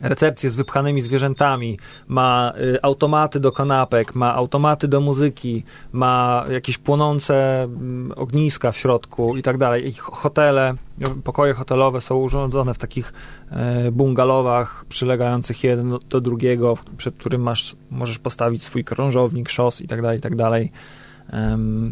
recepcję 0.00 0.50
z 0.50 0.56
wypchanymi 0.56 1.02
zwierzętami, 1.02 1.78
ma 2.08 2.52
y, 2.60 2.82
automaty 2.82 3.40
do 3.40 3.52
kanapek, 3.52 4.14
ma 4.14 4.34
automaty 4.34 4.88
do 4.88 5.00
muzyki, 5.00 5.64
ma 5.92 6.44
jakieś 6.50 6.78
płonące 6.78 7.62
mm, 7.62 8.12
ogniska 8.16 8.72
w 8.72 8.76
środku 8.76 9.36
i 9.36 9.42
tak 9.42 9.58
dalej. 9.58 9.88
I 9.88 9.92
h- 9.92 10.12
hotele, 10.12 10.74
y, 11.18 11.22
pokoje 11.22 11.54
hotelowe 11.54 12.00
są 12.00 12.16
urządzone 12.16 12.74
w 12.74 12.78
takich 12.78 13.12
e, 13.50 13.90
bungalowach 13.92 14.84
przylegających 14.88 15.64
jeden 15.64 15.98
do 16.08 16.20
drugiego, 16.20 16.78
przed 16.96 17.14
którym 17.14 17.42
masz, 17.42 17.76
możesz 17.90 18.18
postawić 18.18 18.62
swój 18.62 18.84
krążownik, 18.84 19.48
szos 19.48 19.80
i 19.80 19.88
tak 19.88 20.02
dalej, 20.02 20.18
i 20.18 20.20
tak 20.20 20.36
dalej. 20.36 20.72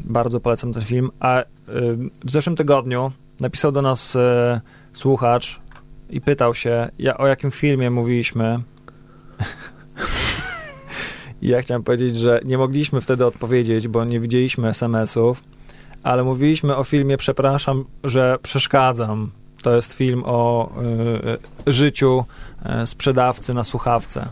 Bardzo 0.05 0.41
polecam 0.41 0.73
ten 0.73 0.83
film. 0.83 1.11
A 1.21 1.43
ym, 1.69 2.11
w 2.25 2.31
zeszłym 2.31 2.57
tygodniu 2.57 3.13
napisał 3.41 3.73
do 3.73 3.83
nas 3.83 4.17
e, 4.17 4.61
słuchacz 4.93 5.61
i 6.11 6.21
pytał 6.21 6.55
się, 6.55 6.89
ja, 6.99 7.19
o 7.19 7.27
jakim 7.27 7.51
filmie 7.51 7.91
mówiliśmy. 7.91 8.61
I 11.43 11.49
ja 11.49 11.61
chciałem 11.61 11.83
powiedzieć, 11.83 12.19
że 12.19 12.41
nie 12.45 12.59
mogliśmy 12.59 13.01
wtedy 13.01 13.27
odpowiedzieć, 13.27 13.89
bo 13.89 14.05
nie 14.05 14.21
widzieliśmy 14.21 14.69
SMS-ów, 14.69 15.45
ale 16.03 16.25
mówiliśmy 16.25 16.77
o 16.77 16.85
filmie 16.85 17.17
Przepraszam, 17.17 17.85
że 18.05 18.39
przeszkadzam. 18.43 19.31
To 19.63 19.77
jest 19.77 19.93
film 19.93 20.23
o 20.27 20.71
y, 21.67 21.69
y, 21.69 21.73
życiu 21.73 22.25
y, 22.83 22.87
sprzedawcy 22.87 23.55
na 23.55 23.65
słuchawce. 23.65 24.29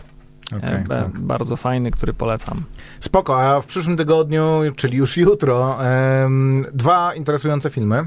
Okej, 0.57 0.75
E, 0.75 0.85
tak. 0.89 1.19
Bardzo 1.19 1.57
fajny, 1.57 1.91
który 1.91 2.13
polecam. 2.13 2.63
Spoko, 3.01 3.43
a 3.43 3.61
w 3.61 3.67
przyszłym 3.67 3.97
tygodniu, 3.97 4.61
czyli 4.77 4.99
już 4.99 5.17
jutro, 5.17 5.87
em, 5.87 6.67
dwa 6.73 7.15
interesujące 7.15 7.71
filmy. 7.71 8.05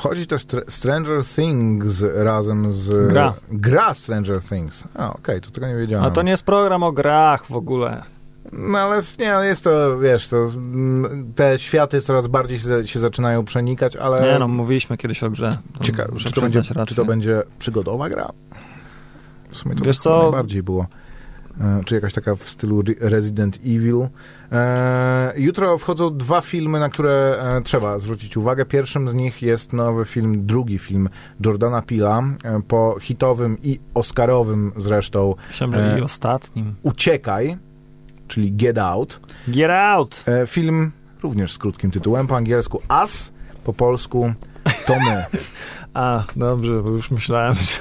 Wchodzi 0.00 0.26
też 0.26 0.46
Tr- 0.46 0.70
Stranger 0.70 1.24
Things 1.24 2.04
razem 2.14 2.72
z... 2.72 3.08
Gra. 3.08 3.34
Gra 3.50 3.94
Stranger 3.94 4.42
Things. 4.42 4.84
A, 4.94 5.12
okej, 5.14 5.40
to 5.40 5.50
tego 5.50 5.66
nie 5.66 5.76
wiedziałem. 5.76 6.04
A 6.06 6.10
to 6.10 6.22
nie 6.22 6.30
jest 6.30 6.42
program 6.42 6.82
o 6.82 6.92
grach 6.92 7.46
w 7.46 7.54
ogóle. 7.54 8.02
No 8.52 8.78
ale 8.78 9.02
nie, 9.18 9.32
no 9.32 9.42
jest 9.42 9.64
to, 9.64 9.98
wiesz, 9.98 10.28
to 10.28 10.36
mm, 10.36 11.32
te 11.36 11.58
światy 11.58 12.00
coraz 12.00 12.26
bardziej 12.26 12.58
się, 12.58 12.86
się 12.88 13.00
zaczynają 13.00 13.44
przenikać, 13.44 13.96
ale... 13.96 14.32
Nie 14.32 14.38
no, 14.38 14.48
mówiliśmy 14.48 14.96
kiedyś 14.96 15.22
o 15.22 15.30
grze. 15.30 15.58
To 15.78 15.84
Ciekawe, 15.84 16.12
czy 16.18 16.32
to, 16.32 16.40
będzie, 16.40 16.58
rację. 16.58 16.86
czy 16.86 16.94
to 16.94 17.04
będzie 17.04 17.42
przygodowa 17.58 18.08
gra? 18.08 18.28
W 19.50 19.56
sumie 19.56 19.74
to 19.74 19.84
Wiesz 19.84 19.98
co? 19.98 20.22
najbardziej 20.22 20.62
było. 20.62 20.86
E, 21.60 21.80
Czy 21.84 21.94
jakaś 21.94 22.12
taka 22.12 22.34
w 22.34 22.48
stylu 22.48 22.80
Re- 22.80 22.94
Resident 23.00 23.56
Evil. 23.56 24.08
E, 24.52 25.32
jutro 25.36 25.78
wchodzą 25.78 26.16
dwa 26.16 26.40
filmy, 26.40 26.80
na 26.80 26.88
które 26.88 27.42
e, 27.56 27.62
trzeba 27.62 27.98
zwrócić 27.98 28.36
uwagę. 28.36 28.64
Pierwszym 28.64 29.08
z 29.08 29.14
nich 29.14 29.42
jest 29.42 29.72
nowy 29.72 30.04
film, 30.04 30.46
drugi 30.46 30.78
film 30.78 31.08
Jordana 31.46 31.82
Pila, 31.82 32.22
e, 32.44 32.62
po 32.68 32.96
hitowym 33.00 33.58
i 33.62 33.80
oscarowym 33.94 34.72
zresztą 34.76 35.34
e, 35.72 35.98
i 35.98 36.02
ostatnim. 36.02 36.74
Uciekaj, 36.82 37.56
czyli 38.28 38.52
Get 38.52 38.78
Out. 38.78 39.20
Get 39.48 39.70
out! 39.70 40.24
Film 40.46 40.92
również 41.22 41.52
z 41.52 41.58
krótkim 41.58 41.90
tytułem, 41.90 42.26
po 42.26 42.36
angielsku 42.36 42.82
As, 42.88 43.32
po 43.64 43.72
polsku 43.72 44.32
To 44.86 44.94
My. 44.94 45.24
A, 45.94 46.24
dobrze, 46.36 46.82
bo 46.82 46.90
już 46.90 47.10
myślałem, 47.10 47.54
że 47.54 47.78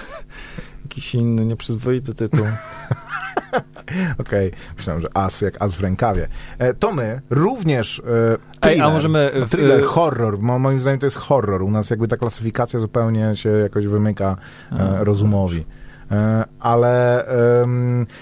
jakiś 0.84 1.16
inny, 1.16 1.46
nieprzyzwoity 1.46 2.16
tytuł. 2.16 2.46
Okej, 4.22 4.52
myślałem, 4.78 5.02
że 5.02 5.08
as 5.14 5.42
jak 5.42 5.54
as 5.62 5.76
w 5.76 5.82
rękawie. 5.82 6.28
E, 6.60 6.74
to 6.74 6.92
my 6.92 7.22
również 7.30 8.00
e, 8.00 8.04
Ej, 8.34 8.40
thriller, 8.60 8.84
a 8.84 8.90
możemy, 8.90 9.32
no, 9.40 9.46
w- 9.46 9.50
thriller, 9.50 9.84
horror. 9.84 10.40
Mo, 10.40 10.60
moim 10.60 10.80
zdaniem 10.80 11.00
to 11.00 11.06
jest 11.06 11.18
horror. 11.18 11.62
U 11.64 11.72
nas 11.72 11.90
jakby 11.90 12.08
ta 12.08 12.18
klasyfikacja 12.18 12.80
zupełnie 12.80 13.36
się 13.36 13.50
jakoś 13.50 13.88
wymyka 13.88 14.36
e, 14.72 15.04
rozumowi. 15.04 15.66
E, 16.12 16.44
ale 16.60 17.26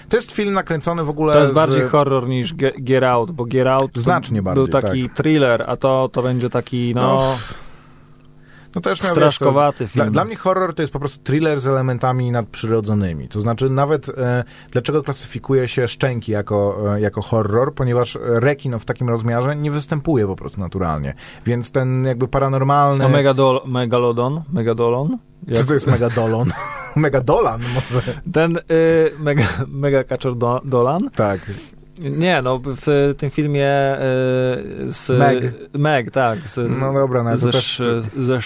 to 0.08 0.16
jest 0.16 0.32
film 0.32 0.54
nakręcony 0.54 1.04
w 1.04 1.08
ogóle 1.10 1.32
To 1.32 1.40
jest 1.40 1.52
z, 1.52 1.54
bardziej 1.54 1.82
horror 1.82 2.28
niż 2.28 2.54
Ge- 2.54 2.82
Get 2.82 3.04
Out, 3.04 3.30
bo 3.32 3.44
Get 3.44 3.66
Out 3.66 3.90
Znacznie 3.94 4.42
był 4.42 4.54
bardziej, 4.54 4.82
taki 4.82 5.10
thriller, 5.10 5.64
a 5.66 5.76
to, 5.76 6.08
to 6.12 6.22
będzie 6.22 6.50
taki, 6.50 6.92
no, 6.94 7.00
No, 7.02 7.38
no 8.74 8.80
też 8.80 9.02
miał, 9.02 9.08
wiesz, 9.08 9.24
to- 9.24 9.30
straszkowaty 9.30 9.88
film. 9.88 10.04
Dla, 10.04 10.12
dla 10.12 10.24
mnie 10.24 10.36
horror 10.36 10.74
to 10.74 10.82
jest 10.82 10.92
po 10.92 10.98
prostu 10.98 11.18
thriller 11.24 11.60
z 11.60 11.66
elementami 11.68 12.30
nadprzyrodzonymi. 12.30 13.28
To 13.28 13.40
znaczy, 13.40 13.70
nawet 13.70 14.08
e, 14.08 14.44
dlaczego 14.70 15.02
klasyfikuje 15.02 15.68
się 15.68 15.88
szczęki 15.88 16.32
jako, 16.32 16.76
e, 16.96 17.00
jako 17.00 17.22
horror, 17.22 17.74
ponieważ 17.74 18.18
rekin 18.22 18.78
w 18.78 18.84
takim 18.84 19.08
rozmiarze 19.08 19.56
nie 19.56 19.70
występuje 19.70 20.26
po 20.26 20.36
prostu 20.36 20.60
naturalnie. 20.60 21.14
Więc 21.46 21.70
ten 21.70 22.04
jakby 22.04 22.28
paranormalny. 22.28 23.04
A 23.04 23.08
Megadol, 23.08 23.60
Megalodon? 23.66 24.42
Megadolon? 24.52 25.18
Co 25.48 25.54
Jak- 25.54 25.66
to 25.66 25.74
jest 25.74 25.86
megadolon? 25.86 26.48
Megadolan 26.96 27.60
może. 27.74 28.20
Ten 28.32 28.56
y, 28.56 28.60
mega, 29.18 29.44
mega 29.68 30.04
Kaczor 30.04 30.36
do, 30.36 30.60
Dolan? 30.64 31.10
Tak. 31.14 31.40
Nie, 32.00 32.42
no 32.42 32.60
w 32.64 33.14
tym 33.18 33.30
filmie 33.30 33.96
y, 33.96 34.92
z... 34.92 35.18
Meg. 35.18 35.54
Meg, 35.72 36.10
tak. 36.10 36.48
Z, 36.48 36.80
No 36.80 36.92
dobra, 36.92 37.22
no 37.22 37.36
ze, 37.36 37.52
też- 37.52 37.82
ze 38.18 38.40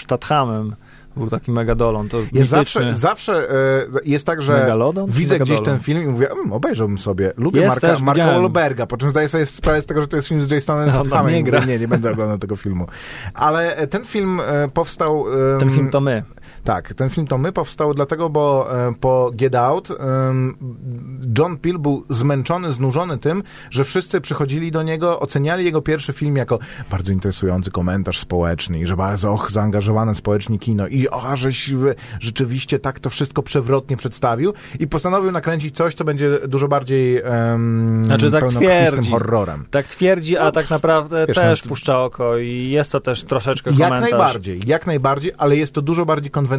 był 1.17 1.29
taki 1.29 1.51
Megadolon. 1.51 2.09
To 2.09 2.17
Jest 2.33 2.49
zawsze, 2.49 2.95
zawsze 2.95 3.51
e, 3.51 3.55
jest 4.05 4.25
tak, 4.25 4.41
że 4.41 4.53
Megalodon 4.53 5.09
widzę 5.09 5.39
gdzieś 5.39 5.49
Megadolon? 5.49 5.79
ten 5.79 5.83
film 5.85 6.03
i 6.03 6.07
mówię, 6.07 6.31
mm, 6.31 6.53
obejrzałbym 6.53 6.97
sobie. 6.97 7.33
Lubię 7.37 7.61
Jest 7.61 7.75
Marka, 7.75 7.87
też, 7.87 8.01
Marka. 8.01 8.25
Wahlberga, 8.25 8.85
po 8.85 8.97
czym 8.97 9.09
zdaję 9.09 9.27
sobie 9.29 9.45
sprawę 9.45 9.81
z 9.81 9.85
tego, 9.85 10.01
że 10.01 10.07
to 10.07 10.15
jest 10.15 10.27
film 10.27 10.41
z 10.41 10.51
Jasonem 10.51 10.89
On 10.89 10.93
tam 10.93 11.05
Stathamem. 11.05 11.33
nie 11.33 11.39
mówię, 11.39 11.51
gra. 11.51 11.65
Nie, 11.65 11.79
nie 11.79 11.87
będę 11.87 12.11
oglądał 12.11 12.37
tego 12.37 12.55
filmu. 12.55 12.87
Ale 13.33 13.75
e, 13.75 13.87
ten 13.87 14.05
film 14.05 14.39
e, 14.39 14.67
powstał... 14.73 15.25
Ten 15.59 15.69
film 15.69 15.89
to 15.89 16.01
my. 16.01 16.23
Tak, 16.63 16.93
ten 16.93 17.09
film 17.09 17.27
to 17.27 17.37
my 17.37 17.51
powstał 17.51 17.93
dlatego, 17.93 18.29
bo 18.29 18.67
e, 18.87 18.93
po 18.99 19.31
Get 19.33 19.55
Out 19.55 19.89
John 21.39 21.57
Peel 21.57 21.79
był 21.79 22.03
zmęczony, 22.09 22.73
znużony 22.73 23.17
tym, 23.17 23.43
że 23.69 23.83
wszyscy 23.83 24.21
przychodzili 24.21 24.71
do 24.71 24.83
niego, 24.83 25.19
oceniali 25.19 25.65
jego 25.65 25.81
pierwszy 25.81 26.13
film 26.13 26.35
jako 26.35 26.59
bardzo 26.91 27.13
interesujący 27.13 27.71
komentarz 27.71 28.19
społeczny 28.19 28.79
i 28.79 28.85
że 28.85 28.97
bardzo 28.97 29.31
och, 29.31 29.51
zaangażowane 29.51 30.15
społecznie 30.15 30.59
kino 30.59 30.87
i 30.87 31.09
o, 31.09 31.35
żeś 31.35 31.71
rzeczywiście 32.19 32.79
tak 32.79 32.99
to 32.99 33.09
wszystko 33.09 33.43
przewrotnie 33.43 33.97
przedstawił 33.97 34.53
i 34.79 34.87
postanowił 34.87 35.31
nakręcić 35.31 35.75
coś, 35.75 35.93
co 35.93 36.03
będzie 36.03 36.39
dużo 36.47 36.67
bardziej 36.67 37.21
um, 37.23 38.05
Znaczy, 38.05 38.31
tak 38.31 38.49
twierdzi. 38.49 39.11
horrorem. 39.11 39.65
Tak 39.71 39.87
twierdzi, 39.87 40.37
a 40.37 40.43
No, 40.43 40.51
tak 40.51 40.69
naprawdę 40.69 41.25
wiesz, 41.27 41.37
też 41.37 41.63
no, 41.63 41.69
puszcza 41.69 42.03
oko 42.03 42.37
i 42.37 42.69
jest 42.69 42.91
to 42.91 42.99
też 42.99 43.23
troszeczkę 43.23 43.71
Jak 43.71 43.79
komentarz. 43.79 44.11
najbardziej, 44.11 44.61
jak 44.65 44.87
najbardziej, 44.87 45.31
ale 45.37 45.57
jest 45.57 45.73
to 45.73 45.81
dużo 45.81 46.05
bardziej 46.05 46.31
konwencjonalne. 46.31 46.52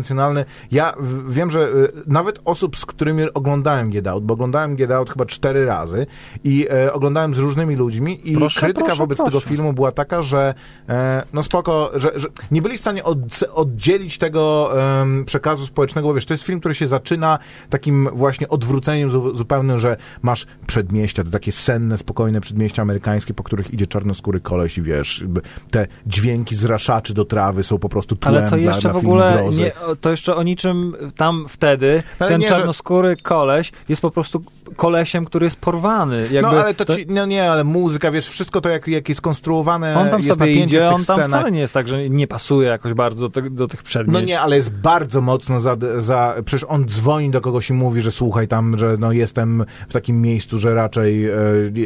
Ja 0.71 0.95
w- 1.01 1.33
wiem, 1.33 1.51
że 1.51 1.69
y, 1.69 1.93
nawet 2.07 2.39
osób, 2.45 2.77
z 2.79 2.87
którymi 2.87 3.33
oglądałem 3.35 3.91
Get 3.91 4.07
Out, 4.07 4.25
bo 4.25 4.35
oglądałem 4.35 4.77
Get 4.77 4.91
Out 4.91 5.11
chyba 5.11 5.27
cztery 5.27 5.67
razy 5.67 6.07
i 6.45 6.67
e, 6.71 6.93
oglądałem 6.93 7.35
z 7.35 7.39
różnymi 7.39 7.77
ludźmi 7.77 8.31
i 8.31 8.35
Proszę, 8.37 8.61
krytyka 8.61 8.85
proszę, 8.87 8.99
wobec 8.99 9.19
proszę. 9.19 9.31
tego 9.31 9.41
filmu 9.41 9.73
była 9.73 9.93
taka, 9.93 10.23
że 10.23 10.55
e, 10.89 11.23
no 11.33 11.43
spoko, 11.43 11.91
że, 11.95 12.13
że 12.17 12.29
nie 12.51 12.63
byli 12.63 12.79
w 12.79 12.81
stanie 12.81 13.05
od, 13.05 13.19
oddzielić 13.53 14.19
tego 14.19 14.71
em, 15.01 15.25
przekazu 15.25 15.67
społecznego, 15.67 16.09
bo 16.09 16.15
wiesz, 16.15 16.27
to 16.27 16.35
jest 16.35 16.45
film, 16.45 16.61
który 16.61 16.75
się 16.75 16.87
zaczyna 16.87 17.39
takim 17.71 18.09
właśnie 18.13 18.49
odwróceniem 18.49 19.11
zu, 19.11 19.37
zupełnym, 19.37 19.79
że 19.79 19.97
masz 20.23 20.47
przedmieścia, 20.67 21.25
te 21.25 21.31
takie 21.31 21.53
senne, 21.53 21.99
spokojne 21.99 22.41
przedmieścia 22.41 22.83
amerykańskie, 22.83 23.35
po 23.35 23.43
których 23.43 23.75
idzie 23.75 23.87
czarnoskóry 23.87 24.41
koleś 24.41 24.79
i 24.79 24.83
wiesz, 24.83 25.25
te 25.71 25.87
dźwięki 26.07 26.55
zraszaczy 26.57 27.15
do 27.15 27.25
trawy 27.25 27.65
są 27.65 27.79
po 27.79 27.89
prostu 27.89 28.17
tłem 28.17 28.35
Ale 28.35 28.51
to 28.51 28.57
dla, 28.57 28.59
jeszcze 28.59 28.81
dla 28.81 28.93
w 28.93 28.95
filmu 28.97 29.11
ogóle 29.11 29.39
grozy. 29.43 29.61
nie, 29.63 29.73
to 30.01 30.11
jeszcze 30.11 30.37
o 30.37 30.43
niczym 30.43 30.97
tam 31.17 31.47
wtedy 31.49 32.03
Ale 32.19 32.31
ten 32.31 32.41
nie, 32.41 32.49
że- 32.49 32.55
czarnoskóry 32.55 33.17
koleś 33.23 33.73
jest 33.89 34.03
po 34.03 34.11
prostu 34.11 34.43
kolesiem, 34.77 35.25
który 35.25 35.47
jest 35.47 35.57
porwany. 35.57 36.29
Jakby 36.31 36.53
no 36.53 36.63
ale 36.63 36.75
to, 36.75 36.97
ci, 36.97 37.07
no 37.09 37.27
nie, 37.27 37.51
ale 37.51 37.65
muzyka, 37.65 38.11
wiesz, 38.11 38.29
wszystko 38.29 38.61
to 38.61 38.69
jak, 38.69 38.89
jak 38.89 39.09
jest 39.09 39.21
konstruowane, 39.21 39.99
on 39.99 40.11
tam 40.11 40.21
jest 40.21 40.39
sobie 40.39 40.53
idzie, 40.53 40.89
on 40.89 40.93
tam 40.93 41.03
scenach. 41.03 41.29
wcale 41.29 41.53
nie 41.53 41.61
jest 41.61 41.75
tak, 41.75 41.89
że 41.89 42.11
nie 42.11 42.27
pasuje 42.27 42.69
jakoś 42.69 42.95
bardzo 42.95 43.29
do, 43.29 43.43
do 43.43 43.69
tych 43.69 43.83
przedmieść. 43.83 44.23
No 44.23 44.27
nie, 44.27 44.41
ale 44.41 44.57
jest 44.57 44.71
bardzo 44.71 45.21
mocno 45.21 45.61
za, 45.61 45.77
za... 45.99 46.35
Przecież 46.45 46.67
on 46.69 46.89
dzwoni 46.89 47.31
do 47.31 47.41
kogoś 47.41 47.71
i 47.71 47.73
mówi, 47.73 48.01
że 48.01 48.13
słuchaj 48.13 48.49
tam, 48.49 48.79
że 48.79 48.97
no 48.99 49.13
jestem 49.13 49.65
w 49.89 49.93
takim 49.93 50.21
miejscu, 50.21 50.59
że 50.59 50.75
raczej 50.75 51.29
e, 51.29 51.35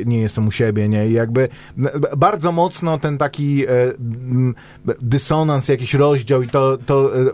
nie 0.07 0.21
jestem 0.21 0.49
u 0.49 0.51
siebie, 0.51 0.89
nie? 0.89 1.09
I 1.09 1.13
jakby 1.13 1.49
bardzo 2.17 2.53
mocno 2.53 2.99
ten 2.99 3.19
taki 3.19 3.65
e, 3.67 3.69
dysonans, 5.03 5.69
jakiś 5.69 5.95
rozdział 5.95 6.43
i 6.43 6.49
to, 6.49 6.79
to 6.87 7.17
e, 7.17 7.25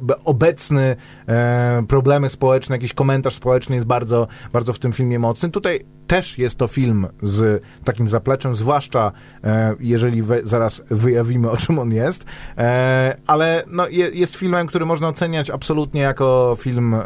obecny 0.55 0.97
e, 1.29 1.85
problemy 1.89 2.29
społeczne, 2.29 2.77
jakiś 2.77 2.93
komentarz 2.93 3.35
społeczny 3.35 3.75
jest 3.75 3.87
bardzo, 3.87 4.27
bardzo 4.53 4.73
w 4.73 4.79
tym 4.79 4.93
filmie 4.93 5.19
mocny. 5.19 5.51
Tutaj 5.51 5.85
też 6.07 6.39
jest 6.39 6.59
to 6.59 6.69
film 6.69 7.07
z 7.23 7.63
takim 7.85 8.09
zapleczem, 8.09 8.55
zwłaszcza 8.55 9.13
e, 9.45 9.75
jeżeli 9.81 10.23
we, 10.23 10.41
zaraz 10.45 10.83
wyjawimy, 10.91 11.51
o 11.55 11.57
czym 11.57 11.79
on 11.79 11.93
jest, 11.93 12.25
e, 12.59 13.17
ale 13.27 13.65
no, 13.67 13.89
je, 13.89 14.11
jest 14.11 14.37
filmem, 14.37 14.67
który 14.67 14.87
można 14.87 15.09
oceniać 15.09 15.51
absolutnie 15.51 16.01
jako 16.01 16.57
film... 16.59 16.97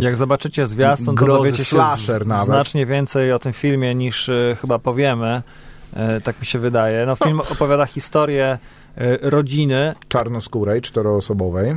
Jak 0.00 0.16
zobaczycie 0.16 0.66
zwiastun, 0.66 1.16
to 1.16 1.26
dowiecie 1.26 1.64
się 1.64 1.78
z, 1.96 2.44
znacznie 2.44 2.86
więcej 2.86 3.32
o 3.32 3.38
tym 3.38 3.52
filmie 3.52 3.94
niż 3.94 4.30
chyba 4.60 4.78
powiemy. 4.78 5.42
Tak 6.24 6.40
mi 6.40 6.46
się 6.46 6.58
wydaje. 6.58 7.06
No 7.06 7.16
film 7.16 7.40
opowiada 7.40 7.86
historię 7.86 8.58
rodziny, 9.20 9.94
czarnoskórej, 10.08 10.80
czteroosobowej. 10.80 11.74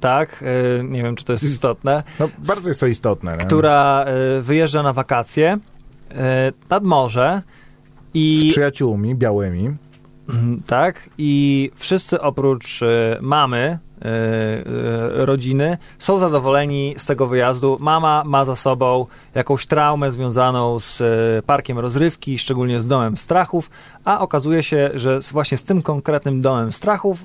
Tak, 0.00 0.44
e, 0.80 0.84
nie 0.84 1.02
wiem 1.02 1.16
czy 1.16 1.24
to 1.24 1.32
jest 1.32 1.44
istotne, 1.44 2.02
No, 2.20 2.28
bardzo 2.38 2.68
jest 2.68 2.80
to 2.80 2.86
istotne. 2.86 3.36
nie? 3.36 3.44
która 3.44 4.04
e, 4.04 4.40
wyjeżdża 4.40 4.82
na 4.82 4.92
wakacje 4.92 5.58
e, 6.10 6.52
nad 6.70 6.84
morze 6.84 7.42
Z 7.46 8.14
i 8.14 8.48
przyjaciółmi 8.50 9.14
białymi. 9.14 9.76
Mhm, 10.28 10.62
Tak, 10.66 11.10
i 11.18 11.70
wszyscy 11.74 12.20
oprócz 12.20 12.80
mamy, 13.20 13.78
rodziny, 15.14 15.78
są 15.98 16.18
zadowoleni 16.18 16.94
z 16.96 17.06
tego 17.06 17.26
wyjazdu. 17.26 17.76
Mama 17.80 18.22
ma 18.26 18.44
za 18.44 18.56
sobą 18.56 19.06
jakąś 19.34 19.66
traumę 19.66 20.10
związaną 20.10 20.80
z 20.80 21.02
parkiem 21.44 21.78
rozrywki, 21.78 22.38
szczególnie 22.38 22.80
z 22.80 22.86
domem 22.86 23.16
strachów, 23.16 23.70
a 24.04 24.20
okazuje 24.20 24.62
się, 24.62 24.90
że 24.94 25.22
z, 25.22 25.32
właśnie 25.32 25.58
z 25.58 25.64
tym 25.64 25.82
konkretnym 25.82 26.40
domem 26.42 26.72
strachów, 26.72 27.24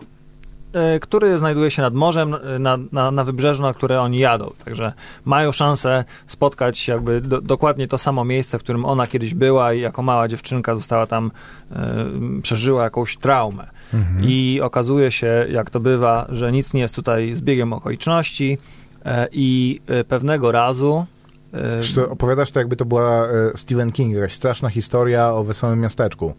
który 1.01 1.39
znajduje 1.39 1.71
się 1.71 1.81
nad 1.81 1.93
morzem, 1.93 2.33
e, 2.33 2.59
na, 2.59 2.77
na, 2.91 3.11
na 3.11 3.23
wybrzeżu, 3.23 3.61
na 3.63 3.73
które 3.73 4.01
oni 4.01 4.19
jadą. 4.19 4.53
Także 4.65 4.93
mają 5.25 5.51
szansę 5.51 6.05
spotkać 6.27 6.87
jakby 6.87 7.21
do, 7.21 7.41
dokładnie 7.41 7.87
to 7.87 7.97
samo 7.97 8.25
miejsce, 8.25 8.59
w 8.59 8.63
którym 8.63 8.85
ona 8.85 9.07
kiedyś 9.07 9.33
była 9.33 9.73
i 9.73 9.81
jako 9.81 10.01
mała 10.01 10.27
dziewczynka 10.27 10.75
została 10.75 11.07
tam, 11.07 11.31
e, 11.71 12.05
przeżyła 12.41 12.83
jakąś 12.83 13.17
traumę. 13.17 13.67
Mhm. 13.93 14.23
I 14.23 14.59
okazuje 14.61 15.11
się, 15.11 15.45
jak 15.49 15.69
to 15.69 15.79
bywa, 15.79 16.27
że 16.29 16.51
nic 16.51 16.73
nie 16.73 16.81
jest 16.81 16.95
tutaj 16.95 17.35
zbiegiem 17.35 17.73
okoliczności 17.73 18.57
e, 19.05 19.27
i 19.31 19.81
e, 19.87 20.03
pewnego 20.03 20.51
razu 20.51 21.05
e, 21.53 21.93
to 21.95 22.09
opowiadasz 22.09 22.51
to, 22.51 22.59
jakby 22.59 22.75
to 22.75 22.85
była 22.85 23.27
e, 23.27 23.29
Stephen 23.55 23.91
King, 23.91 24.13
jakaś 24.13 24.33
straszna 24.33 24.69
historia 24.69 25.33
o 25.33 25.43
wesołym 25.43 25.79
miasteczku. 25.79 26.33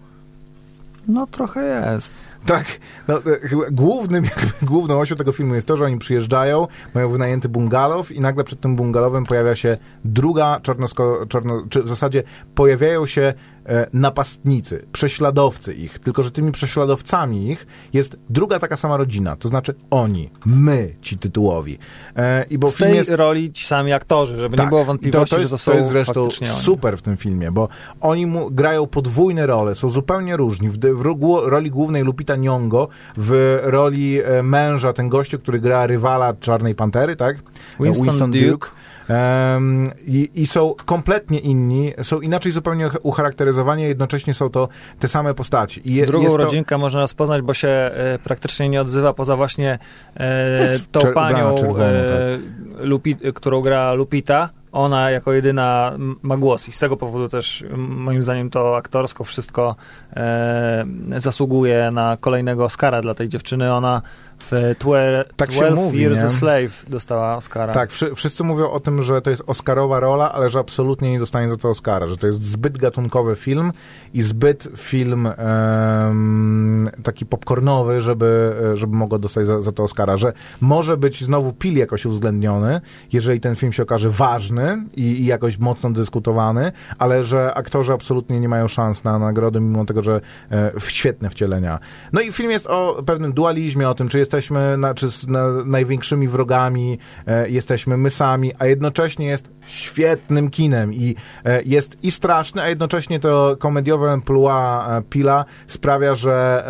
no 1.09 1.27
trochę 1.27 1.93
jest. 1.95 2.25
Tak, 2.47 2.67
no, 3.09 3.17
e, 3.17 3.23
głównym, 3.71 4.25
główną 4.63 5.01
osią 5.01 5.17
tego 5.17 5.33
filmu 5.33 5.55
jest 5.55 5.67
to, 5.67 5.77
że 5.77 5.85
oni 5.85 5.99
przyjeżdżają, 5.99 6.67
mają 6.95 7.09
wynajęty 7.09 7.49
bungalow 7.49 8.13
i 8.13 8.21
nagle 8.21 8.45
przed 8.45 8.61
tym 8.61 8.77
bungalowem 8.77 9.25
pojawia 9.25 9.57
się 9.57 9.79
druga 10.05 10.61
czarnosko, 10.63 11.27
czarno, 11.29 11.63
czy 11.71 11.83
w 11.83 11.89
zasadzie 11.89 12.23
pojawiają 12.55 13.07
się 13.07 13.35
e, 13.67 13.87
napastnicy, 13.93 14.87
prześladowcy 14.93 15.75
ich, 15.75 15.99
tylko 15.99 16.23
że 16.23 16.31
tymi 16.31 16.53
prześladowcami 16.53 17.51
ich 17.51 17.67
jest 17.93 18.17
druga 18.31 18.59
taka 18.59 18.77
sama 18.77 18.97
rodzina, 18.97 19.37
to 19.37 19.49
znaczy 19.49 19.75
oni, 19.91 20.31
my, 20.47 20.95
ci 21.03 21.19
tytułowi. 21.19 21.79
E, 22.17 22.45
I 22.51 22.59
bo 22.59 22.71
W 22.71 22.77
tej 22.77 22.95
jest 22.97 23.11
roli 23.11 23.53
ci 23.53 23.67
sami 23.67 23.93
aktorzy, 23.93 24.37
żeby 24.37 24.53
nie 24.53 24.59
Tak. 24.59 24.69
było 24.69 24.83
I 24.83 24.85
wątpliwości, 24.85 25.37
to, 25.37 25.41
jest, 25.41 25.51
że 25.51 25.57
to 25.57 25.59
są 25.59 25.73
to 25.73 25.79
jest 25.79 25.91
zresztą 25.91 26.23
oni. 26.23 26.51
super 26.61 26.99
w 26.99 27.03
tym 27.03 27.17
filmie, 27.17 27.53
bo 27.53 27.69
oni 28.01 28.27
grają 28.51 28.87
podwójne 28.87 29.47
role, 29.47 29.75
są 29.75 29.89
zupełnie 29.89 30.37
różni. 30.37 30.69
W, 30.71 30.79
w 30.79 31.01
ro- 31.01 31.49
roli 31.49 31.71
głównej 31.71 32.03
Lupita 32.29 32.37
Nyong'o, 32.37 32.89
w 33.17 33.59
roli 33.63 34.21
e, 34.21 34.43
męża, 34.43 34.93
ten 34.93 35.09
gościu, 35.09 35.39
który 35.39 35.61
gra 35.61 35.87
rywala 35.87 36.35
Czarnej 36.41 36.75
Pantery, 36.75 37.17
tak? 37.17 37.37
Winston 37.81 38.31
Duke. 38.31 38.69
Em, 39.09 39.91
i, 40.07 40.31
I 40.35 40.47
są 40.47 40.75
kompletnie 40.85 41.39
inni, 41.39 41.93
są 42.03 42.21
inaczej 42.21 42.53
zupełnie 42.53 42.91
ucharakteryzowani, 43.03 43.85
a 43.85 43.89
jednocześnie 43.89 44.35
są 44.35 44.51
to 44.51 44.69
te 44.99 45.09
same 45.09 45.35
postaci. 45.35 45.83
Je, 45.85 46.07
Drugą 46.07 46.25
jest 46.25 46.37
to, 46.37 46.43
rodzinkę 46.45 46.79
można 46.79 47.01
rozpoznać, 47.01 47.43
bo 47.43 47.55
się 47.55 47.69
e, 47.69 48.19
praktycznie 48.25 48.69
nie 48.69 48.81
odzywa 48.81 49.13
poza 49.15 49.37
właśnie 49.37 49.79
e, 50.17 50.79
tą 50.93 51.01
panią, 51.15 51.51
ubrana 51.51 51.59
czerwono, 51.59 51.85
e, 51.85 52.39
Lupi, 52.79 53.17
którą 53.35 53.61
gra 53.61 53.95
Lupita. 53.95 54.51
Ona 54.79 55.11
jako 55.11 55.33
jedyna 55.33 55.93
ma 56.23 56.37
głos 56.37 56.69
i 56.69 56.73
z 56.73 56.79
tego 56.79 56.97
powodu 56.97 57.29
też 57.29 57.65
moim 57.77 58.23
zdaniem 58.23 58.51
to 58.51 58.77
aktorsko 58.77 59.25
wszystko 59.25 59.77
e, 60.17 60.85
zasługuje 61.17 61.91
na 61.91 62.17
kolejnego 62.21 62.65
Oscara 62.65 63.01
dla 63.01 63.15
tej 63.15 63.29
dziewczyny. 63.29 63.73
Ona 63.75 64.03
w 64.39 64.75
Twe, 64.79 65.25
Tak 65.37 65.53
się 65.53 65.59
12 65.59 65.85
mówi, 65.85 66.01
Years 66.03 66.17
nie? 66.19 66.25
a 66.25 66.29
Slave 66.29 66.85
dostała 66.89 67.35
Oscara. 67.35 67.73
Tak, 67.73 67.91
wszy, 67.91 68.15
wszyscy 68.15 68.45
mówią 68.45 68.71
o 68.71 68.81
tym, 68.81 69.03
że 69.03 69.23
to 69.23 69.31
jest 69.31 69.43
Oscarowa 69.47 70.01
rola, 70.01 70.33
ale 70.33 70.49
że 70.49 70.59
absolutnie 70.59 71.11
nie 71.11 71.19
dostanie 71.19 71.51
za 71.51 71.57
to 71.57 71.69
Oscara, 71.69 72.07
że 72.07 72.17
to 72.17 72.27
jest 72.27 72.43
zbyt 72.43 72.79
gatunkowy 72.79 73.37
film 73.37 73.73
i 74.15 74.23
zbyt 74.23 74.69
film 74.77 75.27
em, 75.27 76.91
taki 77.03 77.27
popcornowy, 77.27 78.01
żeby, 78.01 78.57
żeby 78.75 78.97
mogło 78.97 79.19
dostać 79.19 79.47
za, 79.47 79.61
za 79.61 79.73
to 79.73 79.83
Oscara, 79.83 80.17
że 80.17 80.33
może 80.61 80.97
być 80.97 81.25
znowu 81.25 81.53
Pil 81.53 81.77
jakoś 81.77 82.07
uwzględniony, 82.07 82.81
jeżeli 83.13 83.41
ten 83.41 83.57
film 83.57 83.73
się 83.73 83.83
okaże 83.83 84.11
ważny 84.11 84.83
i, 84.97 85.03
i 85.03 85.27
jakoś 85.27 85.59
mocno 85.59 85.91
dyskutowany, 85.91 86.73
ale 86.99 87.25
że 87.25 87.55
aktorzy 87.55 87.93
absolutnie 87.93 88.41
nie 88.41 88.49
mają 88.49 88.69
szans 88.69 89.05
na 89.05 89.19
nagrodę, 89.19 89.61
mimo 89.61 89.85
tego, 89.85 90.03
że 90.03 90.21
e, 90.53 90.73
świetne 90.89 91.31
wcielenia. 91.31 91.79
No 92.13 92.21
i 92.21 92.33
film 92.33 92.51
jest 92.51 92.67
o 92.67 93.03
pewnym 93.07 93.33
dualizmie, 93.33 93.89
o 93.89 93.95
tym, 93.95 94.09
czy 94.09 94.19
jesteśmy 94.29 94.77
na, 94.77 94.95
czy 94.95 95.11
z 95.11 95.27
na, 95.29 95.49
największymi 95.65 96.29
wrogami, 96.29 96.99
e, 97.27 97.49
jesteśmy 97.51 97.97
my 97.97 98.11
sami, 98.11 98.53
a 98.59 98.67
jednocześnie 98.67 99.27
jest 99.27 99.51
świetnym 99.67 100.51
kinem 100.51 100.95
i 100.95 101.15
e, 101.45 101.63
jest 101.63 102.05
i 102.05 102.11
straszny, 102.11 102.63
a 102.63 102.69
jednocześnie 102.69 103.21
to 103.21 103.57
komediowe 103.59 104.13
emploi 104.13 104.53
e, 104.99 105.03
Pila 105.11 105.45
sprawia, 105.67 106.15
że 106.15 106.65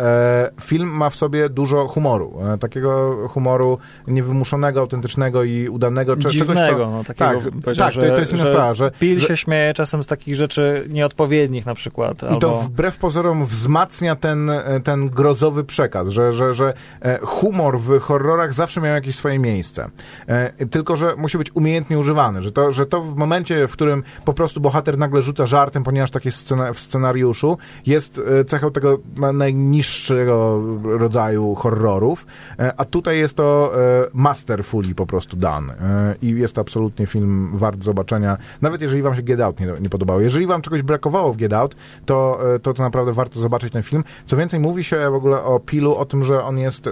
e, 0.57 0.61
film 0.61 0.89
ma 0.89 1.09
w 1.09 1.15
sobie 1.15 1.49
dużo 1.49 1.87
humoru. 1.87 2.39
E, 2.53 2.57
takiego 2.57 3.17
humoru 3.27 3.77
niewymuszonego, 4.07 4.79
autentycznego 4.79 5.43
i 5.43 5.69
udanego. 5.69 6.17
cze- 6.17 6.29
Dziwnego, 6.29 6.67
czegoś, 6.67 6.85
co, 6.85 6.91
no, 6.91 7.03
takiego, 7.03 7.51
tak, 7.51 7.75
tak, 7.75 7.93
to, 7.93 8.01
że, 8.01 8.01
to 8.01 8.19
jest 8.19 8.33
inna 8.33 8.45
sprawa, 8.45 8.73
że, 8.73 8.91
Pil 8.99 9.19
że 9.19 9.27
się 9.27 9.37
śmieje 9.37 9.73
czasem 9.73 10.03
z 10.03 10.07
takich 10.07 10.35
rzeczy 10.35 10.85
nieodpowiednich 10.89 11.65
na 11.65 11.73
przykład. 11.73 12.23
I 12.23 12.25
albo... 12.25 12.39
to 12.39 12.57
wbrew 12.57 12.97
pozorom 12.97 13.45
wzmacnia 13.45 14.15
ten, 14.15 14.49
e, 14.49 14.79
ten 14.83 15.09
grozowy 15.09 15.63
przekaz, 15.63 16.09
że, 16.09 16.31
że, 16.31 16.53
że 16.53 16.73
e, 17.01 17.19
humor 17.21 17.48
humor 17.49 17.79
w 17.79 17.99
horrorach 17.99 18.53
zawsze 18.53 18.81
miał 18.81 18.93
jakieś 18.93 19.15
swoje 19.15 19.39
miejsce. 19.39 19.89
E, 20.27 20.65
tylko, 20.65 20.95
że 20.95 21.15
musi 21.15 21.37
być 21.37 21.55
umiejętnie 21.55 21.99
używany, 21.99 22.41
że 22.41 22.51
to, 22.51 22.71
że 22.71 22.85
to 22.85 23.01
w 23.01 23.15
momencie, 23.15 23.67
w 23.67 23.71
którym 23.71 24.03
po 24.25 24.33
prostu 24.33 24.61
bohater 24.61 24.97
nagle 24.97 25.21
rzuca 25.21 25.45
żartem, 25.45 25.83
ponieważ 25.83 26.11
takie 26.11 26.31
scena, 26.31 26.73
w 26.73 26.79
scenariuszu, 26.79 27.57
jest 27.85 28.21
e, 28.39 28.45
cechą 28.45 28.71
tego 28.71 28.99
najniższego 29.33 30.61
rodzaju 30.83 31.55
horrorów, 31.55 32.25
e, 32.59 32.73
a 32.77 32.85
tutaj 32.85 33.17
jest 33.17 33.35
to 33.35 33.73
masterfully 34.13 34.95
po 34.95 35.05
prostu 35.05 35.37
dane. 35.37 35.73
E, 35.73 36.15
I 36.21 36.29
jest 36.29 36.55
to 36.55 36.61
absolutnie 36.61 37.05
film 37.05 37.49
wart 37.53 37.83
zobaczenia, 37.83 38.37
nawet 38.61 38.81
jeżeli 38.81 39.01
wam 39.01 39.15
się 39.15 39.21
Get 39.21 39.41
Out 39.41 39.59
nie, 39.59 39.67
nie 39.81 39.89
podobało. 39.89 40.21
Jeżeli 40.21 40.47
wam 40.47 40.61
czegoś 40.61 40.81
brakowało 40.81 41.33
w 41.33 41.37
Get 41.37 41.53
Out, 41.53 41.75
to, 42.05 42.39
to 42.61 42.73
to 42.73 42.83
naprawdę 42.83 43.13
warto 43.13 43.39
zobaczyć 43.39 43.73
ten 43.73 43.83
film. 43.83 44.03
Co 44.25 44.37
więcej, 44.37 44.59
mówi 44.59 44.83
się 44.83 45.09
w 45.11 45.15
ogóle 45.15 45.43
o 45.43 45.59
Pilu, 45.59 45.95
o 45.95 46.05
tym, 46.05 46.23
że 46.23 46.43
on 46.43 46.57
jest 46.57 46.89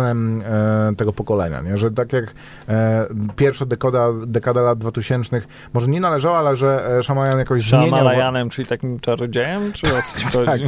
E, 0.00 0.94
tego 0.96 1.12
pokolenia, 1.12 1.60
nie? 1.60 1.78
że 1.78 1.90
tak 1.90 2.12
jak 2.12 2.34
e, 2.68 3.06
pierwsza 3.36 3.66
dekada, 3.66 4.08
dekada 4.26 4.60
lat 4.60 4.78
2000 4.78 5.42
może 5.74 5.88
nie 5.88 6.00
należała, 6.00 6.38
ale 6.38 6.56
że 6.56 6.98
e, 6.98 7.02
Shamalayan 7.02 7.38
jakoś 7.38 7.62
zmieniał... 7.62 7.88
Shamalayanem, 7.88 8.50
czyli 8.50 8.68
takim 8.68 9.00
czarodziejem, 9.00 9.72
czy 9.72 9.86
o 9.86 10.02
co 10.02 10.20
ci 10.20 10.24
Tak. 10.32 10.32
chodzi? 10.32 10.64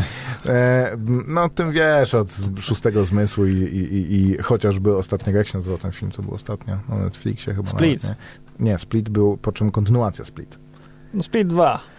E, 0.47 0.97
no 1.27 1.49
tym 1.49 1.73
wiesz, 1.73 2.15
od 2.15 2.29
szóstego 2.61 3.05
zmysłu 3.05 3.47
i, 3.47 3.53
i, 3.53 3.95
i, 3.95 4.31
i 4.31 4.39
chociażby 4.39 4.97
ostatniego, 4.97 5.39
jak 5.39 5.49
się 5.49 5.59
nazywał 5.59 5.79
ten 5.79 5.93
film, 5.93 6.11
co 6.11 6.23
był 6.23 6.35
ostatnio 6.35 6.79
na 6.89 6.97
Netflixie 6.97 7.55
chyba. 7.55 7.69
Split. 7.69 8.03
Nawet, 8.03 8.19
nie? 8.61 8.71
nie, 8.71 8.79
Split 8.79 9.09
był, 9.09 9.37
po 9.37 9.53
czym 9.53 9.71
kontynuacja 9.71 10.25
Split. 10.25 10.59
No 11.15 11.23
Speed 11.23 11.45
2. 11.45 11.94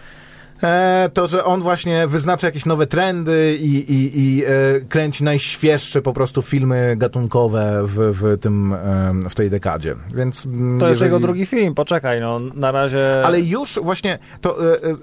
E, 0.63 1.09
to, 1.13 1.27
że 1.27 1.43
on 1.45 1.61
właśnie 1.61 2.07
wyznacza 2.07 2.47
jakieś 2.47 2.65
nowe 2.65 2.87
trendy 2.87 3.57
i, 3.61 3.75
i, 3.93 4.19
i 4.19 4.45
e, 4.45 4.49
kręci 4.89 5.23
najświeższe 5.23 6.01
po 6.01 6.13
prostu 6.13 6.41
filmy 6.41 6.95
gatunkowe 6.97 7.81
w, 7.83 7.95
w, 8.21 8.39
tym, 8.39 8.75
w 9.29 9.35
tej 9.35 9.49
dekadzie. 9.49 9.95
Więc, 10.15 10.45
mm, 10.45 10.79
To 10.79 10.87
jest 10.87 10.95
jeżeli- 11.01 11.07
jego 11.07 11.19
drugi 11.19 11.45
film, 11.45 11.75
poczekaj, 11.75 12.21
no 12.21 12.37
na 12.55 12.71
razie... 12.71 13.21
Ale 13.25 13.41
już 13.41 13.79
właśnie 13.83 14.19
to 14.41 14.73
e, 14.73 14.75
e, 14.81 14.95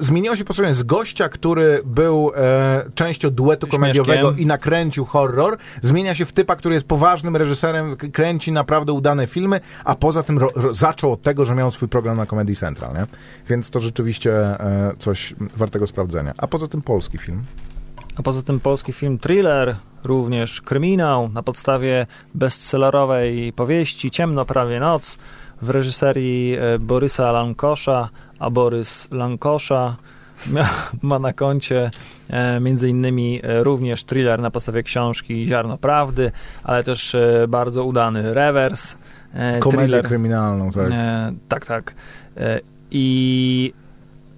zmieniło 0.00 0.36
się 0.36 0.44
postrzeganie 0.44 0.74
z 0.74 0.82
gościa, 0.82 1.28
który 1.28 1.80
był 1.84 2.32
e, 2.36 2.84
częścią 2.94 3.30
duetu 3.30 3.66
Śmieszkiem. 3.66 3.80
komediowego 3.80 4.32
i 4.32 4.46
nakręcił 4.46 5.04
horror, 5.04 5.56
zmienia 5.82 6.14
się 6.14 6.26
w 6.26 6.32
typa, 6.32 6.56
który 6.56 6.74
jest 6.74 6.86
poważnym 6.88 7.36
reżyserem, 7.36 7.96
kręci 7.96 8.52
naprawdę 8.52 8.92
udane 8.92 9.26
filmy, 9.26 9.60
a 9.84 9.94
poza 9.94 10.22
tym 10.22 10.38
ro, 10.38 10.48
ro, 10.56 10.74
zaczął 10.74 11.12
od 11.12 11.22
tego, 11.22 11.44
że 11.44 11.54
miał 11.54 11.70
swój 11.70 11.88
program 11.88 12.16
na 12.16 12.26
Comedy 12.26 12.54
Central, 12.56 12.94
nie? 12.94 13.06
Więc 13.48 13.70
to 13.70 13.80
rzeczywiście 13.80 14.32
e, 14.34 14.87
coś 14.98 15.34
wartego 15.56 15.86
sprawdzenia. 15.86 16.34
A 16.36 16.46
poza 16.46 16.68
tym 16.68 16.82
polski 16.82 17.18
film. 17.18 17.42
A 18.16 18.22
poza 18.22 18.42
tym 18.42 18.60
polski 18.60 18.92
film 18.92 19.18
thriller, 19.18 19.76
również 20.04 20.60
kryminał 20.60 21.28
na 21.28 21.42
podstawie 21.42 22.06
bestsellerowej 22.34 23.52
powieści 23.52 24.10
Ciemno 24.10 24.44
prawie 24.44 24.80
noc 24.80 25.18
w 25.62 25.70
reżyserii 25.70 26.56
e, 26.56 26.78
Borysa 26.78 27.32
Lankosza, 27.32 28.08
a 28.38 28.50
Borys 28.50 29.08
Lankosza 29.10 29.96
ma 31.02 31.18
na 31.18 31.32
koncie 31.32 31.90
e, 32.30 32.60
między 32.60 32.88
innymi 32.88 33.40
e, 33.42 33.64
również 33.64 34.04
thriller 34.04 34.40
na 34.40 34.50
podstawie 34.50 34.82
książki 34.82 35.46
Ziarno 35.46 35.78
Prawdy, 35.78 36.32
ale 36.64 36.84
też 36.84 37.16
bardzo 37.48 37.84
udany 37.84 38.34
rewers. 38.34 38.96
Komedię 39.60 40.02
kryminalną, 40.02 40.70
tak. 40.70 40.92
Tak, 41.48 41.66
tak. 41.66 41.94
I 42.90 43.72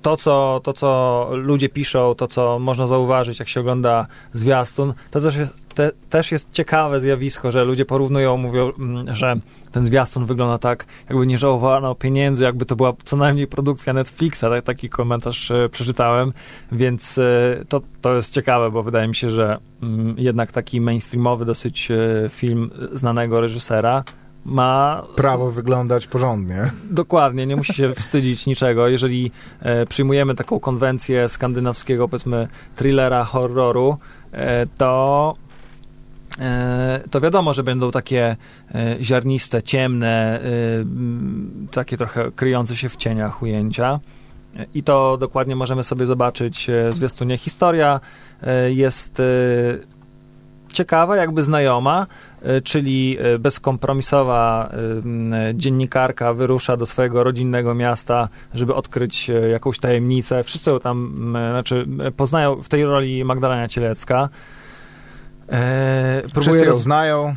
to 0.03 0.17
co, 0.17 0.61
to, 0.65 0.73
co 0.73 1.29
ludzie 1.33 1.69
piszą, 1.69 2.15
to, 2.15 2.27
co 2.27 2.59
można 2.59 2.87
zauważyć, 2.87 3.39
jak 3.39 3.49
się 3.49 3.61
ogląda 3.61 4.07
zwiastun, 4.33 4.95
to 5.11 5.21
też 5.21 5.37
jest, 5.37 5.53
te, 5.75 5.91
też 6.11 6.33
jest 6.33 6.53
ciekawe 6.53 7.01
zjawisko, 7.01 7.53
że 7.53 7.65
ludzie 7.65 7.85
porównują, 7.85 8.37
mówią, 8.37 8.73
mm, 8.79 9.15
że 9.15 9.37
ten 9.73 9.85
zwiastun 9.85 10.27
wygląda 10.27 10.59
tak, 10.59 10.87
jakby 11.09 11.27
nie 11.27 11.39
żałowano 11.39 11.95
pieniędzy, 11.95 12.45
jakby 12.45 12.65
to 12.65 12.77
była 12.77 12.93
co 13.05 13.17
najmniej 13.17 13.47
produkcja 13.47 13.93
Netflixa. 13.93 14.41
Tak, 14.41 14.65
taki 14.65 14.89
komentarz 14.89 15.51
e, 15.51 15.69
przeczytałem, 15.69 16.33
więc 16.73 17.19
e, 17.19 17.65
to, 17.69 17.81
to 18.01 18.17
jest 18.17 18.33
ciekawe, 18.33 18.71
bo 18.71 18.83
wydaje 18.83 19.09
mi 19.09 19.15
się, 19.15 19.31
że 19.31 19.57
mm, 19.83 20.15
jednak 20.19 20.53
taki 20.53 20.81
mainstreamowy 20.81 21.45
dosyć 21.45 21.91
e, 21.91 21.97
film 22.29 22.71
znanego 22.93 23.41
reżysera 23.41 24.05
ma 24.45 25.03
Prawo 25.17 25.51
wyglądać 25.51 26.07
porządnie. 26.07 26.71
Dokładnie, 26.91 27.47
nie 27.47 27.57
musi 27.57 27.75
się 27.75 27.95
wstydzić 28.01 28.47
niczego. 28.47 28.89
Jeżeli 28.89 29.31
e, 29.61 29.87
przyjmujemy 29.87 30.35
taką 30.35 30.61
konwencję 30.61 31.29
skandynawskiego, 31.29 32.09
powiedzmy, 32.09 32.49
thrillera, 32.77 33.25
horroru, 33.25 33.99
e, 34.33 34.67
to, 34.67 35.35
e, 36.41 37.01
to 37.11 37.21
wiadomo, 37.21 37.55
że 37.55 37.63
będą 37.63 37.91
takie 37.91 38.37
e, 38.75 38.97
ziarniste, 39.01 39.63
ciemne, 39.63 40.41
e, 40.41 40.51
takie 41.71 41.97
trochę 41.97 42.31
kryjące 42.31 42.77
się 42.77 42.89
w 42.89 42.97
cieniach 42.97 43.43
ujęcia. 43.43 44.01
I 44.75 44.83
to 44.83 45.17
dokładnie 45.17 45.57
możemy 45.57 45.85
sobie 45.85 46.07
zobaczyć 46.07 46.71
w 46.91 46.95
zwiastunie. 46.95 47.37
Historia 47.39 48.01
jest 48.69 49.23
ciekawa, 50.73 51.17
jakby 51.17 51.43
znajoma, 51.43 52.07
czyli 52.65 53.17
e, 53.21 53.39
bezkompromisowa 53.39 54.71
e, 54.73 55.55
dziennikarka 55.55 56.35
wyrusza 56.35 56.77
do 56.77 56.87
swojego 56.87 57.25
rodzinnego 57.25 57.75
miasta, 57.75 58.29
żeby 58.55 58.75
odkryć 58.75 59.31
e, 59.31 59.49
jakąś 59.49 59.79
tajemnicę. 59.79 60.45
Wszyscy 60.45 60.71
tam, 60.83 61.29
znaczy 61.51 61.87
e, 62.05 62.11
poznają 62.11 62.63
w 62.63 62.69
tej 62.69 62.85
roli 62.85 63.25
Magdalena 63.25 63.69
Cielecka. 63.69 64.29
E, 65.51 66.23
ją 66.65 66.73
roz, 66.73 66.83
znają. 66.83 67.35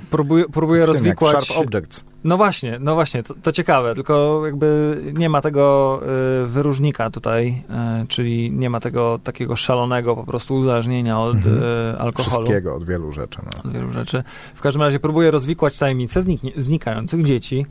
tym 0.80 0.80
jak 0.80 0.88
rozwikłać... 0.88 1.46
Sharp 1.48 1.68
Objects. 1.68 2.04
No 2.24 2.38
właśnie, 2.38 2.78
no 2.80 2.96
właśnie, 2.96 3.24
to, 3.24 3.34
to 3.42 3.52
ciekawe, 3.52 3.96
tylko 3.96 4.42
jakby 4.46 4.98
nie 5.14 5.30
ma 5.30 5.42
tego 5.42 6.00
y, 6.44 6.48
wyróżnika 6.48 7.10
tutaj, 7.10 7.64
y, 8.04 8.08
czyli 8.08 8.52
nie 8.52 8.70
ma 8.70 8.80
tego 8.80 9.20
takiego 9.24 9.56
szalonego 9.56 10.16
po 10.16 10.24
prostu 10.24 10.56
uzależnienia 10.56 11.20
od 11.20 11.36
Mhm. 11.36 11.64
y, 11.64 12.00
alkoholu. 12.00 12.44
Wszystkiego 12.46 12.76
od 12.76 12.86
wielu 12.86 13.12
rzeczy. 13.12 13.40
No. 13.46 13.64
Od 13.70 13.74
wielu 13.74 13.92
rzeczy. 13.92 14.24
W 14.56 14.62
każdym 14.62 14.82
razie 14.82 15.00
próbuję 15.00 15.32
rozwikłać 15.32 15.78
tajemnicę 15.78 16.22
zniknie, 16.22 16.52
znikających 16.58 17.24
dzieci, 17.24 17.66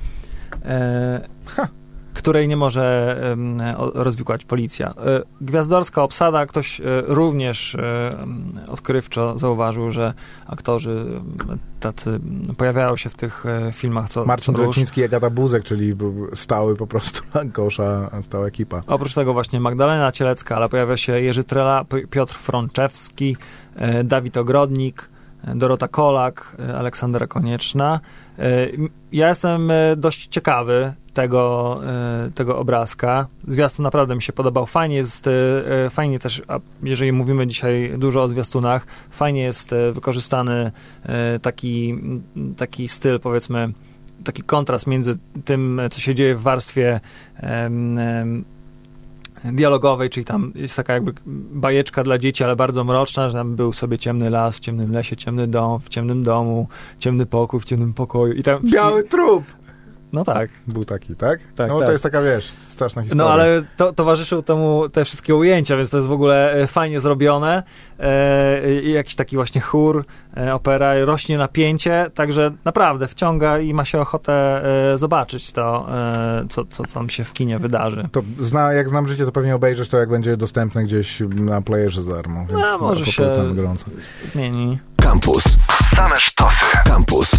e, 0.64 1.28
Ha. 1.46 1.68
Której 2.12 2.48
nie 2.48 2.56
może 2.56 3.16
rozwikłać 3.94 4.44
policja. 4.44 4.88
E, 4.88 4.92
Gwiazdorska 5.40 6.02
obsada, 6.02 6.46
ktoś 6.46 6.80
e, 6.80 6.84
również 7.06 7.74
e, 7.74 8.16
odkrywczo 8.68 9.38
zauważył, 9.38 9.90
że 9.90 10.14
aktorzy 10.46 11.20
tacy 11.80 12.20
pojawiają 12.56 12.96
się 12.96 13.10
w 13.10 13.14
tych 13.14 13.44
filmach 13.72 14.10
co, 14.10 14.24
Marcin. 14.24 14.54
Grociński 14.54 15.00
i 15.00 15.04
Agata 15.04 15.30
Buzek, 15.30 15.64
czyli 15.64 15.94
stały 16.34 16.76
po 16.76 16.86
prostu 16.86 17.22
Lankosza, 17.34 18.10
stała 18.22 18.46
ekipa. 18.46 18.82
Oprócz 18.86 19.14
tego 19.14 19.32
właśnie 19.32 19.60
Magdalena 19.60 20.12
Cielecka, 20.12 20.56
ale 20.56 20.68
pojawia 20.68 20.96
się 20.96 21.20
Jerzy 21.20 21.44
Trela, 21.44 21.84
Piotr 22.10 22.34
Frączewski, 22.34 23.36
Dawid 24.04 24.36
Ogrodnik, 24.36 25.10
Dorota 25.54 25.88
Kolak, 25.88 26.56
Aleksandra 26.78 27.26
Konieczna. 27.26 28.00
Ja 29.12 29.28
jestem 29.28 29.72
dość 29.96 30.26
ciekawy 30.26 30.94
tego, 31.14 31.80
e, 31.86 32.30
tego 32.34 32.58
obrazka. 32.58 33.26
Zwiastun 33.48 33.82
naprawdę 33.82 34.14
mi 34.14 34.22
się 34.22 34.32
podobał. 34.32 34.66
Fajnie 34.66 34.96
jest, 34.96 35.26
e, 35.26 35.90
fajnie 35.90 36.18
też, 36.18 36.42
jeżeli 36.82 37.12
mówimy 37.12 37.46
dzisiaj 37.46 37.94
dużo 37.98 38.22
o 38.22 38.28
zwiastunach, 38.28 38.86
fajnie 39.10 39.42
jest 39.42 39.72
e, 39.72 39.92
wykorzystany 39.92 40.72
taki, 41.42 41.98
taki 42.56 42.88
styl, 42.88 43.20
powiedzmy, 43.20 43.72
taki 44.24 44.42
kontrast 44.42 44.86
między 44.86 45.18
tym, 45.44 45.80
co 45.90 46.00
się 46.00 46.14
dzieje 46.14 46.34
w 46.36 46.42
warstwie 46.42 47.00
dialogowej, 49.44 50.10
czyli 50.10 50.24
tam 50.24 50.52
jest 50.54 50.76
taka 50.76 50.94
jakby 50.94 51.12
bajeczka 51.52 52.04
dla 52.04 52.18
dzieci, 52.18 52.44
ale 52.44 52.56
bardzo 52.56 52.84
mroczna, 52.84 53.28
że 53.28 53.38
tam 53.38 53.56
był 53.56 53.72
sobie 53.72 53.98
ciemny 53.98 54.30
las, 54.30 54.56
w 54.56 54.60
ciemnym 54.60 54.92
lesie, 54.92 55.16
ciemny 55.16 55.46
dom, 55.46 55.80
w 55.80 55.88
ciemnym 55.88 56.22
domu, 56.22 56.68
ciemny 56.98 57.26
pokój, 57.26 57.60
w 57.60 57.64
ciemnym 57.64 57.94
pokoju 57.94 58.32
i 58.32 58.42
tam... 58.42 58.62
Biały 58.64 59.04
trup! 59.04 59.44
No 60.12 60.24
tak. 60.24 60.50
Był 60.66 60.84
taki, 60.84 61.16
tak? 61.16 61.40
Tak, 61.56 61.68
no 61.68 61.78
tak. 61.78 61.86
to 61.86 61.92
jest 61.92 62.02
taka, 62.04 62.22
wiesz, 62.22 62.46
straszna 62.46 63.02
historia. 63.02 63.24
No 63.24 63.32
ale 63.32 63.62
to, 63.76 63.92
towarzyszył 63.92 64.42
temu 64.42 64.88
te 64.88 65.04
wszystkie 65.04 65.34
ujęcia, 65.34 65.76
więc 65.76 65.90
to 65.90 65.96
jest 65.96 66.08
w 66.08 66.12
ogóle 66.12 66.52
e, 66.54 66.66
fajnie 66.66 67.00
zrobione. 67.00 67.62
E, 68.00 68.72
jakiś 68.82 69.14
taki 69.14 69.36
właśnie 69.36 69.60
chór, 69.60 70.04
e, 70.36 70.54
opera, 70.54 71.04
rośnie 71.04 71.38
napięcie, 71.38 72.06
także 72.14 72.50
naprawdę 72.64 73.08
wciąga 73.08 73.58
i 73.58 73.74
ma 73.74 73.84
się 73.84 74.00
ochotę 74.00 74.62
e, 74.92 74.98
zobaczyć 74.98 75.52
to, 75.52 75.86
e, 75.92 76.44
co, 76.48 76.64
co 76.64 76.84
tam 76.84 77.10
się 77.10 77.24
w 77.24 77.32
kinie 77.32 77.58
wydarzy. 77.58 78.08
To 78.12 78.22
zna, 78.40 78.72
jak 78.72 78.88
znam 78.88 79.08
życie, 79.08 79.24
to 79.24 79.32
pewnie 79.32 79.54
obejrzysz 79.54 79.88
to, 79.88 79.98
jak 79.98 80.08
będzie 80.08 80.36
dostępne 80.36 80.84
gdzieś 80.84 81.22
na 81.34 81.62
playerze 81.62 82.02
za 82.02 82.14
darmo, 82.14 82.46
więc 82.46 82.60
No, 82.60 82.78
może 82.78 83.06
się- 83.06 83.54
gorąco. 83.54 83.84
Zmieni. 84.32 84.78
Campus. 84.96 85.44
Same 85.96 86.16
sztosy. 86.16 86.64
Campus. 86.84 87.30